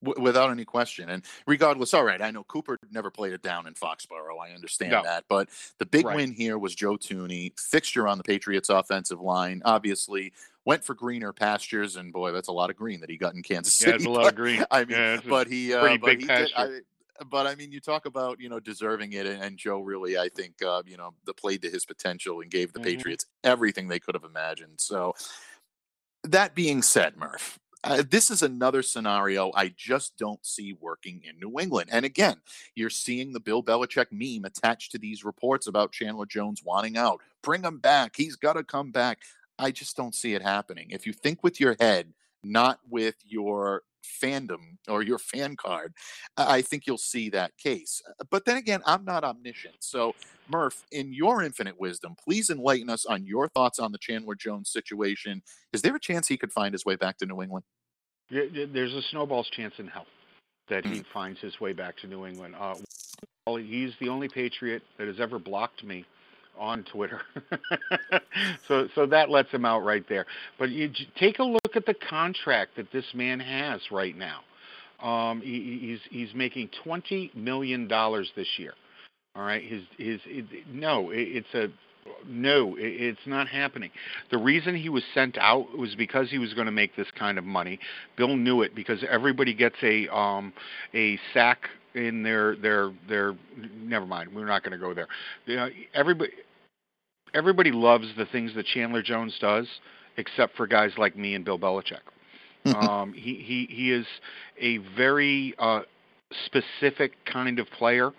W- 0.04 0.22
without 0.22 0.50
any 0.50 0.64
question. 0.64 1.10
And 1.10 1.24
regardless, 1.46 1.94
all 1.94 2.04
right, 2.04 2.20
I 2.20 2.30
know 2.30 2.44
Cooper 2.44 2.76
never 2.90 3.10
played 3.10 3.32
it 3.32 3.42
down 3.42 3.66
in 3.66 3.74
Foxborough. 3.74 4.38
I 4.42 4.52
understand 4.52 4.92
No. 4.92 5.02
that. 5.02 5.24
But 5.28 5.48
the 5.78 5.86
big 5.86 6.06
Right. 6.06 6.16
win 6.16 6.32
here 6.32 6.58
was 6.58 6.74
Joe 6.74 6.96
Thuney, 6.96 7.58
fixture 7.58 8.08
on 8.08 8.18
the 8.18 8.24
Patriots 8.24 8.68
offensive 8.68 9.20
line. 9.20 9.62
Obviously, 9.64 10.32
went 10.64 10.84
for 10.84 10.94
greener 10.94 11.32
pastures, 11.32 11.96
and 11.96 12.12
boy, 12.12 12.32
that's 12.32 12.48
a 12.48 12.52
lot 12.52 12.70
of 12.70 12.76
green 12.76 13.00
that 13.00 13.10
he 13.10 13.16
got 13.16 13.34
in 13.34 13.42
Kansas 13.42 13.80
Yeah, 13.80 13.86
City. 13.86 13.96
it's 13.96 14.06
a 14.06 14.10
lot 14.10 14.26
of 14.28 14.34
green. 14.34 14.64
I 14.70 14.84
mean, 14.84 14.96
Yeah, 14.98 15.20
but 15.28 15.46
he, 15.48 15.72
uh, 15.74 15.96
but 15.98 16.20
he 16.20 16.26
did. 16.26 16.50
I, 16.56 16.80
but 17.28 17.46
I 17.46 17.54
mean, 17.54 17.70
you 17.70 17.78
talk 17.80 18.06
about 18.06 18.40
you 18.40 18.48
know 18.48 18.58
deserving 18.58 19.12
it, 19.12 19.26
and, 19.26 19.40
and 19.42 19.56
Joe 19.58 19.80
really, 19.80 20.18
I 20.18 20.28
think, 20.28 20.60
uh, 20.62 20.82
you 20.86 20.96
know, 20.96 21.14
the 21.24 21.34
played 21.34 21.62
to 21.62 21.70
his 21.70 21.84
potential 21.84 22.40
and 22.40 22.50
gave 22.50 22.72
the 22.72 22.80
Mhm. 22.80 22.84
Patriots 22.84 23.26
everything 23.44 23.86
they 23.88 24.00
could 24.00 24.14
have 24.16 24.24
imagined. 24.24 24.80
So, 24.80 25.14
that 26.24 26.54
being 26.54 26.82
said, 26.82 27.16
Murph, 27.16 27.58
uh, 27.84 28.02
this 28.08 28.30
is 28.30 28.42
another 28.42 28.82
scenario 28.82 29.50
I 29.54 29.72
just 29.76 30.16
don't 30.16 30.44
see 30.44 30.76
working 30.80 31.22
in 31.28 31.38
New 31.40 31.58
England. 31.58 31.90
And 31.92 32.04
again, 32.04 32.36
you're 32.74 32.90
seeing 32.90 33.32
the 33.32 33.40
Bill 33.40 33.62
Belichick 33.62 34.06
meme 34.12 34.44
attached 34.44 34.92
to 34.92 34.98
these 34.98 35.24
reports 35.24 35.66
about 35.66 35.92
Chandler 35.92 36.26
Jones 36.26 36.62
wanting 36.64 36.96
out. 36.96 37.20
Bring 37.42 37.62
him 37.62 37.78
back. 37.78 38.14
He's 38.16 38.36
got 38.36 38.54
to 38.54 38.62
come 38.62 38.92
back. 38.92 39.18
I 39.58 39.70
just 39.70 39.96
don't 39.96 40.14
see 40.14 40.34
it 40.34 40.42
happening. 40.42 40.88
If 40.90 41.06
you 41.06 41.12
think 41.12 41.42
with 41.42 41.58
your 41.58 41.76
head, 41.80 42.12
not 42.44 42.78
with 42.88 43.16
your 43.24 43.82
fandom 44.02 44.76
or 44.88 45.02
your 45.02 45.18
fan 45.18 45.56
card, 45.56 45.94
I 46.36 46.62
think 46.62 46.86
you'll 46.86 46.98
see 46.98 47.30
that 47.30 47.56
case. 47.58 48.02
Uh, 48.08 48.24
But 48.30 48.44
then 48.44 48.56
again, 48.56 48.80
I'm 48.86 49.04
not 49.04 49.24
omniscient. 49.24 49.76
So, 49.80 50.14
Murph, 50.48 50.84
in 50.90 51.12
your 51.12 51.42
infinite 51.42 51.78
wisdom, 51.78 52.14
please 52.22 52.50
enlighten 52.50 52.90
us 52.90 53.06
on 53.06 53.26
your 53.26 53.48
thoughts 53.48 53.78
on 53.78 53.92
the 53.92 53.98
Chandler 53.98 54.34
Jones 54.34 54.70
situation. 54.70 55.42
Is 55.72 55.82
there 55.82 55.96
a 55.96 56.00
chance 56.00 56.28
he 56.28 56.36
could 56.36 56.52
find 56.52 56.72
his 56.74 56.84
way 56.84 56.96
back 56.96 57.18
to 57.18 57.26
New 57.26 57.42
England? 57.42 57.64
There's 58.30 58.94
a 58.94 59.02
snowball's 59.10 59.48
chance 59.50 59.74
in 59.78 59.88
hell 59.88 60.06
that 60.68 60.86
he 60.86 61.02
finds 61.12 61.40
his 61.40 61.60
way 61.60 61.72
back 61.72 61.96
to 61.98 62.06
New 62.06 62.24
England. 62.26 62.54
Uh, 62.58 62.74
well, 63.46 63.56
he's 63.56 63.92
the 64.00 64.08
only 64.08 64.28
Patriot 64.28 64.82
that 64.96 65.06
has 65.06 65.20
ever 65.20 65.38
blocked 65.38 65.84
me 65.84 66.04
on 66.58 66.84
Twitter, 66.84 67.22
so 68.68 68.86
so 68.94 69.06
that 69.06 69.30
lets 69.30 69.50
him 69.50 69.64
out 69.64 69.84
right 69.84 70.06
there. 70.08 70.26
But 70.58 70.70
you 70.70 70.90
take 71.16 71.38
a 71.38 71.44
look 71.44 71.61
at 71.76 71.86
the 71.86 71.94
contract 71.94 72.76
that 72.76 72.90
this 72.92 73.06
man 73.14 73.40
has 73.40 73.80
right 73.90 74.16
now. 74.16 74.40
Um, 75.02 75.40
he, 75.40 75.78
he's 75.80 75.98
he's 76.10 76.34
making 76.34 76.70
twenty 76.84 77.30
million 77.34 77.88
dollars 77.88 78.30
this 78.36 78.48
year. 78.56 78.74
All 79.34 79.42
right, 79.42 79.62
his 79.62 79.82
his 79.98 80.20
it, 80.26 80.46
no, 80.68 81.10
it, 81.10 81.18
it's 81.18 81.54
a 81.54 81.68
no, 82.28 82.76
it, 82.76 82.82
it's 82.82 83.26
not 83.26 83.48
happening. 83.48 83.90
The 84.30 84.38
reason 84.38 84.76
he 84.76 84.88
was 84.88 85.02
sent 85.14 85.38
out 85.38 85.76
was 85.76 85.94
because 85.94 86.30
he 86.30 86.38
was 86.38 86.54
going 86.54 86.66
to 86.66 86.72
make 86.72 86.94
this 86.96 87.08
kind 87.18 87.38
of 87.38 87.44
money. 87.44 87.78
Bill 88.16 88.36
knew 88.36 88.62
it 88.62 88.74
because 88.74 89.04
everybody 89.10 89.54
gets 89.54 89.76
a 89.82 90.06
um 90.14 90.52
a 90.94 91.18
sack 91.34 91.68
in 91.94 92.22
their 92.22 92.56
their 92.56 92.92
their. 93.08 93.34
Never 93.74 94.06
mind, 94.06 94.34
we're 94.34 94.46
not 94.46 94.62
going 94.62 94.72
to 94.72 94.78
go 94.78 94.94
there. 94.94 95.08
You 95.46 95.56
know, 95.56 95.68
everybody 95.94 96.30
everybody 97.34 97.72
loves 97.72 98.06
the 98.16 98.26
things 98.26 98.54
that 98.54 98.66
Chandler 98.66 99.02
Jones 99.02 99.36
does, 99.40 99.66
except 100.16 100.56
for 100.56 100.66
guys 100.66 100.92
like 100.98 101.16
me 101.16 101.34
and 101.34 101.44
Bill 101.44 101.58
Belichick. 101.58 102.00
um, 102.66 103.12
he 103.12 103.34
he 103.34 103.66
he 103.70 103.92
is 103.92 104.06
a 104.60 104.78
very 104.96 105.54
uh, 105.58 105.80
specific 106.46 107.12
kind 107.24 107.58
of 107.58 107.66
player 107.70 108.12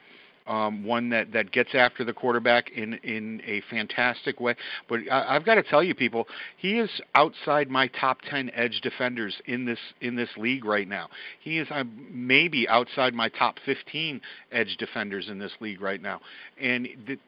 um, 0.47 0.83
one 0.83 1.09
that, 1.09 1.31
that 1.33 1.51
gets 1.51 1.73
after 1.73 2.03
the 2.03 2.13
quarterback 2.13 2.71
in, 2.71 2.95
in 2.95 3.41
a 3.45 3.61
fantastic 3.69 4.39
way. 4.39 4.55
But 4.89 5.01
I, 5.11 5.35
I've 5.35 5.45
got 5.45 5.55
to 5.55 5.63
tell 5.63 5.83
you, 5.83 5.95
people, 5.95 6.27
he 6.57 6.79
is 6.79 6.89
outside 7.15 7.69
my 7.69 7.87
top 7.87 8.21
ten 8.29 8.51
edge 8.53 8.81
defenders 8.81 9.35
in 9.45 9.65
this 9.65 9.79
in 10.01 10.15
this 10.15 10.29
league 10.37 10.65
right 10.65 10.87
now. 10.87 11.09
He 11.39 11.59
is 11.59 11.67
uh, 11.71 11.83
maybe 12.11 12.67
outside 12.67 13.13
my 13.13 13.29
top 13.29 13.57
fifteen 13.65 14.21
edge 14.51 14.75
defenders 14.77 15.29
in 15.29 15.39
this 15.39 15.53
league 15.59 15.81
right 15.81 16.01
now, 16.01 16.21
and. 16.59 16.87
th- 17.05 17.19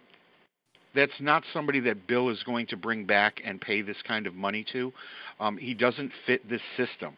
that's 0.96 1.20
not 1.20 1.44
somebody 1.54 1.80
that 1.82 2.08
Bill 2.08 2.30
is 2.30 2.42
going 2.44 2.68
to 2.68 2.78
bring 2.78 3.06
back 3.06 3.42
and 3.44 3.60
pay 3.60 3.82
this 3.82 3.98
kind 4.08 4.26
of 4.28 4.34
money 4.34 4.66
to. 4.72 4.92
Um, 5.40 5.58
he 5.58 5.74
doesn't 5.74 6.12
fit 6.26 6.50
this 6.50 6.62
system. 6.78 7.18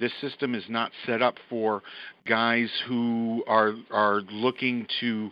This 0.00 0.12
system 0.20 0.56
is 0.56 0.64
not 0.68 0.90
set 1.06 1.22
up 1.22 1.36
for 1.48 1.82
guys 2.26 2.68
who 2.88 3.44
are 3.46 3.74
are 3.92 4.22
looking 4.22 4.88
to 5.00 5.30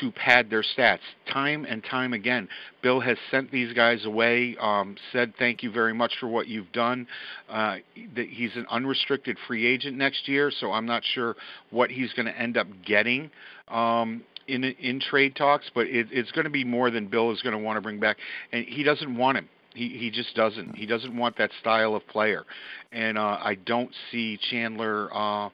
to 0.00 0.12
pad 0.12 0.50
their 0.50 0.62
stats. 0.62 1.00
Time 1.32 1.66
and 1.68 1.82
time 1.82 2.12
again, 2.12 2.48
Bill 2.80 3.00
has 3.00 3.18
sent 3.32 3.50
these 3.50 3.72
guys 3.72 4.04
away. 4.04 4.56
Um, 4.60 4.96
said 5.12 5.34
thank 5.38 5.64
you 5.64 5.72
very 5.72 5.94
much 5.94 6.12
for 6.20 6.28
what 6.28 6.46
you've 6.46 6.70
done. 6.70 7.08
Uh, 7.48 7.78
that 8.14 8.28
he's 8.28 8.54
an 8.54 8.66
unrestricted 8.70 9.36
free 9.48 9.66
agent 9.66 9.96
next 9.96 10.28
year, 10.28 10.52
so 10.60 10.70
I'm 10.70 10.86
not 10.86 11.02
sure 11.04 11.34
what 11.70 11.90
he's 11.90 12.12
going 12.12 12.26
to 12.26 12.38
end 12.38 12.56
up 12.56 12.68
getting. 12.86 13.30
Um, 13.66 14.22
in 14.46 14.64
in 14.64 15.00
trade 15.00 15.36
talks, 15.36 15.70
but 15.74 15.86
it, 15.86 16.08
it's 16.10 16.32
going 16.32 16.44
to 16.44 16.50
be 16.50 16.64
more 16.64 16.90
than 16.90 17.06
Bill 17.06 17.30
is 17.32 17.42
going 17.42 17.56
to 17.56 17.62
want 17.62 17.76
to 17.76 17.80
bring 17.80 18.00
back, 18.00 18.18
and 18.52 18.64
he 18.64 18.82
doesn't 18.82 19.16
want 19.16 19.38
him. 19.38 19.48
He 19.74 19.88
he 19.88 20.10
just 20.10 20.34
doesn't. 20.34 20.76
He 20.76 20.86
doesn't 20.86 21.16
want 21.16 21.36
that 21.38 21.50
style 21.60 21.94
of 21.94 22.06
player, 22.06 22.44
and 22.92 23.18
uh, 23.18 23.38
I 23.42 23.56
don't 23.66 23.90
see 24.10 24.38
Chandler 24.50 25.08
uh, 25.14 25.50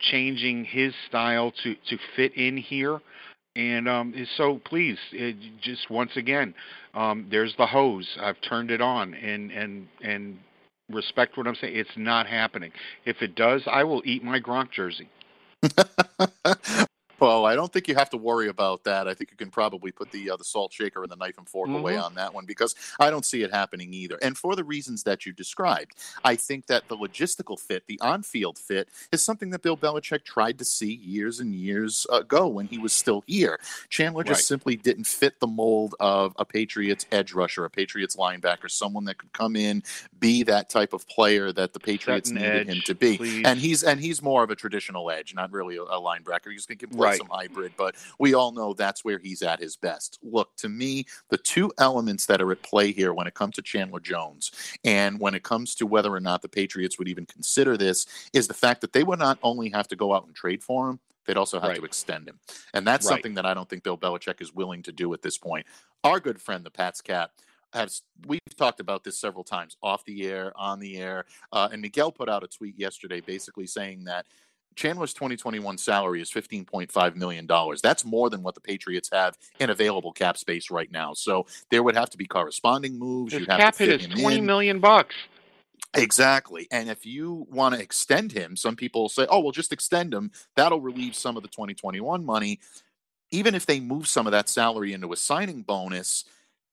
changing 0.00 0.64
his 0.64 0.94
style 1.08 1.52
to 1.62 1.74
to 1.74 1.98
fit 2.16 2.34
in 2.34 2.56
here. 2.56 3.00
And 3.56 3.88
um, 3.88 4.14
so, 4.36 4.60
please, 4.64 4.96
it, 5.12 5.36
just 5.60 5.90
once 5.90 6.12
again, 6.16 6.54
um, 6.94 7.26
there's 7.30 7.52
the 7.58 7.66
hose. 7.66 8.08
I've 8.20 8.40
turned 8.48 8.70
it 8.70 8.80
on, 8.80 9.12
and 9.14 9.50
and 9.50 9.88
and 10.02 10.38
respect 10.88 11.36
what 11.36 11.46
I'm 11.46 11.56
saying. 11.56 11.76
It's 11.76 11.90
not 11.96 12.26
happening. 12.26 12.72
If 13.04 13.22
it 13.22 13.34
does, 13.34 13.62
I 13.66 13.84
will 13.84 14.02
eat 14.04 14.22
my 14.22 14.40
Gronk 14.40 14.70
jersey. 14.70 15.08
well, 17.20 17.44
I 17.46 17.54
don't 17.54 17.72
think 17.72 17.86
you 17.88 17.94
have 17.94 18.10
to 18.10 18.16
worry 18.16 18.48
about 18.48 18.84
that. 18.84 19.06
I 19.06 19.14
think 19.14 19.30
you 19.30 19.36
can 19.36 19.50
probably 19.50 19.92
put 19.92 20.10
the 20.10 20.30
uh, 20.30 20.36
the 20.36 20.44
salt 20.44 20.72
shaker 20.72 21.02
and 21.02 21.10
the 21.12 21.16
knife 21.16 21.38
and 21.38 21.48
fork 21.48 21.68
away 21.70 21.94
Mhm. 21.94 22.02
on 22.04 22.14
that 22.14 22.32
one 22.34 22.46
because 22.46 22.74
I 22.98 23.10
don't 23.10 23.24
see 23.24 23.42
it 23.42 23.50
happening 23.52 23.92
either. 23.94 24.18
And 24.22 24.36
for 24.36 24.56
the 24.56 24.64
reasons 24.64 25.02
that 25.04 25.26
you 25.26 25.32
described, 25.32 25.94
I 26.24 26.36
think 26.36 26.66
that 26.66 26.88
the 26.88 26.96
logistical 26.96 27.58
fit, 27.60 27.84
the 27.86 28.00
on-field 28.00 28.58
fit, 28.58 28.88
is 29.12 29.22
something 29.22 29.50
that 29.50 29.62
Bill 29.62 29.76
Belichick 29.76 30.24
tried 30.24 30.58
to 30.58 30.64
see 30.64 30.92
years 30.94 31.40
and 31.40 31.54
years 31.54 32.06
ago 32.10 32.48
when 32.48 32.66
he 32.68 32.78
was 32.78 32.92
still 32.92 33.22
here. 33.26 33.60
Chandler 33.88 34.24
just 34.24 34.38
Right. 34.40 34.44
simply 34.44 34.76
didn't 34.76 35.04
fit 35.06 35.40
the 35.40 35.46
mold 35.46 35.94
of 36.00 36.34
a 36.38 36.44
Patriots 36.44 37.06
edge 37.12 37.32
rusher, 37.32 37.64
a 37.64 37.70
Patriots 37.70 38.16
linebacker, 38.16 38.70
someone 38.70 39.04
that 39.04 39.18
could 39.18 39.32
come 39.32 39.56
in, 39.56 39.82
be 40.18 40.42
that 40.44 40.70
type 40.70 40.92
of 40.92 41.06
player 41.08 41.52
that 41.52 41.72
the 41.72 41.80
Patriots 41.80 42.30
needed 42.30 42.68
him 42.68 42.80
to 42.82 42.94
be. 42.94 43.16
please. 43.16 43.42
And 43.44 43.58
he's 43.60 43.82
and 43.82 44.00
he's 44.00 44.22
more 44.22 44.42
of 44.42 44.50
a 44.50 44.56
traditional 44.56 45.10
edge, 45.10 45.34
not 45.34 45.50
really 45.52 45.76
a, 45.76 45.82
a 45.82 46.00
linebacker. 46.00 46.50
He's 46.52 46.66
going 46.66 46.78
to 46.78 46.86
Right. 47.10 47.18
some 47.18 47.28
hybrid, 47.30 47.74
but 47.76 47.96
we 48.18 48.34
all 48.34 48.52
know 48.52 48.74
that's 48.74 49.04
where 49.04 49.18
he's 49.18 49.42
at 49.42 49.60
his 49.60 49.76
best. 49.76 50.18
Look, 50.22 50.54
to 50.56 50.68
me, 50.68 51.06
the 51.28 51.38
two 51.38 51.72
elements 51.78 52.26
that 52.26 52.40
are 52.40 52.52
at 52.52 52.62
play 52.62 52.92
here 52.92 53.12
when 53.12 53.26
it 53.26 53.34
comes 53.34 53.56
to 53.56 53.62
Chandler 53.62 54.00
Jones 54.00 54.50
and 54.84 55.18
when 55.20 55.34
it 55.34 55.42
comes 55.42 55.74
to 55.76 55.86
whether 55.86 56.12
or 56.12 56.20
not 56.20 56.42
the 56.42 56.48
Patriots 56.48 56.98
would 56.98 57.08
even 57.08 57.26
consider 57.26 57.76
this 57.76 58.06
is 58.32 58.48
the 58.48 58.54
fact 58.54 58.80
that 58.80 58.92
they 58.92 59.02
would 59.04 59.18
not 59.18 59.38
only 59.42 59.70
have 59.70 59.88
to 59.88 59.96
go 59.96 60.14
out 60.14 60.26
and 60.26 60.34
trade 60.34 60.62
for 60.62 60.88
him, 60.90 61.00
they'd 61.26 61.36
also 61.36 61.60
have 61.60 61.68
Right. 61.70 61.78
to 61.78 61.84
extend 61.84 62.28
him. 62.28 62.40
And 62.74 62.86
that's 62.86 63.06
Right. 63.06 63.14
something 63.14 63.34
that 63.34 63.46
I 63.46 63.54
don't 63.54 63.68
think 63.68 63.82
Bill 63.82 63.98
Belichick 63.98 64.40
is 64.40 64.52
willing 64.52 64.82
to 64.84 64.92
do 64.92 65.12
at 65.12 65.22
this 65.22 65.38
point. 65.38 65.66
Our 66.02 66.18
good 66.20 66.40
friend, 66.40 66.64
the 66.64 66.70
Pats 66.70 67.00
Cap, 67.00 67.32
has 67.72 68.02
we've 68.26 68.40
talked 68.56 68.80
about 68.80 69.04
this 69.04 69.16
several 69.16 69.44
times 69.44 69.76
off 69.80 70.04
the 70.04 70.26
air, 70.26 70.52
on 70.56 70.80
the 70.80 70.96
air, 70.96 71.24
uh, 71.52 71.68
and 71.70 71.80
Miguel 71.80 72.10
put 72.10 72.28
out 72.28 72.42
a 72.42 72.48
tweet 72.48 72.76
yesterday 72.76 73.20
basically 73.20 73.66
saying 73.66 74.04
that 74.04 74.26
Chandler's 74.76 75.12
2021 75.14 75.78
salary 75.78 76.22
is 76.22 76.30
15.5 76.30 77.16
million 77.16 77.46
dollars. 77.46 77.82
That's 77.82 78.04
more 78.04 78.30
than 78.30 78.42
what 78.42 78.54
the 78.54 78.60
Patriots 78.60 79.10
have 79.12 79.36
in 79.58 79.70
available 79.70 80.12
cap 80.12 80.36
space 80.38 80.70
right 80.70 80.90
now. 80.90 81.12
So 81.14 81.46
there 81.70 81.82
would 81.82 81.96
have 81.96 82.10
to 82.10 82.18
be 82.18 82.26
corresponding 82.26 82.98
moves. 82.98 83.32
His 83.32 83.40
You'd 83.40 83.50
have 83.50 83.60
cap 83.60 83.76
to 83.76 83.84
hit 83.86 84.00
is 84.00 84.06
twenty 84.20 84.38
in. 84.38 84.46
million 84.46 84.80
bucks. 84.80 85.14
Exactly. 85.94 86.68
And 86.70 86.88
if 86.88 87.04
you 87.04 87.46
want 87.50 87.74
to 87.74 87.80
extend 87.80 88.30
him, 88.32 88.56
some 88.56 88.76
people 88.76 89.08
say, 89.08 89.26
oh, 89.28 89.40
well, 89.40 89.50
just 89.50 89.72
extend 89.72 90.14
him. 90.14 90.30
That'll 90.54 90.80
relieve 90.80 91.16
some 91.16 91.36
of 91.36 91.42
the 91.42 91.48
2021 91.48 92.24
money. 92.24 92.60
Even 93.32 93.54
if 93.54 93.66
they 93.66 93.80
move 93.80 94.06
some 94.06 94.26
of 94.26 94.30
that 94.32 94.48
salary 94.48 94.92
into 94.92 95.12
a 95.12 95.16
signing 95.16 95.62
bonus, 95.62 96.24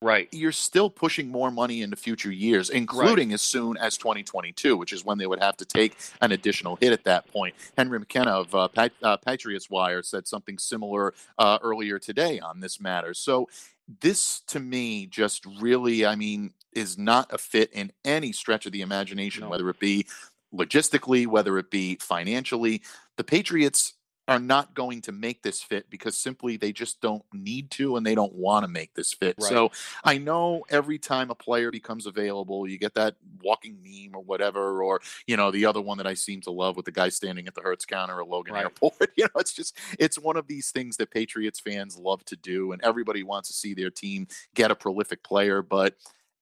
Right. 0.01 0.27
you're 0.31 0.51
still 0.51 0.89
pushing 0.91 1.29
more 1.29 1.49
money 1.49 1.81
into 1.81 1.95
future 1.95 2.31
years, 2.31 2.69
including 2.69 3.33
as 3.33 3.41
soon 3.41 3.77
as 3.77 3.97
2022, 3.97 4.77
which 4.77 4.93
is 4.93 5.03
when 5.03 5.17
they 5.17 5.25
would 5.25 5.39
have 5.39 5.57
to 5.57 5.65
take 5.65 5.97
an 6.21 6.31
additional 6.31 6.75
hit 6.75 6.93
at 6.93 7.03
that 7.05 7.27
point. 7.31 7.55
Henry 7.75 7.97
McKenna 7.97 8.31
of 8.31 8.53
uh, 8.53 8.67
Pat, 8.67 8.91
uh, 9.01 9.17
Patriots 9.17 9.69
Wire 9.71 10.03
said 10.03 10.27
something 10.27 10.59
similar 10.59 11.13
uh, 11.39 11.57
earlier 11.63 11.97
today 11.97 12.39
on 12.39 12.59
this 12.59 12.79
matter. 12.79 13.13
So, 13.15 13.49
this 14.01 14.41
to 14.47 14.59
me 14.59 15.05
just 15.07 15.45
really, 15.61 16.05
I 16.05 16.15
mean, 16.15 16.51
is 16.73 16.97
not 16.97 17.33
a 17.33 17.37
fit 17.37 17.71
in 17.73 17.91
any 18.03 18.33
stretch 18.33 18.65
of 18.65 18.73
the 18.73 18.81
imagination, 18.81 19.43
No. 19.43 19.49
whether 19.49 19.69
it 19.69 19.79
be 19.79 20.05
logistically, 20.53 21.25
whether 21.25 21.57
it 21.57 21.71
be 21.71 21.95
financially. 22.01 22.81
The 23.15 23.23
Patriots 23.23 23.93
are 24.27 24.39
not 24.39 24.73
going 24.73 25.01
to 25.01 25.11
make 25.11 25.41
this 25.41 25.61
fit 25.61 25.89
because 25.89 26.17
simply 26.17 26.57
they 26.57 26.73
just 26.73 26.99
don't 26.99 27.23
need 27.33 27.71
to 27.71 27.95
and 27.95 28.05
they 28.05 28.15
don't 28.15 28.33
want 28.33 28.63
to 28.63 28.67
make 28.67 28.93
this 28.93 29.13
fit. 29.13 29.35
Right. 29.39 29.49
So 29.49 29.71
I 30.03 30.17
know 30.17 30.63
every 30.69 30.99
time 30.99 31.29
a 31.29 31.35
player 31.35 31.71
becomes 31.71 32.05
available, 32.05 32.67
you 32.67 32.77
get 32.77 32.93
that 32.95 33.15
walking 33.41 33.77
meme 33.81 34.15
or 34.15 34.21
whatever, 34.21 34.83
or 34.83 34.99
you 35.27 35.37
know, 35.37 35.51
the 35.51 35.65
other 35.65 35.81
one 35.81 35.97
that 35.97 36.07
I 36.07 36.13
seem 36.13 36.41
to 36.41 36.51
love 36.51 36.75
with 36.75 36.85
the 36.85 36.91
guy 36.91 37.09
standing 37.09 37.47
at 37.47 37.55
the 37.55 37.61
Hertz 37.61 37.85
counter 37.85 38.19
at 38.19 38.27
Logan 38.27 38.53
Right. 38.53 38.63
Airport. 38.63 38.93
You 39.17 39.23
know, 39.23 39.39
it's 39.39 39.53
just 39.53 39.75
it's 39.97 40.19
one 40.19 40.37
of 40.37 40.47
these 40.47 40.69
things 40.69 40.97
that 40.97 41.09
Patriots 41.09 41.59
fans 41.59 41.97
love 41.97 42.23
to 42.25 42.35
do, 42.35 42.71
and 42.71 42.81
everybody 42.83 43.23
wants 43.23 43.49
to 43.49 43.53
see 43.53 43.73
their 43.73 43.89
team 43.89 44.27
get 44.53 44.69
a 44.69 44.75
prolific 44.75 45.23
player, 45.23 45.63
but 45.63 45.95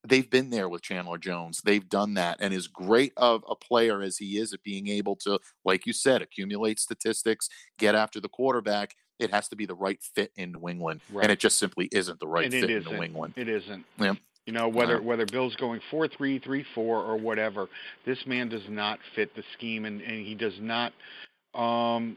they've 0.08 0.28
been 0.28 0.50
there 0.50 0.68
with 0.68 0.82
Chandler 0.82 1.18
Jones. 1.18 1.60
They've 1.64 1.88
done 1.88 2.14
that, 2.14 2.38
and 2.40 2.52
as 2.54 2.66
great 2.66 3.12
of 3.16 3.44
a 3.48 3.54
player 3.56 4.02
as 4.02 4.18
he 4.18 4.38
is 4.38 4.52
at 4.52 4.62
being 4.62 4.88
able 4.88 5.16
to, 5.16 5.38
like 5.64 5.86
you 5.86 5.92
said, 5.92 6.22
accumulate 6.22 6.78
statistics, 6.80 7.48
get 7.78 7.94
after 7.94 8.20
the 8.20 8.28
quarterback. 8.28 8.94
It 9.18 9.30
has 9.30 9.48
to 9.48 9.56
be 9.56 9.64
the 9.64 9.74
right 9.74 9.98
fit 10.14 10.30
in 10.36 10.52
New 10.52 10.68
England, 10.68 11.00
Right. 11.10 11.22
and 11.24 11.32
it 11.32 11.40
just 11.40 11.58
simply 11.58 11.88
isn't 11.90 12.20
the 12.20 12.26
right 12.26 12.50
fit 12.50 12.70
it 12.70 12.86
in. 12.86 12.92
New 12.92 13.02
England. 13.02 13.32
It 13.36 13.48
isn't. 13.48 13.84
Yeah. 13.98 14.14
You 14.44 14.52
know 14.52 14.68
whether 14.68 15.02
whether 15.02 15.26
Bill's 15.26 15.56
going 15.56 15.80
four 15.90 16.06
three 16.06 16.38
three 16.38 16.64
four 16.74 17.02
or 17.02 17.16
whatever, 17.16 17.68
this 18.04 18.18
man 18.26 18.48
does 18.48 18.68
not 18.68 19.00
fit 19.14 19.34
the 19.34 19.42
scheme, 19.54 19.86
and, 19.86 20.00
and 20.02 20.24
he 20.24 20.34
does 20.36 20.54
not 20.60 20.92
um, 21.54 22.16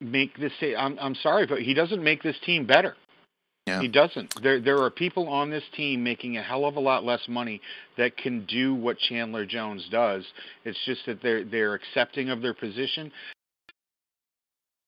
make 0.00 0.36
this. 0.38 0.52
I'm 0.76 0.98
I'm 1.00 1.14
sorry, 1.14 1.46
but 1.46 1.62
he 1.62 1.72
doesn't 1.74 2.02
make 2.02 2.22
this 2.22 2.36
team 2.44 2.66
better. 2.66 2.96
Yeah. 3.66 3.80
He 3.80 3.88
doesn't. 3.88 4.34
There 4.42 4.60
there 4.60 4.78
are 4.82 4.90
people 4.90 5.28
on 5.28 5.50
this 5.50 5.62
team 5.76 6.02
making 6.02 6.36
a 6.36 6.42
hell 6.42 6.64
of 6.64 6.76
a 6.76 6.80
lot 6.80 7.04
less 7.04 7.20
money 7.28 7.60
that 7.96 8.16
can 8.16 8.44
do 8.46 8.74
what 8.74 8.98
Chandler 8.98 9.46
Jones 9.46 9.86
does. 9.90 10.24
It's 10.64 10.78
just 10.84 11.06
that 11.06 11.22
they're 11.22 11.44
they're 11.44 11.74
accepting 11.74 12.30
of 12.30 12.42
their 12.42 12.54
position 12.54 13.12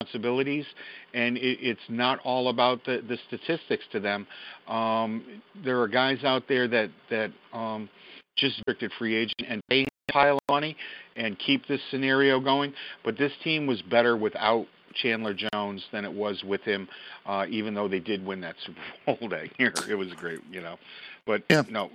responsibilities 0.05 0.67
and 1.15 1.37
it, 1.37 1.59
it's 1.61 1.81
not 1.89 2.19
all 2.25 2.49
about 2.49 2.85
the, 2.85 3.03
the 3.09 3.19
statistics 3.29 3.85
to 3.93 4.01
them 4.01 4.27
um, 4.69 5.25
there 5.65 5.81
are 5.81 5.89
guys 5.89 6.25
out 6.25 6.43
there 6.49 6.69
that 6.69 6.91
that 7.11 7.31
um, 7.53 7.89
just 8.37 8.57
restricted 8.59 8.91
free 8.99 9.15
agent 9.15 9.49
and 9.49 9.61
pay 9.71 9.85
a 10.09 10.13
pile 10.13 10.35
of 10.35 10.41
money 10.49 10.77
and 11.17 11.39
keep 11.39 11.67
this 11.69 11.81
scenario 11.91 12.41
going 12.41 12.73
but 13.05 13.17
this 13.17 13.33
team 13.43 13.67
was 13.67 13.81
better 13.83 14.17
without 14.17 14.67
Chandler 14.95 15.35
Jones 15.35 15.85
than 15.93 16.05
it 16.05 16.13
was 16.13 16.43
with 16.45 16.63
him 16.63 16.89
uh, 17.27 17.47
even 17.49 17.75
though 17.75 17.89
they 17.89 18.01
did 18.01 18.25
win 18.25 18.41
that 18.43 18.57
Super 18.65 18.81
Bowl 19.19 19.29
that 19.31 19.59
year 19.59 19.73
it 19.89 19.95
was 19.95 20.13
great 20.15 20.41
you 20.51 20.61
know 20.61 20.79
but 21.27 21.43
Yeah. 21.51 21.63
no 21.71 21.91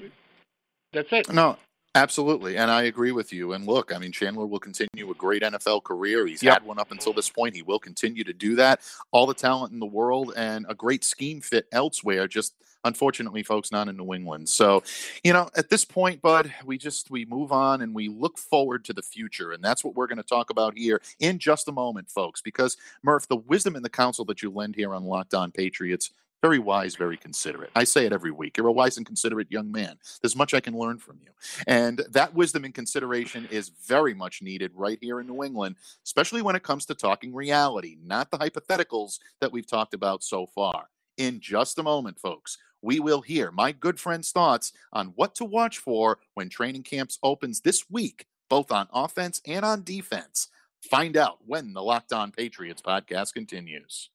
that's 0.93 1.09
it 1.12 1.29
No, 1.31 1.57
absolutely. 1.95 2.57
And 2.57 2.71
I 2.71 2.83
agree 2.83 3.12
with 3.12 3.31
you. 3.31 3.53
And 3.53 3.65
look, 3.67 3.93
I 3.93 3.99
mean, 3.99 4.12
Chandler 4.12 4.47
will 4.47 4.59
continue 4.59 5.09
a 5.12 5.13
great 5.13 5.43
NFL 5.43 5.83
career. 5.83 6.25
He's 6.25 6.41
Yep. 6.41 6.53
had 6.53 6.63
one 6.65 6.79
up 6.79 6.91
until 6.91 7.13
this 7.13 7.29
point. 7.29 7.55
He 7.55 7.62
will 7.62 7.79
continue 7.79 8.23
to 8.23 8.33
do 8.33 8.55
that. 8.55 8.81
All 9.12 9.27
the 9.27 9.33
talent 9.35 9.71
in 9.73 9.79
the 9.79 9.85
world 9.85 10.33
and 10.35 10.65
a 10.67 10.73
great 10.73 11.03
scheme 11.03 11.41
fit 11.41 11.67
elsewhere. 11.71 12.27
Just 12.27 12.55
unfortunately, 12.83 13.43
folks, 13.43 13.71
not 13.71 13.87
in 13.87 13.97
New 13.97 14.13
England. 14.13 14.49
So, 14.49 14.83
you 15.23 15.33
know, 15.33 15.49
at 15.55 15.69
this 15.69 15.85
point, 15.85 16.21
Bud, 16.21 16.53
we 16.65 16.77
just 16.77 17.11
we 17.11 17.25
move 17.25 17.51
on 17.51 17.81
and 17.81 17.93
we 17.93 18.07
look 18.09 18.37
forward 18.37 18.85
to 18.85 18.93
the 18.93 19.01
future. 19.01 19.51
And 19.51 19.63
that's 19.63 19.83
what 19.83 19.95
we're 19.95 20.07
going 20.07 20.17
to 20.17 20.23
talk 20.23 20.49
about 20.49 20.77
here 20.77 21.01
in 21.19 21.39
just 21.39 21.67
a 21.67 21.71
moment, 21.71 22.09
folks. 22.09 22.41
Because 22.41 22.77
Murph, 23.03 23.27
the 23.27 23.37
wisdom 23.37 23.75
and 23.75 23.83
the 23.83 23.89
counsel 23.89 24.25
that 24.25 24.41
you 24.41 24.49
lend 24.49 24.75
here 24.75 24.93
on 24.93 25.03
Locked 25.05 25.33
On 25.33 25.51
Patriots. 25.51 26.11
Very 26.41 26.59
wise, 26.59 26.95
very 26.95 27.17
considerate. 27.17 27.69
I 27.75 27.83
say 27.83 28.05
it 28.05 28.13
every 28.13 28.31
week. 28.31 28.55
You're 28.55 28.67
a 28.67 28.71
wise 28.71 28.95
and 28.95 29.05
considerate 29.05 29.51
young 29.51 29.73
man. 29.73 29.97
There's 30.21 30.37
much 30.37 30.53
I 30.53 30.61
can 30.61 30.73
learn 30.73 30.97
from 30.97 31.19
you. 31.21 31.31
And 31.67 32.01
that 32.11 32.33
wisdom 32.33 32.63
and 32.63 32.73
consideration 32.73 33.45
is 33.51 33.67
very 33.67 34.13
much 34.13 34.41
needed 34.41 34.71
right 34.73 34.97
here 35.01 35.19
in 35.19 35.27
New 35.27 35.43
England, 35.43 35.75
especially 36.05 36.41
when 36.41 36.55
it 36.55 36.63
comes 36.63 36.85
to 36.85 36.95
talking 36.95 37.33
reality, 37.33 37.97
not 38.05 38.31
the 38.31 38.37
hypotheticals 38.37 39.19
that 39.41 39.51
we've 39.51 39.67
talked 39.67 39.93
about 39.93 40.23
so 40.23 40.45
far. 40.45 40.87
In 41.17 41.41
just 41.41 41.77
a 41.77 41.83
moment, 41.83 42.17
folks, 42.17 42.57
we 42.81 42.99
will 42.99 43.21
hear 43.21 43.51
my 43.51 43.71
good 43.71 43.99
friend's 43.99 44.31
thoughts 44.31 44.71
on 44.93 45.13
what 45.15 45.35
to 45.35 45.45
watch 45.45 45.77
for 45.77 46.19
when 46.33 46.49
training 46.49 46.83
camps 46.83 47.19
opens 47.23 47.61
this 47.61 47.89
week, 47.89 48.25
both 48.49 48.71
on 48.71 48.87
offense 48.93 49.41
and 49.45 49.65
on 49.65 49.83
defense. 49.83 50.47
Find 50.81 51.17
out 51.17 51.39
when 51.45 51.73
the 51.73 51.83
Locked 51.83 52.13
On 52.13 52.31
Patriots 52.31 52.81
podcast 52.81 53.33
continues. 53.33 54.09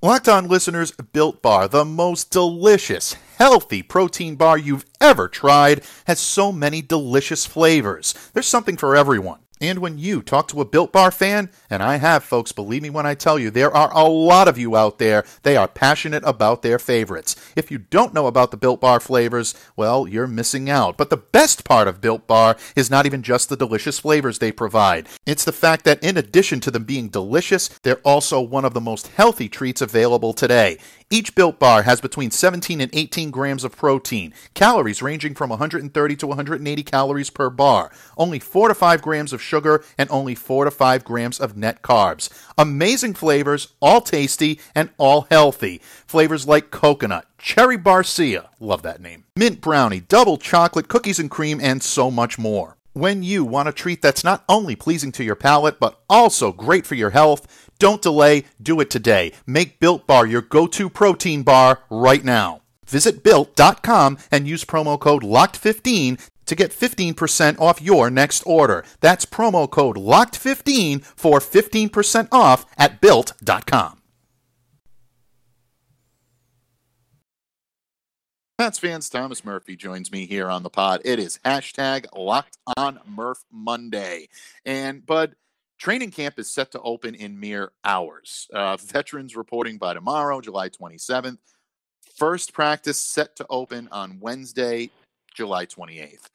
Locked 0.00 0.28
On 0.28 0.46
listeners, 0.46 0.92
Built 0.92 1.42
Bar, 1.42 1.66
the 1.66 1.84
most 1.84 2.30
delicious, 2.30 3.14
healthy 3.36 3.82
protein 3.82 4.36
bar 4.36 4.56
you've 4.56 4.84
ever 5.00 5.26
tried, 5.26 5.82
has 6.06 6.20
so 6.20 6.52
many 6.52 6.82
delicious 6.82 7.46
flavors. 7.46 8.14
There's 8.32 8.46
something 8.46 8.76
for 8.76 8.94
everyone. 8.94 9.40
And 9.60 9.80
when 9.80 9.98
you 9.98 10.22
talk 10.22 10.48
to 10.48 10.60
a 10.60 10.64
Built 10.64 10.92
Bar 10.92 11.10
fan, 11.10 11.50
and 11.68 11.82
I 11.82 11.96
have, 11.96 12.22
folks, 12.22 12.52
believe 12.52 12.82
me 12.82 12.90
when 12.90 13.06
I 13.06 13.14
tell 13.14 13.38
you, 13.38 13.50
there 13.50 13.74
are 13.74 13.92
a 13.92 14.08
lot 14.08 14.46
of 14.46 14.58
you 14.58 14.76
out 14.76 14.98
there, 14.98 15.24
they 15.42 15.56
are 15.56 15.66
passionate 15.66 16.22
about 16.24 16.62
their 16.62 16.78
favorites. 16.78 17.34
If 17.56 17.70
you 17.70 17.78
don't 17.78 18.14
know 18.14 18.26
about 18.26 18.50
the 18.50 18.56
Built 18.56 18.80
Bar 18.80 19.00
flavors, 19.00 19.54
well, 19.76 20.06
you're 20.06 20.26
missing 20.26 20.70
out. 20.70 20.96
But 20.96 21.10
the 21.10 21.16
best 21.16 21.64
part 21.64 21.88
of 21.88 22.00
Built 22.00 22.26
Bar 22.26 22.56
is 22.76 22.90
not 22.90 23.06
even 23.06 23.22
just 23.22 23.48
the 23.48 23.56
delicious 23.56 23.98
flavors 23.98 24.38
they 24.38 24.52
provide. 24.52 25.08
It's 25.26 25.44
the 25.44 25.52
fact 25.52 25.84
that 25.84 26.02
in 26.02 26.16
addition 26.16 26.60
to 26.60 26.70
them 26.70 26.84
being 26.84 27.08
delicious, 27.08 27.68
they're 27.82 27.96
also 28.04 28.40
one 28.40 28.64
of 28.64 28.74
the 28.74 28.80
most 28.80 29.08
healthy 29.08 29.48
treats 29.48 29.80
available 29.80 30.32
today. 30.32 30.78
Each 31.10 31.34
Built 31.34 31.58
Bar 31.58 31.82
has 31.82 32.02
between 32.02 32.30
17 32.30 32.82
and 32.82 32.94
18 32.94 33.30
grams 33.30 33.64
of 33.64 33.74
protein, 33.74 34.34
calories 34.52 35.00
ranging 35.02 35.34
from 35.34 35.48
130 35.48 36.16
to 36.16 36.26
180 36.26 36.82
calories 36.82 37.30
per 37.30 37.48
bar, 37.48 37.90
only 38.18 38.38
4 38.38 38.68
to 38.68 38.74
5 38.74 39.00
grams 39.00 39.32
of 39.32 39.40
sugar, 39.48 39.82
and 39.96 40.08
only 40.10 40.34
4 40.34 40.66
to 40.66 40.70
5 40.70 41.04
grams 41.04 41.40
of 41.40 41.56
net 41.56 41.82
carbs. 41.82 42.28
Amazing 42.56 43.14
flavors, 43.14 43.74
all 43.80 44.00
tasty 44.00 44.60
and 44.74 44.90
all 44.98 45.26
healthy. 45.30 45.80
Flavors 46.06 46.46
like 46.46 46.70
coconut, 46.70 47.26
cherry 47.38 47.78
barcia, 47.78 48.48
love 48.60 48.82
that 48.82 49.00
name, 49.00 49.24
mint 49.34 49.60
brownie, 49.60 50.00
double 50.00 50.36
chocolate, 50.36 50.88
cookies 50.88 51.18
and 51.18 51.30
cream, 51.30 51.58
and 51.62 51.82
so 51.82 52.10
much 52.10 52.38
more. 52.38 52.76
When 52.92 53.22
you 53.22 53.44
want 53.44 53.68
a 53.68 53.72
treat 53.72 54.02
that's 54.02 54.24
not 54.24 54.44
only 54.48 54.74
pleasing 54.74 55.12
to 55.12 55.24
your 55.24 55.36
palate, 55.36 55.78
but 55.78 56.00
also 56.10 56.52
great 56.52 56.84
for 56.84 56.96
your 56.96 57.10
health, 57.10 57.70
don't 57.78 58.02
delay, 58.02 58.44
do 58.60 58.80
it 58.80 58.90
today. 58.90 59.32
Make 59.46 59.78
Built 59.78 60.06
Bar 60.06 60.26
your 60.26 60.42
go 60.42 60.66
to 60.66 60.90
protein 60.90 61.42
bar 61.42 61.82
right 61.90 62.24
now. 62.24 62.62
Visit 62.88 63.22
built.com 63.22 64.18
and 64.32 64.48
use 64.48 64.64
promo 64.64 64.98
code 64.98 65.22
LOCKED15 65.22 66.18
to 66.48 66.54
get 66.54 66.72
15% 66.72 67.60
off 67.60 67.80
your 67.80 68.10
next 68.10 68.42
order. 68.42 68.84
That's 69.00 69.24
promo 69.24 69.70
code 69.70 69.96
LOCKED15 69.96 71.04
for 71.04 71.38
15% 71.38 72.28
off 72.32 72.66
at 72.76 73.00
built.com. 73.00 73.98
Pats 78.58 78.80
fans, 78.80 79.08
Thomas 79.08 79.44
Murphy 79.44 79.76
joins 79.76 80.10
me 80.10 80.26
here 80.26 80.50
on 80.50 80.64
the 80.64 80.68
pod. 80.68 81.00
It 81.04 81.20
is 81.20 81.38
hashtag 81.44 82.06
locked 82.16 82.58
on 82.76 82.98
Murph 83.06 83.44
Monday. 83.52 84.28
And, 84.64 85.06
Bud, 85.06 85.36
training 85.78 86.10
camp 86.10 86.40
is 86.40 86.52
set 86.52 86.72
to 86.72 86.80
open 86.80 87.14
in 87.14 87.38
mere 87.38 87.70
hours. 87.84 88.48
Uh, 88.52 88.76
veterans 88.76 89.36
reporting 89.36 89.78
by 89.78 89.94
tomorrow, 89.94 90.40
July 90.40 90.70
27th. 90.70 91.38
First 92.16 92.52
practice 92.52 92.98
set 92.98 93.36
to 93.36 93.46
open 93.48 93.88
on 93.92 94.18
Wednesday, 94.18 94.90
July 95.38 95.66
28th. 95.66 96.28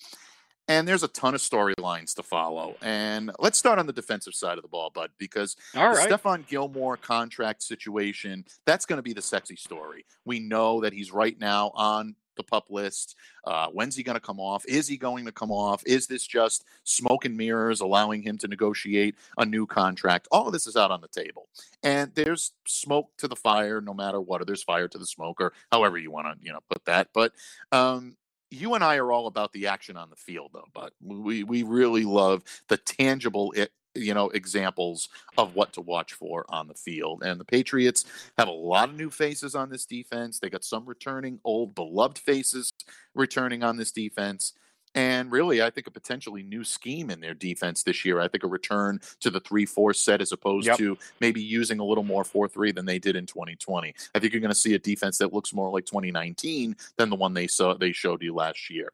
And 0.70 0.88
there's 0.88 1.04
a 1.04 1.10
ton 1.10 1.36
of 1.36 1.42
storylines 1.42 2.16
to 2.16 2.24
follow. 2.24 2.78
And 2.82 3.32
let's 3.38 3.60
start 3.60 3.80
on 3.80 3.86
the 3.86 3.92
defensive 3.92 4.34
side 4.34 4.58
of 4.58 4.62
the 4.62 4.70
ball, 4.70 4.92
Bud, 4.96 5.10
because 5.18 5.58
All 5.76 5.92
the 5.92 5.98
right. 5.98 6.10
Stephon 6.10 6.48
Gilmore 6.48 6.96
contract 6.96 7.64
situation, 7.64 8.46
that's 8.66 8.86
going 8.86 8.98
to 8.98 9.04
be 9.04 9.12
the 9.12 9.22
sexy 9.22 9.58
story. 9.58 10.06
We 10.24 10.40
know 10.40 10.80
that 10.80 10.94
he's 10.94 11.12
right 11.12 11.38
now 11.38 11.74
on 11.76 12.16
the 12.38 12.44
pup 12.44 12.68
list. 12.70 13.16
Uh, 13.44 13.68
when's 13.74 13.96
he 13.96 14.04
going 14.04 14.16
to 14.16 14.26
come 14.26 14.40
off? 14.40 14.66
Is 14.66 14.88
he 14.88 14.96
going 14.96 15.26
to 15.26 15.34
come 15.34 15.52
off? 15.52 15.84
Is 15.86 16.08
this 16.08 16.26
just 16.26 16.64
smoke 16.86 17.26
and 17.26 17.36
mirrors 17.36 17.82
allowing 17.82 18.22
him 18.22 18.38
to 18.40 18.48
negotiate 18.48 19.16
a 19.38 19.46
new 19.46 19.66
contract? 19.66 20.30
All 20.32 20.48
of 20.48 20.54
this 20.54 20.66
is 20.66 20.78
out 20.78 20.92
on 20.92 21.02
the 21.02 21.10
table. 21.10 21.50
And 21.84 22.16
there's 22.16 22.54
smoke 22.66 23.10
to 23.18 23.28
the 23.28 23.36
fire 23.36 23.82
no 23.82 23.94
matter 23.94 24.22
what, 24.22 24.42
or 24.42 24.46
there's 24.46 24.64
fire 24.64 24.88
to 24.88 24.98
the 24.98 25.06
smoke, 25.06 25.42
or 25.42 25.52
however 25.74 25.98
you 25.98 26.10
want 26.10 26.28
to, 26.28 26.46
you 26.46 26.54
know, 26.54 26.62
put 26.72 26.86
that. 26.86 27.10
But 27.14 27.34
um, 27.74 28.16
you 28.54 28.76
and 28.76 28.84
I 28.84 28.98
are 28.98 29.12
all 29.12 29.28
about 29.28 29.52
the 29.54 29.68
action 29.68 29.98
on 29.98 30.10
the 30.10 30.16
field, 30.16 30.52
though. 30.54 30.68
But 30.74 30.94
we 31.02 31.44
we 31.44 31.64
really 31.64 32.06
love 32.06 32.44
the 32.68 32.78
tangible 32.78 33.52
it, 33.54 33.72
you 33.96 34.14
know 34.14 34.30
examples 34.30 35.10
of 35.38 35.56
what 35.56 35.74
to 35.74 35.82
watch 35.82 36.14
for 36.14 36.46
on 36.50 36.68
the 36.68 36.74
field. 36.74 37.24
And 37.24 37.40
the 37.40 37.46
Patriots 37.46 38.06
have 38.38 38.48
a 38.48 38.52
lot 38.52 38.90
of 38.90 38.96
new 38.96 39.10
faces 39.10 39.56
on 39.56 39.70
this 39.70 39.86
defense. 39.86 40.40
They 40.40 40.50
got 40.50 40.64
some 40.64 40.86
returning 40.86 41.40
old 41.44 41.76
beloved 41.76 42.20
faces 42.20 42.74
returning 43.14 43.64
on 43.64 43.78
this 43.78 43.92
defense. 43.92 44.54
And 44.96 45.32
really, 45.32 45.62
I 45.62 45.70
think 45.70 45.88
a 45.88 45.92
potentially 45.92 46.44
new 46.44 46.64
scheme 46.64 47.10
in 47.10 47.20
their 47.20 47.34
defense 47.34 47.84
this 47.84 48.06
year. 48.06 48.20
I 48.20 48.28
think 48.28 48.44
a 48.44 48.48
return 48.48 49.00
to 49.22 49.30
the 49.32 49.40
3 49.40 49.66
4 49.66 49.94
set 49.94 50.22
as 50.22 50.32
opposed 50.32 50.68
Yep. 50.68 50.78
to 50.78 50.98
maybe 51.20 51.42
using 51.42 51.80
a 51.80 51.86
little 51.86 52.04
more 52.04 52.24
4 52.24 52.48
3 52.48 52.72
than 52.72 52.86
they 52.86 53.00
did 53.00 53.16
in 53.16 53.26
2020. 53.26 53.94
I 54.14 54.20
think 54.20 54.34
you're 54.34 54.42
going 54.42 54.52
to 54.52 54.56
see 54.56 54.76
a 54.76 54.80
defense 54.80 55.18
that 55.18 55.34
looks 55.34 55.54
more 55.54 55.72
like 55.72 55.86
2019 55.86 56.76
than 56.98 57.10
the 57.10 57.16
one 57.16 57.34
they 57.34 57.48
saw 57.48 57.74
they 57.74 57.92
showed 57.92 58.22
you 58.22 58.36
last 58.36 58.70
year. 58.70 58.92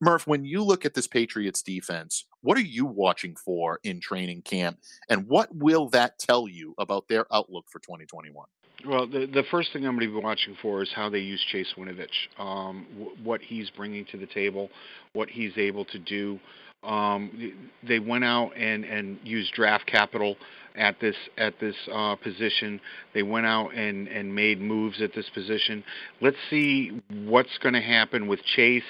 Murph, 0.00 0.26
when 0.26 0.44
you 0.44 0.64
look 0.64 0.84
at 0.84 0.94
this 0.94 1.06
Patriots 1.06 1.62
defense, 1.62 2.24
what 2.40 2.56
are 2.58 2.60
you 2.62 2.84
watching 2.84 3.36
for 3.36 3.78
in 3.84 4.00
training 4.00 4.42
camp, 4.42 4.80
and 5.08 5.28
what 5.28 5.54
will 5.54 5.88
that 5.90 6.18
tell 6.18 6.48
you 6.48 6.74
about 6.78 7.06
their 7.06 7.32
outlook 7.32 7.66
for 7.68 7.78
2021? 7.78 8.46
Well, 8.86 9.06
the 9.06 9.26
the 9.26 9.44
first 9.50 9.72
thing 9.72 9.86
I'm 9.86 9.96
going 9.96 10.08
to 10.08 10.14
be 10.14 10.20
watching 10.24 10.56
for 10.60 10.82
is 10.82 10.90
how 10.94 11.08
they 11.08 11.18
use 11.18 11.44
Chase 11.50 11.72
Winovich, 11.78 12.08
um, 12.38 12.86
w- 12.98 13.16
what 13.22 13.40
he's 13.40 13.70
bringing 13.70 14.04
to 14.06 14.16
the 14.16 14.26
table, 14.26 14.70
what 15.12 15.28
he's 15.28 15.56
able 15.56 15.84
to 15.86 15.98
do. 15.98 16.38
Um, 16.82 17.54
they 17.86 18.00
went 18.00 18.24
out 18.24 18.50
and 18.56 18.84
and 18.84 19.18
used 19.22 19.52
draft 19.54 19.86
capital 19.86 20.36
at 20.76 20.98
this 21.00 21.16
at 21.38 21.58
this 21.60 21.76
uh, 21.92 22.16
position. 22.16 22.80
They 23.14 23.22
went 23.22 23.46
out 23.46 23.74
and 23.74 24.08
and 24.08 24.34
made 24.34 24.60
moves 24.60 25.00
at 25.02 25.14
this 25.14 25.28
position. 25.30 25.84
Let's 26.20 26.36
see 26.50 27.00
what's 27.10 27.56
going 27.58 27.74
to 27.74 27.80
happen 27.80 28.26
with 28.26 28.42
Chase. 28.44 28.82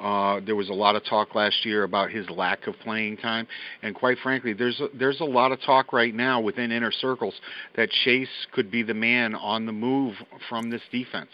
Uh, 0.00 0.40
there 0.44 0.56
was 0.56 0.68
a 0.68 0.74
lot 0.74 0.96
of 0.96 1.04
talk 1.04 1.34
last 1.34 1.64
year 1.64 1.84
about 1.84 2.10
his 2.10 2.28
lack 2.28 2.66
of 2.66 2.74
playing 2.80 3.16
time, 3.18 3.46
and 3.82 3.94
quite 3.94 4.18
frankly, 4.18 4.52
there's 4.52 4.80
a, 4.80 4.88
there's 4.94 5.20
a 5.20 5.24
lot 5.24 5.52
of 5.52 5.60
talk 5.62 5.92
right 5.92 6.14
now 6.14 6.40
within 6.40 6.72
inner 6.72 6.90
circles 6.90 7.34
that 7.76 7.88
Chase 7.90 8.46
could 8.52 8.70
be 8.70 8.82
the 8.82 8.94
man 8.94 9.34
on 9.34 9.66
the 9.66 9.72
move 9.72 10.16
from 10.48 10.70
this 10.70 10.82
defense. 10.90 11.30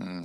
Hmm. 0.00 0.24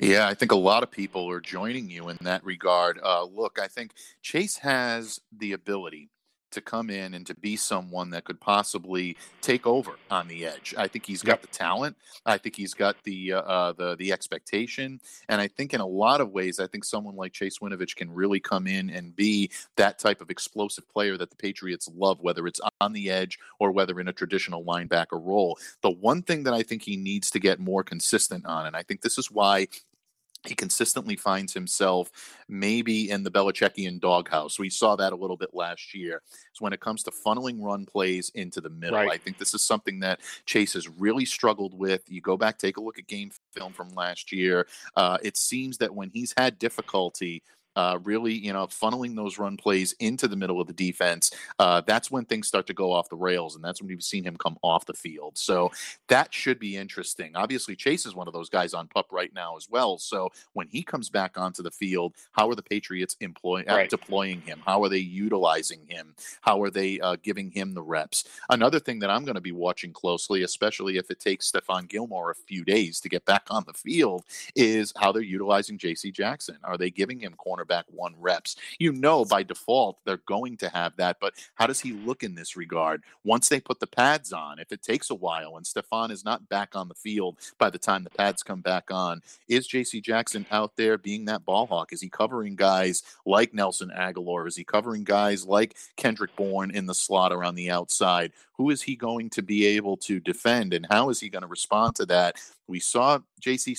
Yeah, 0.00 0.28
I 0.28 0.34
think 0.34 0.52
a 0.52 0.56
lot 0.56 0.82
of 0.82 0.90
people 0.90 1.30
are 1.30 1.40
joining 1.40 1.90
you 1.90 2.08
in 2.08 2.18
that 2.20 2.44
regard. 2.44 2.98
Uh, 3.02 3.24
look, 3.24 3.58
I 3.60 3.66
think 3.66 3.92
Chase 4.22 4.58
has 4.58 5.20
the 5.36 5.52
ability 5.52 6.10
to 6.50 6.60
come 6.60 6.90
in 6.90 7.14
and 7.14 7.26
to 7.26 7.34
be 7.34 7.56
someone 7.56 8.10
that 8.10 8.24
could 8.24 8.40
possibly 8.40 9.16
take 9.40 9.66
over 9.66 9.92
on 10.10 10.28
the 10.28 10.46
edge. 10.46 10.74
I 10.76 10.88
think 10.88 11.06
he's 11.06 11.22
got 11.22 11.40
the 11.42 11.48
talent. 11.48 11.96
I 12.26 12.38
think 12.38 12.56
he's 12.56 12.74
got 12.74 12.96
the 13.04 13.34
uh, 13.34 13.40
uh, 13.40 13.72
the 13.72 13.96
the 13.96 14.12
expectation, 14.12 15.00
and 15.28 15.40
I 15.40 15.48
think 15.48 15.74
in 15.74 15.80
a 15.80 15.86
lot 15.86 16.20
of 16.20 16.30
ways, 16.30 16.60
I 16.60 16.66
think 16.66 16.84
someone 16.84 17.16
like 17.16 17.32
Chase 17.32 17.58
Winovich 17.58 17.96
can 17.96 18.12
really 18.12 18.40
come 18.40 18.66
in 18.66 18.90
and 18.90 19.14
be 19.14 19.50
that 19.76 19.98
type 19.98 20.20
of 20.20 20.30
explosive 20.30 20.88
player 20.88 21.16
that 21.16 21.30
the 21.30 21.36
Patriots 21.36 21.88
love, 21.94 22.20
whether 22.20 22.46
it's 22.46 22.60
on 22.80 22.92
the 22.92 23.10
edge 23.10 23.38
or 23.58 23.72
whether 23.72 24.00
in 24.00 24.08
a 24.08 24.12
traditional 24.12 24.64
linebacker 24.64 25.20
role. 25.24 25.58
The 25.82 25.90
one 25.90 26.22
thing 26.22 26.44
that 26.44 26.54
I 26.54 26.62
think 26.62 26.82
he 26.82 26.96
needs 26.96 27.30
to 27.30 27.38
get 27.38 27.58
more 27.58 27.82
consistent 27.82 28.46
on, 28.46 28.66
and 28.66 28.76
I 28.76 28.82
think 28.82 29.02
this 29.02 29.18
is 29.18 29.30
why 29.30 29.68
he 30.46 30.54
consistently 30.54 31.16
finds 31.16 31.52
himself 31.52 32.10
maybe 32.48 33.10
in 33.10 33.22
the 33.22 33.30
Belichickian 33.30 34.00
doghouse. 34.00 34.58
We 34.58 34.70
saw 34.70 34.96
that 34.96 35.12
a 35.12 35.16
little 35.16 35.36
bit 35.36 35.50
last 35.52 35.94
year. 35.94 36.22
So 36.52 36.64
when 36.64 36.72
it 36.72 36.80
comes 36.80 37.02
to 37.04 37.10
funneling 37.10 37.62
run 37.62 37.84
plays 37.84 38.30
into 38.34 38.60
the 38.60 38.70
middle, 38.70 38.96
Right. 38.96 39.10
I 39.10 39.18
think 39.18 39.38
this 39.38 39.54
is 39.54 39.62
something 39.62 40.00
that 40.00 40.20
Chase 40.46 40.72
has 40.72 40.88
really 40.88 41.24
struggled 41.24 41.74
with. 41.74 42.02
You 42.08 42.20
go 42.20 42.36
back, 42.36 42.58
take 42.58 42.78
a 42.78 42.80
look 42.80 42.98
at 42.98 43.06
game 43.06 43.30
film 43.52 43.72
from 43.72 43.90
last 43.90 44.32
year. 44.32 44.66
Uh, 44.96 45.18
it 45.22 45.36
seems 45.36 45.78
that 45.78 45.94
when 45.94 46.10
he's 46.10 46.34
had 46.36 46.58
difficulty. 46.58 47.42
Uh, 47.76 47.98
really, 48.02 48.32
you 48.32 48.52
know, 48.52 48.66
funneling 48.66 49.14
those 49.14 49.38
run 49.38 49.56
plays 49.56 49.92
into 50.00 50.26
the 50.26 50.36
middle 50.36 50.60
of 50.60 50.66
the 50.66 50.72
defense. 50.72 51.30
Uh, 51.58 51.80
that's 51.86 52.10
when 52.10 52.24
things 52.24 52.48
start 52.48 52.66
to 52.66 52.74
go 52.74 52.92
off 52.92 53.08
the 53.08 53.16
rails, 53.16 53.54
and 53.54 53.64
that's 53.64 53.80
when 53.80 53.88
we've 53.88 54.02
seen 54.02 54.24
him 54.24 54.36
come 54.36 54.56
off 54.62 54.84
the 54.86 54.92
field. 54.92 55.38
So 55.38 55.70
that 56.08 56.34
should 56.34 56.58
be 56.58 56.76
interesting. 56.76 57.36
Obviously, 57.36 57.76
Chase 57.76 58.06
is 58.06 58.14
one 58.14 58.26
of 58.26 58.34
those 58.34 58.48
guys 58.48 58.74
on 58.74 58.88
pup 58.88 59.06
right 59.12 59.32
now 59.34 59.56
as 59.56 59.68
well. 59.70 59.98
So 59.98 60.30
when 60.52 60.66
he 60.68 60.82
comes 60.82 61.08
back 61.10 61.38
onto 61.38 61.62
the 61.62 61.70
field, 61.70 62.14
how 62.32 62.48
are 62.50 62.54
the 62.54 62.62
Patriots 62.62 63.16
employ, 63.20 63.62
uh, 63.68 63.74
Right. 63.76 63.90
deploying 63.90 64.40
him? 64.42 64.62
How 64.66 64.82
are 64.82 64.88
they 64.88 64.98
utilizing 64.98 65.86
him? 65.88 66.14
How 66.40 66.60
are 66.62 66.70
they 66.70 66.98
uh, 67.00 67.16
giving 67.22 67.50
him 67.50 67.74
the 67.74 67.82
reps? 67.82 68.24
Another 68.50 68.80
thing 68.80 68.98
that 68.98 69.10
I'm 69.10 69.24
going 69.24 69.36
to 69.36 69.40
be 69.40 69.52
watching 69.52 69.92
closely, 69.92 70.42
especially 70.42 70.96
if 70.96 71.10
it 71.10 71.20
takes 71.20 71.50
Stephon 71.50 71.88
Gilmore 71.88 72.30
a 72.30 72.34
few 72.34 72.64
days 72.64 72.98
to 73.00 73.08
get 73.08 73.24
back 73.24 73.44
on 73.50 73.64
the 73.66 73.72
field, 73.74 74.24
is 74.56 74.92
how 74.98 75.12
they're 75.12 75.22
utilizing 75.22 75.78
J.C. 75.78 76.10
Jackson. 76.10 76.56
Are 76.64 76.76
they 76.76 76.90
giving 76.90 77.20
him 77.20 77.34
cornerback 77.60 77.84
one 77.88 78.14
reps? 78.18 78.56
You 78.78 78.92
know, 78.92 79.24
by 79.24 79.42
default, 79.42 79.98
they're 80.04 80.18
going 80.26 80.56
to 80.58 80.68
have 80.68 80.96
that, 80.96 81.18
but 81.20 81.34
how 81.54 81.66
does 81.66 81.80
he 81.80 81.92
look 81.92 82.22
in 82.22 82.34
this 82.34 82.56
regard? 82.56 83.02
Once 83.24 83.48
they 83.48 83.60
put 83.60 83.80
the 83.80 83.86
pads 83.86 84.32
on, 84.32 84.58
if 84.58 84.72
it 84.72 84.82
takes 84.82 85.10
a 85.10 85.14
while 85.14 85.56
and 85.56 85.66
Stephon 85.66 86.10
is 86.10 86.24
not 86.24 86.48
back 86.48 86.74
on 86.74 86.88
the 86.88 86.94
field 86.94 87.38
by 87.58 87.70
the 87.70 87.78
time 87.78 88.04
the 88.04 88.10
pads 88.10 88.42
come 88.42 88.60
back 88.60 88.90
on, 88.90 89.22
is 89.48 89.66
J.C. 89.66 90.00
Jackson 90.00 90.46
out 90.50 90.76
there 90.76 90.98
being 90.98 91.24
that 91.26 91.44
ball 91.44 91.66
hawk? 91.66 91.92
Is 91.92 92.00
he 92.00 92.08
covering 92.08 92.56
guys 92.56 93.02
like 93.26 93.54
Nelson 93.54 93.90
Agholor? 93.96 94.46
Is 94.46 94.56
he 94.56 94.64
covering 94.64 95.04
guys 95.04 95.46
like 95.46 95.76
Kendrick 95.96 96.34
Bourne 96.36 96.70
in 96.70 96.86
the 96.86 96.94
slot 96.94 97.32
around 97.32 97.54
the 97.54 97.70
outside? 97.70 98.32
Who 98.54 98.70
is 98.70 98.82
he 98.82 98.94
going 98.96 99.30
to 99.30 99.42
be 99.42 99.64
able 99.64 99.96
to 99.98 100.20
defend, 100.20 100.74
and 100.74 100.86
how 100.90 101.08
is 101.08 101.18
he 101.20 101.30
going 101.30 101.42
to 101.42 101.48
respond 101.48 101.96
to 101.96 102.06
that? 102.06 102.36
We 102.66 102.78
saw 102.78 103.18
J.C. 103.40 103.74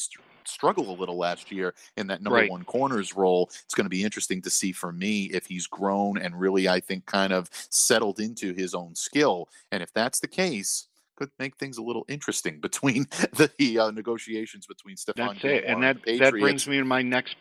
Str- 0.45 0.61
struggle 0.61 0.91
a 0.91 0.97
little 0.97 1.17
last 1.17 1.51
year 1.51 1.73
in 1.97 2.07
that 2.07 2.21
number 2.21 2.39
Right. 2.39 2.49
one 2.49 2.63
corners 2.63 3.15
role. 3.15 3.49
It's 3.63 3.73
going 3.73 3.85
to 3.85 3.89
be 3.89 4.03
interesting 4.03 4.41
to 4.43 4.49
see 4.49 4.71
for 4.71 4.91
me 4.91 5.25
if 5.25 5.45
he's 5.45 5.67
grown 5.67 6.17
and 6.17 6.39
really, 6.39 6.67
I 6.67 6.79
think, 6.79 7.05
kind 7.05 7.33
of 7.33 7.49
settled 7.69 8.19
into 8.19 8.53
his 8.53 8.73
own 8.73 8.95
skill. 8.95 9.49
And 9.71 9.81
if 9.83 9.91
that's 9.93 10.19
the 10.19 10.27
case, 10.27 10.87
could 11.15 11.31
make 11.39 11.57
things 11.57 11.77
a 11.77 11.83
little 11.83 12.05
interesting 12.07 12.59
between 12.61 13.05
the 13.33 13.79
uh, 13.79 13.91
negotiations 13.91 14.65
between 14.65 14.95
Stephon 14.95 15.15
That's 15.15 15.39
Gilmore 15.39 15.57
it, 15.59 15.65
and 15.65 15.83
that 15.83 16.03
the 16.03 16.19
that 16.19 16.31
brings 16.31 16.67
me 16.67 16.77
to 16.77 16.85
my 16.85 17.01
next. 17.01 17.35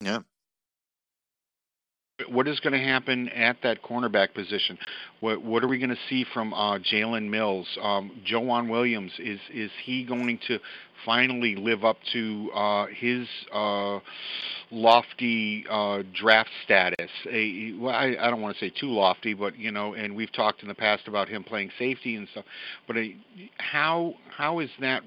Yeah. 0.00 0.20
What 2.28 2.46
is 2.46 2.60
going 2.60 2.74
to 2.74 2.78
happen 2.78 3.28
at 3.30 3.56
that 3.64 3.82
cornerback 3.82 4.34
position? 4.34 4.78
What 5.18 5.42
what 5.42 5.64
are 5.64 5.66
we 5.66 5.78
going 5.78 5.90
to 5.90 5.98
see 6.08 6.24
from 6.32 6.54
uh, 6.54 6.78
Jalen 6.78 7.28
Mills? 7.28 7.66
Um, 7.82 8.22
Joejuan 8.24 8.70
Williams 8.70 9.10
is 9.18 9.40
is 9.52 9.72
he 9.84 10.04
going 10.04 10.38
to 10.46 10.60
finally 11.04 11.56
live 11.56 11.84
up 11.84 11.96
to 12.12 12.52
uh, 12.54 12.86
his 12.86 13.26
uh, 13.52 13.98
lofty 14.70 15.66
uh, 15.68 16.04
draft 16.14 16.50
status? 16.64 17.10
A, 17.28 17.72
well, 17.80 17.92
I, 17.92 18.14
I 18.20 18.30
don't 18.30 18.40
want 18.40 18.56
to 18.56 18.60
say 18.64 18.70
too 18.70 18.92
lofty, 18.92 19.34
but 19.34 19.58
you 19.58 19.72
know, 19.72 19.94
and 19.94 20.14
we've 20.14 20.32
talked 20.32 20.62
in 20.62 20.68
the 20.68 20.74
past 20.74 21.08
about 21.08 21.28
him 21.28 21.42
playing 21.42 21.72
safety 21.80 22.14
and 22.14 22.28
stuff. 22.28 22.44
But 22.86 22.96
uh, 22.96 23.00
how 23.58 24.14
how 24.30 24.60
is 24.60 24.70
that 24.78 25.02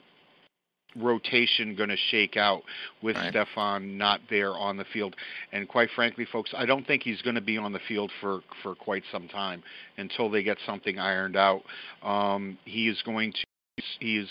rotation 0.97 1.75
going 1.75 1.89
to 1.89 1.97
shake 2.09 2.37
out 2.37 2.63
with 3.01 3.15
Right. 3.15 3.33
Stephon 3.33 3.97
not 3.97 4.21
there 4.29 4.51
on 4.51 4.77
the 4.77 4.85
field. 4.85 5.15
And 5.51 5.67
quite 5.67 5.89
frankly, 5.95 6.25
folks, 6.25 6.51
I 6.55 6.65
don't 6.65 6.85
think 6.85 7.03
he's 7.03 7.21
going 7.21 7.35
to 7.35 7.41
be 7.41 7.57
on 7.57 7.73
the 7.73 7.79
field 7.87 8.11
for, 8.21 8.41
for 8.63 8.75
quite 8.75 9.03
some 9.11 9.27
time 9.27 9.63
until 9.97 10.29
they 10.29 10.43
get 10.43 10.57
something 10.65 10.99
ironed 10.99 11.35
out. 11.35 11.63
Um, 12.03 12.57
he 12.65 12.87
is 12.87 13.01
going 13.03 13.33
to, 13.33 13.83
he's 13.99 14.27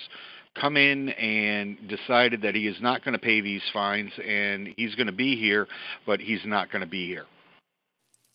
come 0.55 0.77
in 0.77 1.11
and 1.11 1.77
decided 1.89 2.43
that 2.43 2.55
he 2.55 2.67
is 2.67 2.81
not 2.81 3.05
going 3.05 3.13
to 3.13 3.19
pay 3.19 3.41
these 3.41 3.63
fines 3.73 4.13
and 4.27 4.73
he's 4.77 4.95
going 4.95 5.07
to 5.07 5.13
be 5.13 5.37
here, 5.37 5.67
but 6.07 6.21
he's 6.21 6.45
not 6.45 6.71
going 6.71 6.81
to 6.81 6.89
be 6.89 7.07
here. 7.07 7.27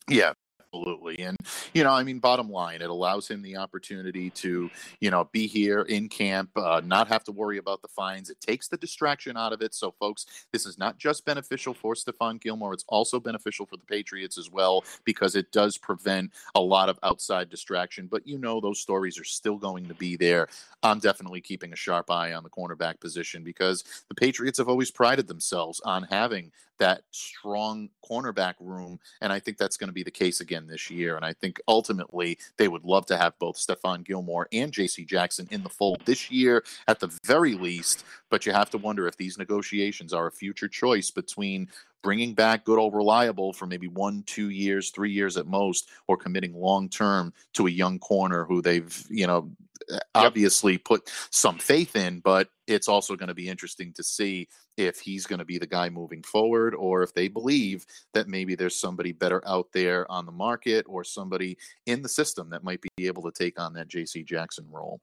Yeah, 0.07 0.33
absolutely. 0.73 1.19
And 1.19 1.37
you 1.73 1.83
know, 1.83 1.91
I 1.91 2.03
mean, 2.03 2.19
bottom 2.19 2.49
line, 2.49 2.81
it 2.81 2.89
allows 2.89 3.27
him 3.29 3.41
the 3.41 3.57
opportunity 3.57 4.29
to, 4.31 4.69
you 4.99 5.11
know, 5.11 5.29
be 5.31 5.47
here 5.47 5.81
in 5.81 6.09
camp, 6.09 6.49
uh, 6.55 6.81
not 6.83 7.07
have 7.07 7.23
to 7.25 7.31
worry 7.31 7.57
about 7.57 7.81
the 7.81 7.87
fines. 7.87 8.29
It 8.29 8.39
takes 8.39 8.67
the 8.67 8.77
distraction 8.77 9.37
out 9.37 9.53
of 9.53 9.61
it. 9.61 9.73
So, 9.73 9.91
folks, 9.91 10.25
this 10.51 10.65
is 10.65 10.77
not 10.77 10.97
just 10.97 11.25
beneficial 11.25 11.73
for 11.73 11.93
Stephon 11.93 12.41
Gilmore; 12.41 12.73
it's 12.73 12.85
also 12.87 13.19
beneficial 13.19 13.65
for 13.65 13.77
the 13.77 13.85
Patriots 13.85 14.37
as 14.37 14.49
well 14.49 14.83
because 15.03 15.35
it 15.35 15.51
does 15.51 15.77
prevent 15.77 16.31
a 16.55 16.61
lot 16.61 16.89
of 16.89 16.99
outside 17.03 17.49
distraction. 17.49 18.07
But 18.07 18.27
you 18.27 18.37
know, 18.37 18.59
those 18.59 18.79
stories 18.79 19.19
are 19.19 19.25
still 19.25 19.57
going 19.57 19.87
to 19.87 19.93
be 19.93 20.15
there. 20.15 20.47
I'm 20.83 20.99
definitely 20.99 21.41
keeping 21.41 21.73
a 21.73 21.77
sharp 21.77 22.09
eye 22.09 22.33
on 22.33 22.43
the 22.43 22.49
cornerback 22.49 22.99
position 22.99 23.43
because 23.43 23.83
the 24.09 24.15
Patriots 24.15 24.57
have 24.57 24.69
always 24.69 24.91
prided 24.91 25.27
themselves 25.27 25.79
on 25.81 26.03
having 26.03 26.51
that 26.81 27.03
strong 27.11 27.89
cornerback 28.03 28.55
room. 28.59 28.99
And 29.21 29.31
I 29.31 29.39
think 29.39 29.59
that's 29.59 29.77
going 29.77 29.89
to 29.89 29.93
be 29.93 30.01
the 30.01 30.09
case 30.09 30.41
again 30.41 30.65
this 30.65 30.89
year. 30.89 31.15
And 31.15 31.23
I 31.23 31.31
think 31.31 31.61
ultimately 31.67 32.39
they 32.57 32.67
would 32.67 32.83
love 32.83 33.05
to 33.05 33.17
have 33.17 33.37
both 33.37 33.55
Stephon 33.55 34.03
Gilmore 34.03 34.47
and 34.51 34.71
JC 34.71 35.07
Jackson 35.07 35.47
in 35.51 35.61
the 35.61 35.69
fold 35.69 36.01
this 36.05 36.31
year 36.31 36.63
at 36.87 36.99
the 36.99 37.11
very 37.23 37.53
least. 37.53 38.03
But 38.31 38.47
you 38.47 38.51
have 38.51 38.71
to 38.71 38.79
wonder 38.79 39.07
if 39.07 39.15
these 39.15 39.37
negotiations 39.37 40.11
are 40.11 40.25
a 40.25 40.31
future 40.31 40.67
choice 40.67 41.11
between 41.11 41.69
bringing 42.01 42.33
back 42.33 42.65
good 42.65 42.79
old 42.79 42.93
reliable 42.93 43.53
for 43.53 43.65
maybe 43.65 43.87
one, 43.87 44.23
two 44.23 44.49
years, 44.49 44.89
three 44.89 45.11
years 45.11 45.37
at 45.37 45.47
most, 45.47 45.89
or 46.07 46.17
committing 46.17 46.53
long 46.53 46.89
term 46.89 47.33
to 47.53 47.67
a 47.67 47.71
young 47.71 47.99
corner 47.99 48.45
who 48.45 48.61
they've, 48.61 49.05
you 49.09 49.27
know, 49.27 49.51
eh, 49.91 49.99
obviously 50.15 50.77
put 50.77 51.09
some 51.29 51.57
faith 51.57 51.95
in, 51.95 52.19
but 52.19 52.49
it's 52.67 52.87
also 52.87 53.15
going 53.15 53.27
to 53.27 53.33
be 53.33 53.49
interesting 53.49 53.93
to 53.93 54.03
see 54.03 54.47
if 54.77 54.99
he's 54.99 55.25
going 55.25 55.39
to 55.39 55.45
be 55.45 55.57
the 55.57 55.67
guy 55.67 55.89
moving 55.89 56.23
forward 56.23 56.73
or 56.73 57.03
if 57.03 57.13
they 57.13 57.27
believe 57.27 57.85
that 58.13 58.27
maybe 58.27 58.55
there's 58.55 58.75
somebody 58.75 59.11
better 59.11 59.41
out 59.47 59.67
there 59.73 60.09
on 60.11 60.25
the 60.25 60.31
market 60.31 60.85
or 60.87 61.03
somebody 61.03 61.57
in 61.85 62.01
the 62.01 62.09
system 62.09 62.49
that 62.49 62.63
might 62.63 62.81
be 62.81 63.07
able 63.07 63.23
to 63.23 63.31
take 63.31 63.59
on 63.59 63.73
that 63.73 63.89
JC 63.89 64.25
Jackson 64.25 64.65
role. 64.71 65.01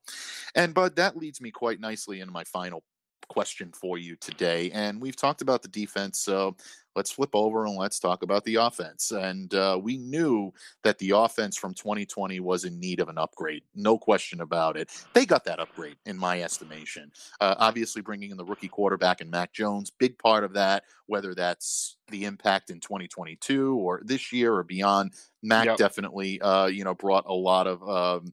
And 0.54 0.74
but 0.74 0.96
that 0.96 1.16
leads 1.16 1.40
me 1.40 1.50
quite 1.50 1.80
nicely 1.80 2.20
into 2.20 2.32
my 2.32 2.44
final 2.44 2.82
question 3.28 3.72
for 3.72 3.98
you 3.98 4.16
today. 4.16 4.70
And 4.72 5.00
we've 5.00 5.16
talked 5.16 5.42
about 5.42 5.62
the 5.62 5.68
defense, 5.68 6.18
so 6.20 6.56
let's 6.98 7.12
flip 7.12 7.30
over 7.32 7.64
and 7.64 7.76
let's 7.76 8.00
talk 8.00 8.24
about 8.24 8.44
the 8.44 8.56
offense. 8.56 9.12
And 9.12 9.54
uh, 9.54 9.78
we 9.80 9.96
knew 9.98 10.52
that 10.82 10.98
the 10.98 11.12
offense 11.12 11.56
from 11.56 11.72
2020 11.72 12.40
was 12.40 12.64
in 12.64 12.80
need 12.80 12.98
of 12.98 13.08
an 13.08 13.18
upgrade, 13.18 13.62
no 13.74 13.96
question 13.96 14.40
about 14.40 14.76
it. 14.76 14.90
They 15.14 15.24
got 15.24 15.44
that 15.44 15.60
upgrade, 15.60 15.96
in 16.06 16.18
my 16.18 16.42
estimation. 16.42 17.12
Uh, 17.40 17.54
obviously, 17.58 18.02
bringing 18.02 18.32
in 18.32 18.36
the 18.36 18.44
rookie 18.44 18.68
quarterback 18.68 19.20
and 19.20 19.30
Mac 19.30 19.52
Jones, 19.52 19.90
big 19.90 20.18
part 20.18 20.42
of 20.42 20.52
that, 20.54 20.82
whether 21.06 21.34
that's 21.34 21.98
the 22.10 22.24
impact 22.24 22.70
in 22.70 22.80
2022 22.80 23.76
or 23.76 24.00
this 24.04 24.32
year 24.32 24.54
or 24.54 24.64
beyond. 24.64 25.12
Mac 25.42 25.66
yep. 25.66 25.76
definitely, 25.76 26.40
uh, 26.40 26.66
you 26.66 26.82
know, 26.82 26.94
brought 26.94 27.24
a 27.26 27.32
lot 27.32 27.68
of 27.68 27.88
um, 27.88 28.32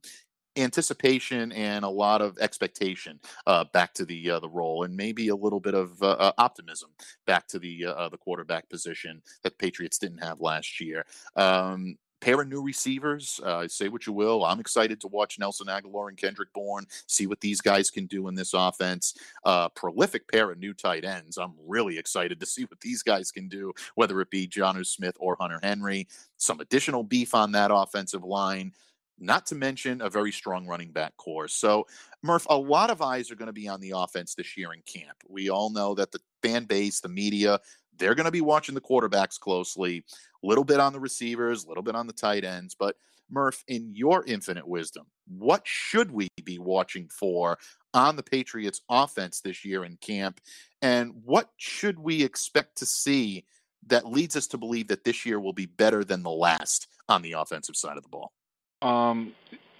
anticipation 0.57 1.51
and 1.51 1.83
a 1.85 1.89
lot 1.89 2.21
of 2.21 2.37
expectation 2.39 3.19
uh, 3.47 3.65
back 3.73 3.93
to 3.93 4.05
the 4.05 4.31
uh, 4.31 4.39
the 4.39 4.49
role, 4.49 4.83
and 4.83 4.95
maybe 4.95 5.29
a 5.29 5.35
little 5.35 5.59
bit 5.59 5.73
of 5.73 6.01
uh, 6.01 6.11
uh 6.11 6.31
optimism 6.37 6.89
back 7.25 7.47
to 7.47 7.59
the 7.59 7.85
uh, 7.85 7.91
uh, 7.91 8.09
the 8.09 8.17
quarterback 8.17 8.69
position 8.69 9.21
that 9.43 9.57
the 9.57 9.65
Patriots 9.65 9.97
didn't 9.97 10.23
have 10.23 10.39
last 10.41 10.79
year. 10.79 11.05
Um, 11.35 11.97
pair 12.21 12.41
of 12.41 12.47
new 12.47 12.63
receivers. 12.63 13.39
Uh, 13.43 13.67
say 13.67 13.87
what 13.87 14.07
you 14.07 14.13
will. 14.13 14.43
I'm 14.43 14.59
excited 14.59 14.99
to 15.01 15.07
watch 15.07 15.37
Nelson 15.37 15.67
Agholor 15.67 16.09
and 16.09 16.17
Kendrick 16.17 16.51
Bourne, 16.53 16.87
see 17.07 17.27
what 17.27 17.39
these 17.39 17.61
guys 17.61 17.91
can 17.91 18.07
do 18.07 18.27
in 18.27 18.33
this 18.33 18.53
offense. 18.53 19.15
Uh, 19.43 19.69
prolific 19.69 20.27
pair 20.31 20.49
of 20.49 20.57
new 20.57 20.73
tight 20.73 21.05
ends. 21.05 21.37
I'm 21.37 21.53
really 21.67 21.99
excited 21.99 22.39
to 22.39 22.45
see 22.45 22.63
what 22.63 22.81
these 22.81 23.03
guys 23.03 23.31
can 23.31 23.47
do, 23.47 23.73
whether 23.93 24.19
it 24.21 24.31
be 24.31 24.47
Jonnu 24.47 24.85
Smith 24.85 25.15
or 25.19 25.37
Hunter 25.39 25.59
Henry. 25.61 26.07
Some 26.37 26.61
additional 26.61 27.03
beef 27.03 27.35
on 27.35 27.51
that 27.51 27.69
offensive 27.71 28.23
line 28.23 28.73
not 29.19 29.45
to 29.47 29.55
mention 29.55 30.01
a 30.01 30.09
very 30.09 30.31
strong 30.31 30.67
running 30.67 30.91
back 30.91 31.15
core. 31.17 31.47
So, 31.47 31.87
Murph, 32.21 32.45
a 32.49 32.57
lot 32.57 32.89
of 32.89 33.01
eyes 33.01 33.31
are 33.31 33.35
going 33.35 33.47
to 33.47 33.53
be 33.53 33.67
on 33.67 33.79
the 33.79 33.93
offense 33.95 34.35
this 34.35 34.57
year 34.57 34.73
in 34.73 34.81
camp. 34.85 35.17
We 35.27 35.49
all 35.49 35.69
know 35.69 35.95
that 35.95 36.11
the 36.11 36.19
fan 36.41 36.65
base, 36.65 36.99
the 36.99 37.09
media, 37.09 37.59
they're 37.97 38.15
going 38.15 38.25
to 38.25 38.31
be 38.31 38.41
watching 38.41 38.75
the 38.75 38.81
quarterbacks 38.81 39.39
closely, 39.39 40.03
a 40.43 40.47
little 40.47 40.63
bit 40.63 40.79
on 40.79 40.93
the 40.93 40.99
receivers, 40.99 41.63
a 41.63 41.67
little 41.67 41.83
bit 41.83 41.95
on 41.95 42.07
the 42.07 42.13
tight 42.13 42.43
ends. 42.43 42.75
But, 42.77 42.95
Murph, 43.29 43.63
in 43.67 43.95
your 43.95 44.23
infinite 44.25 44.67
wisdom, 44.67 45.05
what 45.27 45.61
should 45.65 46.11
we 46.11 46.27
be 46.43 46.59
watching 46.59 47.09
for 47.09 47.57
on 47.93 48.15
the 48.15 48.23
Patriots 48.23 48.81
offense 48.89 49.41
this 49.41 49.63
year 49.65 49.85
in 49.85 49.97
camp? 49.97 50.41
And 50.81 51.13
what 51.23 51.49
should 51.57 51.99
we 51.99 52.23
expect 52.23 52.77
to 52.79 52.85
see 52.85 53.45
that 53.87 54.07
leads 54.07 54.35
us 54.35 54.47
to 54.47 54.57
believe 54.57 54.87
that 54.89 55.03
this 55.03 55.25
year 55.25 55.39
will 55.39 55.53
be 55.53 55.65
better 55.65 56.03
than 56.03 56.23
the 56.23 56.31
last 56.31 56.87
on 57.07 57.21
the 57.21 57.33
offensive 57.33 57.75
side 57.75 57.97
of 57.97 58.03
the 58.03 58.09
ball? 58.09 58.33
Um, 58.81 59.33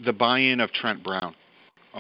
the 0.04 0.14
buy-in 0.14 0.60
of 0.60 0.72
Trent 0.72 1.04
Brown. 1.04 1.36
Uh, 1.94 2.00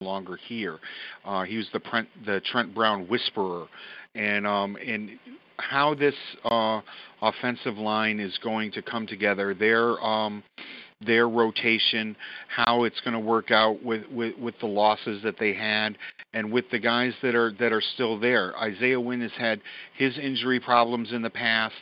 longer 0.00 0.38
here, 0.48 0.78
uh, 1.24 1.42
he 1.42 1.56
was 1.56 1.68
the 1.72 1.80
Trent, 1.80 2.08
the 2.26 2.40
Trent 2.40 2.74
Brown 2.74 3.06
whisperer, 3.08 3.66
and 4.14 4.46
um, 4.46 4.76
and 4.76 5.18
how 5.58 5.94
this 5.94 6.14
uh, 6.44 6.80
offensive 7.20 7.76
line 7.76 8.18
is 8.20 8.36
going 8.42 8.72
to 8.72 8.82
come 8.82 9.06
together. 9.06 9.54
Their 9.54 10.02
um, 10.04 10.42
their 11.06 11.28
rotation, 11.28 12.16
how 12.48 12.84
it's 12.84 13.00
going 13.00 13.14
to 13.14 13.20
work 13.20 13.50
out 13.50 13.82
with, 13.84 14.04
with, 14.10 14.36
with 14.38 14.54
the 14.60 14.66
losses 14.66 15.22
that 15.22 15.38
they 15.38 15.52
had, 15.52 15.96
and 16.32 16.52
with 16.52 16.64
the 16.70 16.78
guys 16.78 17.12
that 17.22 17.34
are 17.34 17.52
that 17.58 17.72
are 17.72 17.82
still 17.94 18.18
there. 18.18 18.56
Isaiah 18.58 19.00
Wynn 19.00 19.20
has 19.20 19.32
had 19.38 19.60
his 19.96 20.16
injury 20.18 20.60
problems 20.60 21.12
in 21.12 21.22
the 21.22 21.30
past 21.30 21.74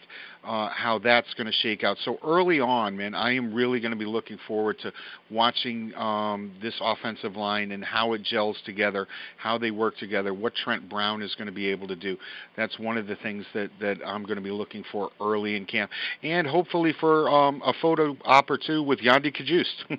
uh, 0.45 0.69
how 0.71 0.99
that's 0.99 1.33
going 1.35 1.47
to 1.47 1.53
shake 1.53 1.85
out. 1.85 1.97
So 2.05 2.19
early 2.25 2.61
on, 2.61 2.97
man, 2.97 3.15
I 3.15 3.35
am 3.35 3.53
really 3.53 3.81
going 3.81 3.93
to 3.93 3.99
be 3.99 4.07
looking 4.07 4.39
forward 4.47 4.79
to 4.81 4.93
watching 5.31 5.95
um, 5.95 6.53
this 6.63 6.75
offensive 6.81 7.37
line 7.37 7.73
and 7.73 7.85
how 7.85 8.13
it 8.15 8.23
gels 8.23 8.57
together, 8.65 9.07
how 9.37 9.59
they 9.59 9.71
work 9.71 9.97
together, 9.99 10.33
what 10.33 10.55
Trent 10.55 10.89
Brown 10.89 11.23
is 11.23 11.35
going 11.35 11.47
to 11.47 11.53
be 11.53 11.69
able 11.69 11.89
to 11.89 11.97
do. 11.97 12.17
That's 12.57 12.79
one 12.79 12.97
of 12.97 13.07
the 13.07 13.17
things 13.17 13.45
that, 13.55 13.71
that 13.81 13.99
I'm 14.05 14.25
going 14.25 14.37
to 14.37 14.43
be 14.43 14.51
looking 14.51 14.85
for 14.91 15.11
early 15.21 15.57
in 15.57 15.67
camp, 15.67 15.91
and 16.23 16.47
hopefully 16.47 16.95
for 16.99 17.29
um, 17.29 17.63
a 17.65 17.73
photo 17.81 18.17
op 18.25 18.51
or 18.51 18.59
two 18.59 18.83
with 18.83 19.01
Yodny 19.01 19.35
Cajuste. 19.35 19.99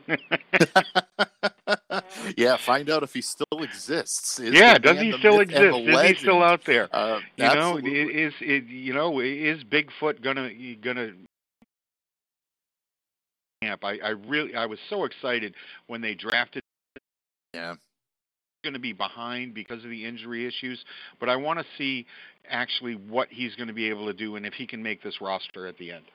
yeah, 2.38 2.58
find 2.58 2.90
out 2.90 3.04
if 3.04 3.14
he 3.14 3.22
still 3.22 3.62
exists. 3.62 4.40
Is 4.40 4.54
yeah, 4.54 4.78
does 4.78 5.00
he 5.00 5.12
still 5.20 5.40
exist? 5.40 5.78
Is 5.78 6.02
he 6.02 6.16
still 6.16 6.44
out 6.44 6.64
there? 6.66 6.94
Uh, 6.94 7.20
you 7.36 7.44
absolutely. 7.44 7.92
know, 7.92 8.10
is 8.10 8.34
it 8.42 8.66
you 8.66 8.94
know 8.94 9.20
is 9.20 9.64
Bigfoot 9.64 10.22
gonna 10.22 10.52
gonna 10.82 11.12
camp? 13.62 13.84
I, 13.84 13.98
I 14.04 14.10
really 14.10 14.56
I 14.56 14.66
was 14.66 14.80
so 14.90 15.06
excited 15.06 15.56
when 15.88 16.02
they 16.02 16.14
drafted. 16.14 16.64
Yeah. 17.54 17.76
Going 18.64 18.74
to 18.74 18.80
be 18.80 18.94
behind 18.94 19.56
because 19.56 19.84
of 19.84 19.90
the 19.90 20.06
injury 20.06 20.46
issues, 20.46 20.86
but 21.20 21.30
I 21.30 21.36
want 21.36 21.58
to 21.58 21.66
see 21.80 22.06
actually 22.48 22.94
what 22.94 23.28
he's 23.32 23.56
going 23.56 23.70
to 23.70 23.74
be 23.74 23.90
able 23.90 24.06
to 24.06 24.14
do 24.14 24.36
and 24.36 24.46
if 24.46 24.54
he 24.54 24.68
can 24.68 24.84
make 24.84 25.02
this 25.02 25.20
roster 25.20 25.66
at 25.66 25.80
the 25.80 25.92
end. 25.92 26.06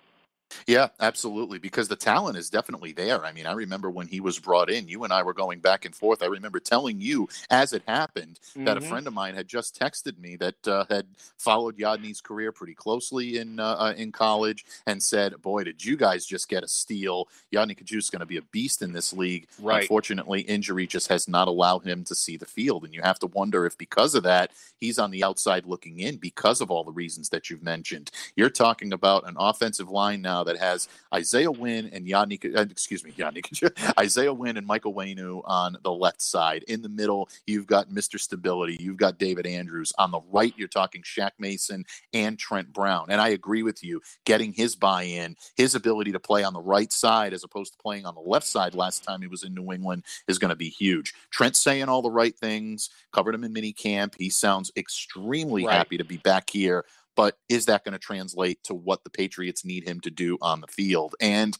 Yeah, 0.66 0.88
absolutely. 1.00 1.58
Because 1.58 1.88
the 1.88 1.96
talent 1.96 2.36
is 2.36 2.50
definitely 2.50 2.92
there. 2.92 3.24
I 3.24 3.32
mean, 3.32 3.46
I 3.46 3.52
remember 3.52 3.90
when 3.90 4.06
he 4.06 4.20
was 4.20 4.38
brought 4.38 4.70
in, 4.70 4.88
you 4.88 5.04
and 5.04 5.12
I 5.12 5.22
were 5.22 5.34
going 5.34 5.60
back 5.60 5.84
and 5.84 5.94
forth. 5.94 6.22
I 6.22 6.26
remember 6.26 6.60
telling 6.60 7.00
you 7.00 7.28
as 7.50 7.72
it 7.72 7.82
happened 7.86 8.40
mm-hmm. 8.50 8.64
that 8.64 8.76
a 8.76 8.80
mm-hmm. 8.80 8.88
friend 8.88 9.06
of 9.06 9.12
mine 9.12 9.34
had 9.34 9.48
just 9.48 9.78
texted 9.78 10.18
me 10.18 10.36
that 10.36 10.68
uh, 10.68 10.84
had 10.88 11.06
followed 11.38 11.78
Yodny's 11.78 12.20
career 12.20 12.52
pretty 12.52 12.74
closely 12.74 13.38
in 13.38 13.60
uh, 13.60 13.76
uh, 13.78 13.94
in 13.96 14.12
college 14.12 14.64
and 14.86 15.02
said, 15.02 15.40
"Boy, 15.42 15.64
did 15.64 15.84
you 15.84 15.96
guys 15.96 16.26
just 16.26 16.48
get 16.48 16.64
a 16.64 16.68
steal? 16.68 17.28
Yodny 17.52 17.76
Cajuste 17.76 17.96
is 17.96 18.10
going 18.10 18.20
to 18.20 18.26
be 18.26 18.38
a 18.38 18.42
beast 18.42 18.82
in 18.82 18.92
this 18.92 19.12
league." 19.12 19.48
Right. 19.60 19.82
Unfortunately, 19.82 20.40
injury 20.42 20.86
just 20.86 21.08
has 21.08 21.28
not 21.28 21.48
allowed 21.48 21.84
him 21.84 22.04
to 22.04 22.14
see 22.14 22.36
the 22.36 22.46
field, 22.46 22.84
and 22.84 22.94
you 22.94 23.02
have 23.02 23.18
to 23.20 23.26
wonder 23.28 23.66
if 23.66 23.76
because 23.78 24.14
of 24.14 24.22
that, 24.24 24.52
he's 24.78 24.98
on 24.98 25.10
the 25.10 25.24
outside 25.24 25.66
looking 25.66 26.00
in 26.00 26.16
because 26.16 26.60
of 26.60 26.70
all 26.70 26.84
the 26.84 26.92
reasons 26.92 27.28
that 27.30 27.50
you've 27.50 27.62
mentioned. 27.62 28.10
You're 28.36 28.50
talking 28.50 28.92
about 28.92 29.28
an 29.28 29.36
offensive 29.38 29.90
line 29.90 30.22
now 30.22 30.35
that 30.44 30.58
has 30.58 30.88
Isaiah 31.14 31.50
Wynn 31.50 31.90
and 31.92 32.06
Yannick, 32.06 32.56
uh, 32.56 32.62
excuse 32.62 33.04
me, 33.04 33.12
Yannick, 33.12 33.72
Isaiah 33.98 34.32
Wynn 34.32 34.56
and 34.56 34.66
Michael 34.66 34.92
Onwenu 34.96 35.42
on 35.44 35.76
the 35.82 35.92
left 35.92 36.20
side. 36.20 36.64
In 36.68 36.82
the 36.82 36.88
middle, 36.88 37.28
you've 37.46 37.66
got 37.66 37.90
Mr. 37.90 38.18
Stability. 38.18 38.76
You've 38.80 38.96
got 38.96 39.18
David 39.18 39.46
Andrews. 39.46 39.92
On 39.98 40.10
the 40.10 40.20
right, 40.30 40.54
you're 40.56 40.68
talking 40.68 41.02
Shaq 41.02 41.32
Mason 41.38 41.84
and 42.12 42.38
Trent 42.38 42.72
Brown. 42.72 43.06
And 43.08 43.20
I 43.20 43.28
agree 43.28 43.62
with 43.62 43.82
you. 43.82 44.00
Getting 44.24 44.52
his 44.52 44.76
buy-in, 44.76 45.36
his 45.56 45.74
ability 45.74 46.12
to 46.12 46.20
play 46.20 46.44
on 46.44 46.52
the 46.52 46.60
right 46.60 46.92
side 46.92 47.32
as 47.32 47.44
opposed 47.44 47.72
to 47.72 47.78
playing 47.78 48.06
on 48.06 48.14
the 48.14 48.20
left 48.20 48.46
side 48.46 48.74
last 48.74 49.04
time 49.04 49.20
he 49.20 49.28
was 49.28 49.42
in 49.42 49.54
New 49.54 49.72
England 49.72 50.04
is 50.28 50.38
going 50.38 50.50
to 50.50 50.56
be 50.56 50.68
huge. 50.68 51.14
Trent 51.30 51.56
saying 51.56 51.88
all 51.88 52.02
the 52.02 52.10
right 52.10 52.36
things, 52.36 52.90
covered 53.12 53.34
him 53.34 53.44
in 53.44 53.52
mini 53.52 53.72
camp. 53.72 54.14
He 54.18 54.30
sounds 54.30 54.70
extremely 54.76 55.64
right. 55.64 55.74
happy 55.74 55.96
to 55.98 56.04
be 56.04 56.18
back 56.18 56.50
here 56.50 56.84
but 57.16 57.38
is 57.48 57.66
that 57.66 57.84
going 57.84 57.94
to 57.94 57.98
translate 57.98 58.62
to 58.64 58.74
what 58.74 59.02
the 59.02 59.10
Patriots 59.10 59.64
need 59.64 59.84
him 59.84 60.00
to 60.00 60.10
do 60.10 60.38
on 60.40 60.60
the 60.60 60.68
field? 60.68 61.14
And 61.20 61.56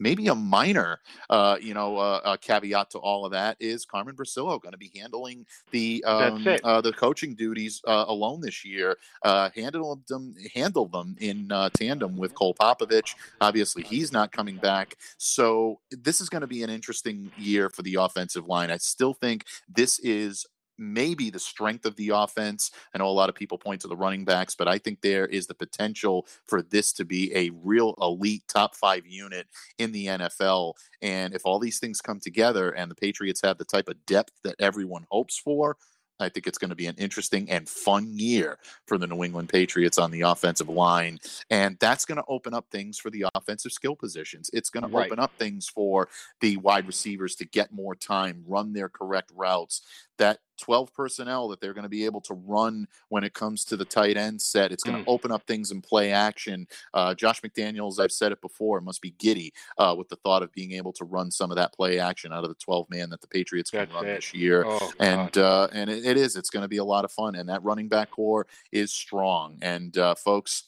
maybe 0.00 0.26
a 0.28 0.34
minor, 0.34 0.98
uh, 1.28 1.58
you 1.60 1.74
know, 1.74 1.98
uh, 1.98 2.36
caveat 2.38 2.90
to 2.90 2.98
all 2.98 3.24
of 3.24 3.32
that 3.32 3.56
is 3.60 3.84
Carmen 3.84 4.16
Bricillo 4.16 4.60
going 4.60 4.72
to 4.72 4.78
be 4.78 4.90
handling 4.96 5.46
the 5.70 6.02
um, 6.04 6.44
uh, 6.64 6.80
the 6.80 6.92
coaching 6.92 7.34
duties 7.34 7.80
uh, 7.86 8.06
alone 8.08 8.40
this 8.40 8.64
year. 8.64 8.96
Uh, 9.22 9.50
handle 9.54 10.00
them, 10.08 10.34
handle 10.54 10.86
them 10.86 11.14
in 11.20 11.52
uh, 11.52 11.68
tandem 11.70 12.16
with 12.16 12.34
Cole 12.34 12.54
Popovich. 12.54 13.14
Obviously, 13.40 13.82
he's 13.82 14.10
not 14.10 14.32
coming 14.32 14.56
back, 14.56 14.96
so 15.18 15.78
this 15.90 16.20
is 16.20 16.28
going 16.28 16.40
to 16.40 16.48
be 16.48 16.62
an 16.62 16.70
interesting 16.70 17.30
year 17.36 17.68
for 17.68 17.82
the 17.82 17.96
offensive 17.96 18.48
line. 18.48 18.70
I 18.70 18.78
still 18.78 19.14
think 19.14 19.44
this 19.68 19.98
is 20.00 20.46
maybe 20.80 21.30
the 21.30 21.38
strength 21.38 21.84
of 21.86 21.94
the 21.96 22.08
offense. 22.08 22.70
I 22.94 22.98
know 22.98 23.08
a 23.08 23.10
lot 23.10 23.28
of 23.28 23.34
people 23.34 23.58
point 23.58 23.82
to 23.82 23.88
the 23.88 23.96
running 23.96 24.24
backs, 24.24 24.54
but 24.54 24.66
I 24.66 24.78
think 24.78 25.00
there 25.00 25.26
is 25.26 25.46
the 25.46 25.54
potential 25.54 26.26
for 26.46 26.62
this 26.62 26.92
to 26.94 27.04
be 27.04 27.34
a 27.36 27.50
real 27.62 27.94
elite 28.00 28.44
top 28.48 28.74
five 28.74 29.06
unit 29.06 29.46
in 29.78 29.92
the 29.92 30.06
NFL. 30.06 30.74
And 31.02 31.34
if 31.34 31.42
all 31.44 31.58
these 31.58 31.78
things 31.78 32.00
come 32.00 32.18
together 32.18 32.70
and 32.70 32.90
the 32.90 32.94
Patriots 32.94 33.42
have 33.42 33.58
the 33.58 33.64
type 33.64 33.88
of 33.88 34.04
depth 34.06 34.32
that 34.42 34.56
everyone 34.58 35.06
hopes 35.10 35.36
for, 35.38 35.76
I 36.20 36.28
think 36.28 36.46
it's 36.46 36.58
going 36.58 36.70
to 36.70 36.76
be 36.76 36.86
an 36.86 36.96
interesting 36.98 37.50
and 37.50 37.68
fun 37.68 38.12
year 38.12 38.58
for 38.86 38.98
the 38.98 39.06
New 39.06 39.24
England 39.24 39.48
Patriots 39.48 39.98
on 39.98 40.10
the 40.10 40.22
offensive 40.22 40.68
line. 40.68 41.18
And 41.48 41.76
that's 41.80 42.04
going 42.04 42.16
to 42.16 42.24
open 42.28 42.54
up 42.54 42.66
things 42.70 42.98
for 42.98 43.10
the 43.10 43.26
offensive 43.34 43.72
skill 43.72 43.96
positions. 43.96 44.50
It's 44.52 44.70
going 44.70 44.84
to 44.84 44.94
right. 44.94 45.06
open 45.06 45.18
up 45.18 45.32
things 45.38 45.68
for 45.68 46.08
the 46.40 46.56
wide 46.58 46.86
receivers 46.86 47.34
to 47.36 47.46
get 47.46 47.72
more 47.72 47.94
time, 47.94 48.44
run 48.46 48.72
their 48.72 48.88
correct 48.88 49.32
routes. 49.34 49.82
That 50.18 50.38
12 50.60 50.92
personnel 50.94 51.48
that 51.48 51.60
they're 51.60 51.74
going 51.74 51.84
to 51.84 51.88
be 51.88 52.04
able 52.04 52.20
to 52.22 52.34
run 52.34 52.86
when 53.08 53.24
it 53.24 53.34
comes 53.34 53.64
to 53.64 53.76
the 53.76 53.84
tight 53.84 54.16
end 54.16 54.40
set. 54.40 54.72
It's 54.72 54.82
going 54.82 54.98
mm. 54.98 55.04
to 55.04 55.10
open 55.10 55.32
up 55.32 55.46
things 55.46 55.70
in 55.70 55.80
play 55.80 56.12
action. 56.12 56.66
Uh, 56.94 57.14
Josh 57.14 57.40
McDaniels, 57.42 57.98
I've 57.98 58.12
said 58.12 58.32
it 58.32 58.40
before, 58.40 58.80
must 58.80 59.02
be 59.02 59.14
giddy 59.18 59.52
uh, 59.78 59.94
with 59.96 60.08
the 60.08 60.16
thought 60.16 60.42
of 60.42 60.52
being 60.52 60.72
able 60.72 60.92
to 60.94 61.04
run 61.04 61.30
some 61.30 61.50
of 61.50 61.56
that 61.56 61.72
play 61.72 61.98
action 61.98 62.32
out 62.32 62.44
of 62.44 62.50
the 62.50 62.56
12 62.56 62.88
man 62.90 63.10
that 63.10 63.20
the 63.20 63.28
Patriots 63.28 63.70
can 63.70 63.80
That's 63.80 63.94
run 63.94 64.06
it. 64.06 64.16
this 64.16 64.34
year. 64.34 64.64
Oh, 64.66 64.92
and 64.98 65.36
uh, 65.38 65.68
and 65.72 65.90
it, 65.90 66.04
it 66.04 66.16
is. 66.16 66.36
It's 66.36 66.50
going 66.50 66.62
to 66.62 66.68
be 66.68 66.78
a 66.78 66.84
lot 66.84 67.04
of 67.04 67.12
fun. 67.12 67.34
And 67.34 67.48
that 67.48 67.62
running 67.62 67.88
back 67.88 68.10
core 68.10 68.46
is 68.72 68.92
strong. 68.92 69.58
And 69.62 69.96
uh, 69.96 70.14
folks, 70.14 70.64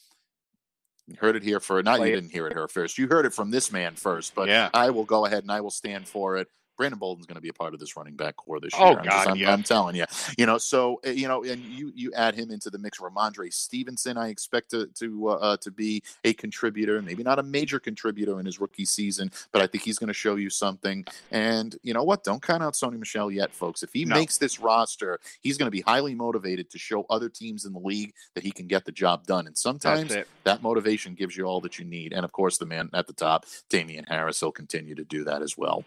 you 1.06 1.16
heard 1.18 1.36
it 1.36 1.42
here 1.42 1.60
for 1.60 1.82
not 1.82 1.98
Play 1.98 2.08
you 2.08 2.12
it. 2.14 2.20
didn't 2.20 2.32
hear 2.32 2.46
it 2.46 2.52
here 2.52 2.68
first. 2.68 2.96
You 2.98 3.08
heard 3.08 3.26
it 3.26 3.34
from 3.34 3.50
this 3.50 3.72
man 3.72 3.94
first, 3.96 4.34
but 4.34 4.48
yeah. 4.48 4.70
I 4.72 4.90
will 4.90 5.04
go 5.04 5.26
ahead 5.26 5.42
and 5.42 5.50
I 5.50 5.60
will 5.60 5.70
stand 5.70 6.08
for 6.08 6.36
it. 6.36 6.48
Brandon 6.76 6.98
Bolden's 6.98 7.26
going 7.26 7.36
to 7.36 7.40
be 7.40 7.48
a 7.48 7.52
part 7.52 7.74
of 7.74 7.80
this 7.80 7.96
running 7.96 8.16
back 8.16 8.36
core 8.36 8.60
this 8.60 8.72
year. 8.74 8.86
Oh 8.86 8.96
I'm 8.96 9.04
God, 9.04 9.26
I'm, 9.28 9.36
yeah. 9.36 9.52
I'm, 9.52 9.62
telling 9.62 9.96
you, 9.96 10.04
you 10.38 10.46
know. 10.46 10.58
So 10.58 11.00
eh, 11.04 11.12
you 11.12 11.28
know, 11.28 11.44
and 11.44 11.62
you 11.62 11.92
you 11.94 12.12
add 12.14 12.34
him 12.34 12.50
into 12.50 12.70
the 12.70 12.78
mix. 12.78 12.98
Rhamondre 12.98 13.52
Stevenson, 13.52 14.16
I 14.16 14.28
expect 14.28 14.70
to 14.70 14.86
to 14.86 15.28
uh, 15.28 15.32
uh, 15.34 15.56
to 15.58 15.70
be 15.70 16.02
a 16.24 16.32
contributor, 16.32 17.00
maybe 17.02 17.22
not 17.22 17.38
a 17.38 17.42
major 17.42 17.78
contributor 17.78 18.38
in 18.40 18.46
his 18.46 18.60
rookie 18.60 18.84
season, 18.84 19.30
but 19.52 19.62
I 19.62 19.66
think 19.66 19.84
he's 19.84 19.98
going 19.98 20.08
to 20.08 20.14
show 20.14 20.36
you 20.36 20.50
something. 20.50 21.04
And 21.30 21.76
you 21.82 21.94
know 21.94 22.04
what? 22.04 22.24
Don't 22.24 22.42
count 22.42 22.62
out 22.62 22.74
Sony 22.74 22.98
Michel 22.98 23.30
yet, 23.30 23.52
folks. 23.52 23.82
If 23.82 23.92
he 23.92 24.04
no. 24.04 24.14
makes 24.14 24.38
this 24.38 24.60
roster, 24.60 25.20
he's 25.40 25.58
going 25.58 25.66
to 25.66 25.70
be 25.70 25.80
highly 25.82 26.14
motivated 26.14 26.70
to 26.70 26.78
show 26.78 27.06
other 27.10 27.28
teams 27.28 27.64
in 27.64 27.72
the 27.72 27.80
league 27.80 28.14
that 28.34 28.44
he 28.44 28.50
can 28.50 28.66
get 28.66 28.84
the 28.84 28.92
job 28.92 29.26
done. 29.26 29.46
And 29.46 29.56
sometimes 29.56 30.14
that 30.44 30.62
motivation 30.62 31.14
gives 31.14 31.36
you 31.36 31.44
all 31.44 31.60
that 31.60 31.78
you 31.78 31.84
need. 31.84 32.12
And 32.12 32.24
of 32.24 32.32
course, 32.32 32.58
the 32.58 32.66
man 32.66 32.90
at 32.94 33.06
the 33.06 33.12
top, 33.12 33.46
Damien 33.68 34.04
Harris, 34.08 34.42
will 34.42 34.52
continue 34.52 34.94
to 34.94 35.04
do 35.04 35.24
that 35.24 35.42
as 35.42 35.56
well. 35.56 35.84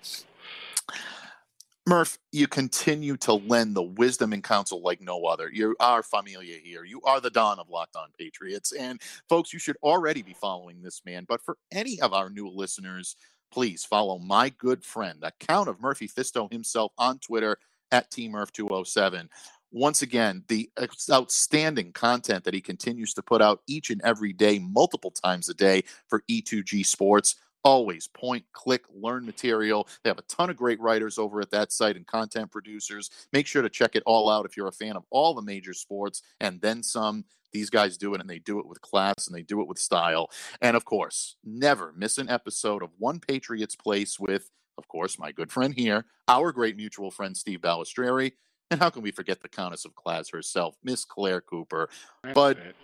Murph, 1.87 2.17
you 2.31 2.47
continue 2.47 3.15
to 3.17 3.33
lend 3.33 3.75
the 3.75 3.83
wisdom 3.83 4.33
and 4.33 4.43
counsel 4.43 4.81
like 4.81 5.01
no 5.01 5.25
other. 5.25 5.51
You 5.53 5.75
are 5.79 6.01
familia 6.01 6.57
here. 6.57 6.83
You 6.83 6.99
are 7.01 7.21
the 7.21 7.29
Don 7.29 7.59
of 7.59 7.69
Locked 7.69 7.95
On 7.95 8.09
Patriots. 8.17 8.71
And 8.71 8.99
folks, 9.29 9.53
you 9.53 9.59
should 9.59 9.77
already 9.83 10.23
be 10.23 10.33
following 10.33 10.81
this 10.81 11.03
man. 11.05 11.25
But 11.27 11.43
for 11.43 11.57
any 11.71 12.01
of 12.01 12.11
our 12.11 12.31
new 12.31 12.49
listeners, 12.49 13.15
please 13.51 13.85
follow 13.85 14.17
my 14.17 14.49
good 14.49 14.83
friend, 14.83 15.23
account 15.23 15.69
of 15.69 15.79
Murphy 15.79 16.07
Fisto 16.07 16.51
himself 16.51 16.91
on 16.97 17.19
Twitter 17.19 17.55
at 17.91 18.09
TMurph207. 18.09 19.27
Once 19.71 20.01
again, 20.01 20.43
the 20.47 20.69
outstanding 21.11 21.91
content 21.91 22.43
that 22.45 22.53
he 22.53 22.61
continues 22.61 23.13
to 23.13 23.21
put 23.21 23.43
out 23.43 23.61
each 23.67 23.91
and 23.91 24.01
every 24.03 24.33
day, 24.33 24.57
multiple 24.57 25.11
times 25.11 25.49
a 25.49 25.53
day 25.53 25.83
for 26.07 26.23
E2G 26.29 26.83
Sports 26.85 27.35
always 27.65 28.07
point, 28.07 28.45
click, 28.53 28.83
learn 28.93 29.25
material. 29.25 29.89
They 30.03 30.09
have 30.09 30.19
a 30.19 30.23
ton 30.23 30.49
of 30.49 30.55
great 30.55 30.79
writers 30.79 31.17
over 31.17 31.41
at 31.41 31.49
that 31.51 31.73
site 31.73 31.97
and 31.97 32.07
content 32.07 32.51
producers. 32.51 33.09
Make 33.33 33.47
sure 33.47 33.63
to 33.63 33.69
check 33.69 33.95
it 33.95 34.03
all 34.05 34.29
out 34.29 34.45
if 34.45 34.55
you're 34.55 34.67
a 34.67 34.71
fan 34.71 34.95
of 34.95 35.03
all 35.09 35.33
the 35.33 35.41
major 35.41 35.73
sports 35.73 36.21
and 36.39 36.61
then 36.61 36.83
some. 36.83 37.25
These 37.51 37.69
guys 37.69 37.97
do 37.97 38.13
it 38.13 38.21
and 38.21 38.29
they 38.29 38.39
do 38.39 38.59
it 38.59 38.67
with 38.67 38.81
class 38.81 39.27
and 39.27 39.35
they 39.35 39.41
do 39.41 39.61
it 39.61 39.67
with 39.67 39.79
style. 39.79 40.29
And 40.61 40.77
of 40.77 40.85
course, 40.85 41.37
never 41.43 41.93
miss 41.97 42.17
an 42.17 42.29
episode 42.29 42.83
of 42.83 42.91
One 42.97 43.19
Patriots 43.19 43.75
Place 43.75 44.19
with, 44.19 44.51
of 44.77 44.87
course, 44.87 45.17
my 45.17 45.31
good 45.31 45.51
friend 45.51 45.73
here, 45.73 46.05
our 46.27 46.51
great 46.51 46.75
mutual 46.75 47.11
friend 47.11 47.35
Steve 47.35 47.61
Balestrieri. 47.61 48.33
And 48.71 48.79
how 48.79 48.89
can 48.89 49.03
we 49.03 49.11
forget 49.11 49.41
the 49.41 49.47
Countess 49.47 49.85
of 49.85 49.95
Class 49.95 50.29
herself, 50.29 50.75
Miss 50.83 51.05
Claire 51.05 51.41
Cooper? 51.41 51.89
That's 52.23 52.35
but 52.35 52.57
it. 52.57 52.75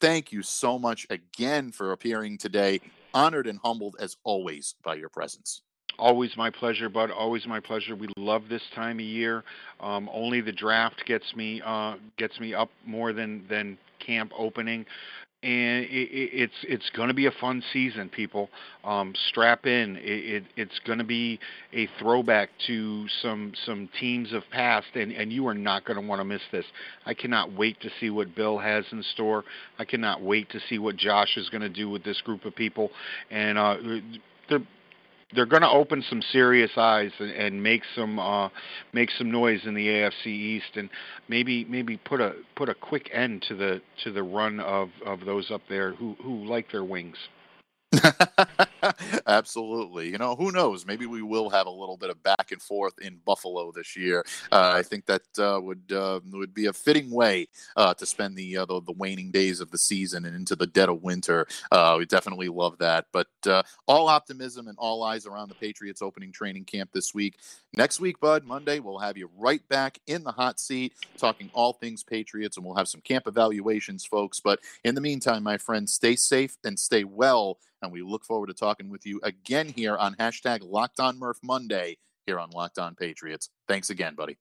Thank 0.00 0.32
you 0.32 0.42
so 0.42 0.78
much 0.78 1.06
again 1.10 1.72
for 1.72 1.92
appearing 1.92 2.38
today 2.38 2.80
honored 3.12 3.46
and 3.46 3.58
humbled 3.64 3.96
as 3.98 4.16
always 4.24 4.74
by 4.82 4.94
your 4.94 5.08
presence. 5.08 5.62
Always 5.98 6.36
my 6.36 6.50
pleasure, 6.50 6.88
bud. 6.88 7.10
Always 7.10 7.46
my 7.46 7.60
pleasure. 7.60 7.94
We 7.94 8.08
love 8.16 8.48
this 8.48 8.62
time 8.74 8.98
of 8.98 9.04
year. 9.04 9.44
Um, 9.78 10.10
only 10.12 10.40
the 10.40 10.52
draft 10.52 11.04
gets 11.06 11.36
me 11.36 11.62
uh, 11.64 11.94
gets 12.16 12.40
me 12.40 12.52
up 12.52 12.70
more 12.84 13.12
than 13.12 13.46
than 13.48 13.78
camp 14.04 14.32
opening 14.36 14.84
and 15.44 15.84
it, 15.84 16.08
it, 16.10 16.30
it's 16.32 16.54
it's 16.62 16.90
going 16.96 17.08
to 17.08 17.14
be 17.14 17.26
a 17.26 17.30
fun 17.30 17.62
season, 17.72 18.08
people. 18.08 18.48
Um, 18.82 19.12
strap 19.28 19.66
in. 19.66 19.98
It, 20.00 20.44
it's 20.56 20.78
going 20.86 20.98
to 20.98 21.04
be 21.04 21.38
a 21.74 21.86
throwback 21.98 22.48
to 22.66 23.06
some 23.20 23.52
some 23.66 23.90
teams 24.00 24.32
of 24.32 24.42
past, 24.50 24.86
and 24.94 25.12
and 25.12 25.30
you 25.30 25.46
are 25.46 25.54
not 25.54 25.84
going 25.84 26.00
to 26.00 26.06
want 26.06 26.20
to 26.20 26.24
miss 26.24 26.40
this. 26.50 26.64
I 27.04 27.12
cannot 27.12 27.52
wait 27.52 27.78
to 27.82 27.90
see 28.00 28.08
what 28.08 28.34
Bill 28.34 28.58
has 28.58 28.86
in 28.90 29.02
store. 29.02 29.44
I 29.78 29.84
cannot 29.84 30.22
wait 30.22 30.48
to 30.50 30.60
see 30.68 30.78
what 30.78 30.96
Josh 30.96 31.36
is 31.36 31.50
going 31.50 31.62
to 31.62 31.68
do 31.68 31.90
with 31.90 32.04
this 32.04 32.20
group 32.22 32.46
of 32.46 32.56
people, 32.56 32.90
and 33.30 33.58
uh, 33.58 33.76
the 34.48 34.64
they're 35.34 35.46
going 35.46 35.62
to 35.62 35.68
open 35.68 36.02
some 36.08 36.22
serious 36.22 36.70
eyes 36.76 37.10
and, 37.18 37.30
and 37.30 37.62
make 37.62 37.82
some 37.94 38.18
uh, 38.18 38.48
make 38.92 39.10
some 39.10 39.30
noise 39.30 39.60
in 39.64 39.74
the 39.74 39.86
AFC 39.86 40.26
East, 40.26 40.76
and 40.76 40.88
maybe 41.28 41.64
maybe 41.64 41.96
put 41.96 42.20
a 42.20 42.34
put 42.56 42.68
a 42.68 42.74
quick 42.74 43.10
end 43.12 43.44
to 43.48 43.54
the 43.54 43.80
to 44.04 44.12
the 44.12 44.22
run 44.22 44.60
of, 44.60 44.90
of 45.04 45.24
those 45.24 45.50
up 45.50 45.62
there 45.68 45.92
who 45.94 46.16
who 46.22 46.44
like 46.44 46.70
their 46.70 46.84
wings. 46.84 47.16
Absolutely. 49.26 50.10
You 50.10 50.18
know, 50.18 50.34
who 50.36 50.52
knows? 50.52 50.86
Maybe 50.86 51.06
we 51.06 51.22
will 51.22 51.50
have 51.50 51.66
a 51.66 51.70
little 51.70 51.96
bit 51.96 52.10
of 52.10 52.22
back 52.22 52.52
and 52.52 52.60
forth 52.60 52.94
in 53.00 53.18
Buffalo 53.24 53.72
this 53.72 53.96
year. 53.96 54.24
Uh, 54.52 54.72
I 54.74 54.82
think 54.82 55.06
that 55.06 55.22
uh, 55.38 55.60
would 55.60 55.92
uh, 55.92 56.20
would 56.32 56.54
be 56.54 56.66
a 56.66 56.72
fitting 56.72 57.10
way 57.10 57.48
uh, 57.76 57.94
to 57.94 58.06
spend 58.06 58.36
the, 58.36 58.58
uh, 58.58 58.64
the, 58.66 58.80
the 58.82 58.92
waning 58.92 59.30
days 59.30 59.60
of 59.60 59.70
the 59.70 59.78
season 59.78 60.24
and 60.24 60.36
into 60.36 60.56
the 60.56 60.66
dead 60.66 60.88
of 60.88 61.02
winter. 61.02 61.46
Uh, 61.70 61.96
we 61.98 62.06
definitely 62.06 62.48
love 62.48 62.78
that. 62.78 63.06
But 63.12 63.28
all 63.86 64.08
optimism 64.08 64.68
and 64.68 64.78
all 64.78 65.02
eyes 65.02 65.26
around 65.26 65.48
the 65.48 65.54
Patriots 65.54 66.02
opening 66.02 66.32
training 66.32 66.64
camp 66.64 66.90
this 66.92 67.14
week. 67.14 67.38
Next 67.76 68.00
week, 68.00 68.20
Bud, 68.20 68.44
Monday, 68.44 68.78
we'll 68.78 68.98
have 68.98 69.16
you 69.16 69.30
right 69.36 69.66
back 69.68 69.98
in 70.06 70.24
the 70.24 70.32
hot 70.32 70.60
seat 70.60 70.94
talking 71.18 71.50
all 71.52 71.72
things 71.72 72.02
Patriots, 72.02 72.56
and 72.56 72.64
we'll 72.64 72.76
have 72.76 72.88
some 72.88 73.00
camp 73.00 73.26
evaluations, 73.26 74.04
folks. 74.04 74.40
But 74.40 74.60
in 74.84 74.94
the 74.94 75.00
meantime, 75.00 75.42
my 75.42 75.58
friends, 75.58 75.92
stay 75.92 76.16
safe 76.16 76.56
and 76.64 76.78
stay 76.78 77.04
well 77.04 77.58
and 77.84 77.92
we 77.92 78.02
look 78.02 78.24
forward 78.24 78.48
to 78.48 78.54
talking 78.54 78.88
with 78.88 79.06
you 79.06 79.20
again 79.22 79.68
here 79.68 79.96
on 79.96 80.14
hashtag 80.16 80.60
Locked 80.62 81.00
On 81.00 81.18
Murph 81.18 81.38
Monday 81.42 81.96
here 82.26 82.40
on 82.40 82.50
Locked 82.50 82.78
On 82.78 82.94
Patriots. 82.94 83.50
Thanks 83.68 83.90
again, 83.90 84.14
buddy. 84.14 84.36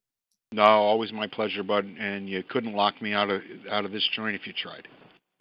No, 0.52 0.64
always 0.64 1.12
my 1.12 1.28
pleasure, 1.28 1.64
bud. 1.64 1.86
And 2.00 2.30
you 2.30 2.44
couldn't 2.44 2.74
lock 2.74 3.02
me 3.02 3.14
out 3.14 3.30
of 3.30 3.42
out 3.70 3.86
of 3.86 3.92
this 3.92 4.08
joint 4.08 4.36
if 4.36 4.48
you 4.48 4.54
tried. 4.54 4.88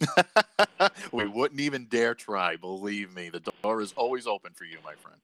we 1.11 1.27
wouldn't 1.27 1.61
even 1.61 1.85
dare 1.85 2.15
try. 2.15 2.55
Believe 2.55 3.13
me, 3.13 3.29
the 3.29 3.41
door 3.61 3.81
is 3.81 3.93
always 3.93 4.27
open 4.27 4.53
for 4.53 4.65
you, 4.65 4.77
my 4.83 4.95
friend. 4.95 5.19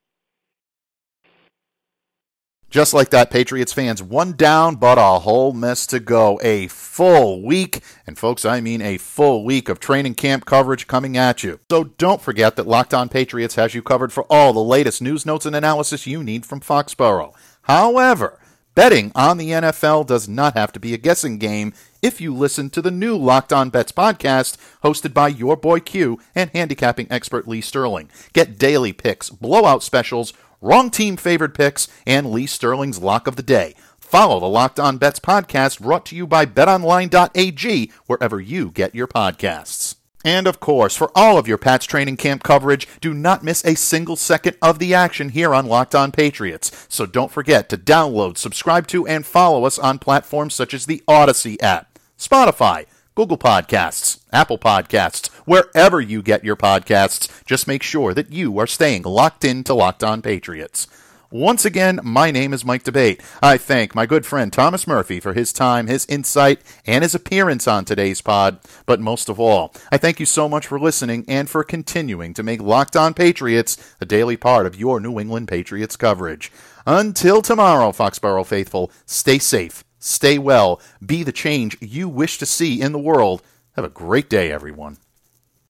Just 2.69 2.93
like 2.93 3.09
that, 3.09 3.31
Patriots 3.31 3.73
fans, 3.73 4.03
one 4.03 4.33
down, 4.33 4.75
but 4.75 4.99
a 4.99 5.19
whole 5.19 5.53
mess 5.53 5.87
to 5.87 5.99
go. 5.99 6.39
A 6.43 6.67
full 6.67 7.43
week, 7.43 7.81
and 8.05 8.15
folks, 8.15 8.45
I 8.45 8.61
mean 8.61 8.79
a 8.79 8.97
full 8.97 9.43
week 9.43 9.69
of 9.69 9.79
training 9.79 10.13
camp 10.13 10.45
coverage 10.45 10.85
coming 10.85 11.17
at 11.17 11.43
you. 11.43 11.59
So 11.71 11.85
don't 11.85 12.21
forget 12.21 12.55
that 12.55 12.67
Locked 12.67 12.93
On 12.93 13.09
Patriots 13.09 13.55
has 13.55 13.73
you 13.73 13.81
covered 13.81 14.13
for 14.13 14.23
all 14.29 14.53
the 14.53 14.59
latest 14.59 15.01
news, 15.01 15.25
notes, 15.25 15.47
and 15.47 15.55
analysis 15.55 16.05
you 16.05 16.23
need 16.23 16.45
from 16.45 16.59
Foxborough. 16.59 17.33
However, 17.63 18.39
betting 18.75 19.11
on 19.15 19.37
the 19.37 19.49
NFL 19.49 20.05
does 20.05 20.29
not 20.29 20.53
have 20.53 20.71
to 20.73 20.79
be 20.79 20.93
a 20.93 20.97
guessing 20.97 21.39
game 21.39 21.73
if 22.03 22.21
you 22.21 22.35
listen 22.35 22.69
to 22.69 22.83
the 22.83 22.91
new 22.91 23.17
Locked 23.17 23.51
On 23.51 23.71
Bets 23.71 23.91
podcast 23.91 24.57
hosted 24.83 25.13
by 25.15 25.27
your 25.27 25.57
boy 25.57 25.79
Q 25.79 26.19
and 26.35 26.51
handicapping 26.51 27.07
expert 27.09 27.47
Lee 27.47 27.61
Sterling. 27.61 28.11
Get 28.31 28.59
daily 28.59 28.93
picks, 28.93 29.31
blowout 29.31 29.81
specials, 29.81 30.33
wrong 30.61 30.89
team 30.89 31.17
favored 31.17 31.53
picks, 31.53 31.87
and 32.05 32.31
Lee 32.31 32.45
Sterling's 32.45 33.01
lock 33.01 33.27
of 33.27 33.35
the 33.35 33.43
day. 33.43 33.75
Follow 33.99 34.39
the 34.39 34.47
Locked 34.47 34.79
On 34.79 34.97
Bets 34.97 35.19
podcast 35.19 35.81
brought 35.81 36.05
to 36.07 36.15
you 36.15 36.25
by 36.25 36.45
betonline.ag 36.45 37.91
wherever 38.07 38.41
you 38.41 38.71
get 38.71 38.95
your 38.95 39.07
podcasts. 39.07 39.95
And 40.25 40.47
of 40.47 40.59
course, 40.59 40.97
for 40.97 41.11
all 41.15 41.37
of 41.37 41.47
your 41.47 41.57
Pats 41.57 41.85
training 41.85 42.17
camp 42.17 42.43
coverage, 42.43 42.87
do 42.99 43.13
not 43.13 43.43
miss 43.43 43.63
a 43.63 43.75
single 43.75 44.15
second 44.15 44.57
of 44.61 44.79
the 44.79 44.93
action 44.93 45.29
here 45.29 45.55
on 45.55 45.67
Locked 45.67 45.95
On 45.95 46.11
Patriots. 46.11 46.87
So 46.89 47.05
don't 47.05 47.31
forget 47.31 47.69
to 47.69 47.77
download, 47.77 48.37
subscribe 48.37 48.87
to, 48.87 49.07
and 49.07 49.25
follow 49.25 49.63
us 49.63 49.79
on 49.79 49.99
platforms 49.99 50.55
such 50.55 50.73
as 50.73 50.87
the 50.87 51.01
Odyssey 51.07 51.59
app, 51.61 51.99
Spotify, 52.17 52.85
Google 53.15 53.37
Podcasts, 53.37 54.19
Apple 54.33 54.57
Podcasts, 54.57 55.29
wherever 55.49 55.99
you 55.99 56.21
get 56.21 56.43
your 56.43 56.55
podcasts. 56.55 57.27
Just 57.43 57.67
make 57.67 57.81
sure 57.81 58.13
that 58.13 58.31
you 58.31 58.59
are 58.59 58.67
staying 58.67 59.01
locked 59.01 59.43
in 59.43 59.63
to 59.63 59.73
Locked 59.73 60.03
On 60.03 60.21
Patriots. 60.21 60.85
Once 61.31 61.65
again, 61.65 61.99
my 62.03 62.29
name 62.29 62.53
is 62.53 62.63
Mike 62.63 62.83
D'Abate. 62.83 63.19
I 63.41 63.57
thank 63.57 63.95
my 63.95 64.05
good 64.05 64.27
friend 64.27 64.53
Thomas 64.53 64.85
Murphy 64.85 65.19
for 65.19 65.33
his 65.33 65.51
time, 65.51 65.87
his 65.87 66.05
insight, 66.05 66.61
and 66.85 67.03
his 67.03 67.15
appearance 67.15 67.67
on 67.67 67.83
today's 67.83 68.21
pod. 68.21 68.59
But 68.85 68.99
most 68.99 69.27
of 69.27 69.39
all, 69.39 69.73
I 69.91 69.97
thank 69.97 70.19
you 70.19 70.27
so 70.27 70.47
much 70.47 70.67
for 70.67 70.79
listening 70.79 71.25
and 71.27 71.49
for 71.49 71.63
continuing 71.63 72.35
to 72.35 72.43
make 72.43 72.61
Locked 72.61 72.95
On 72.95 73.15
Patriots 73.15 73.95
a 73.99 74.05
daily 74.05 74.37
part 74.37 74.67
of 74.67 74.79
your 74.79 74.99
New 74.99 75.19
England 75.19 75.47
Patriots 75.47 75.95
coverage. 75.95 76.51
Until 76.85 77.41
tomorrow, 77.41 77.91
Foxborough 77.91 78.45
faithful, 78.45 78.91
stay 79.07 79.39
safe, 79.39 79.83
stay 79.97 80.37
well, 80.37 80.79
be 81.03 81.23
the 81.23 81.31
change 81.31 81.75
you 81.81 82.07
wish 82.07 82.37
to 82.37 82.45
see 82.45 82.79
in 82.79 82.91
the 82.91 82.99
world. 82.99 83.41
Have 83.75 83.85
a 83.85 83.89
great 83.89 84.29
day, 84.29 84.51
everyone. 84.51 84.97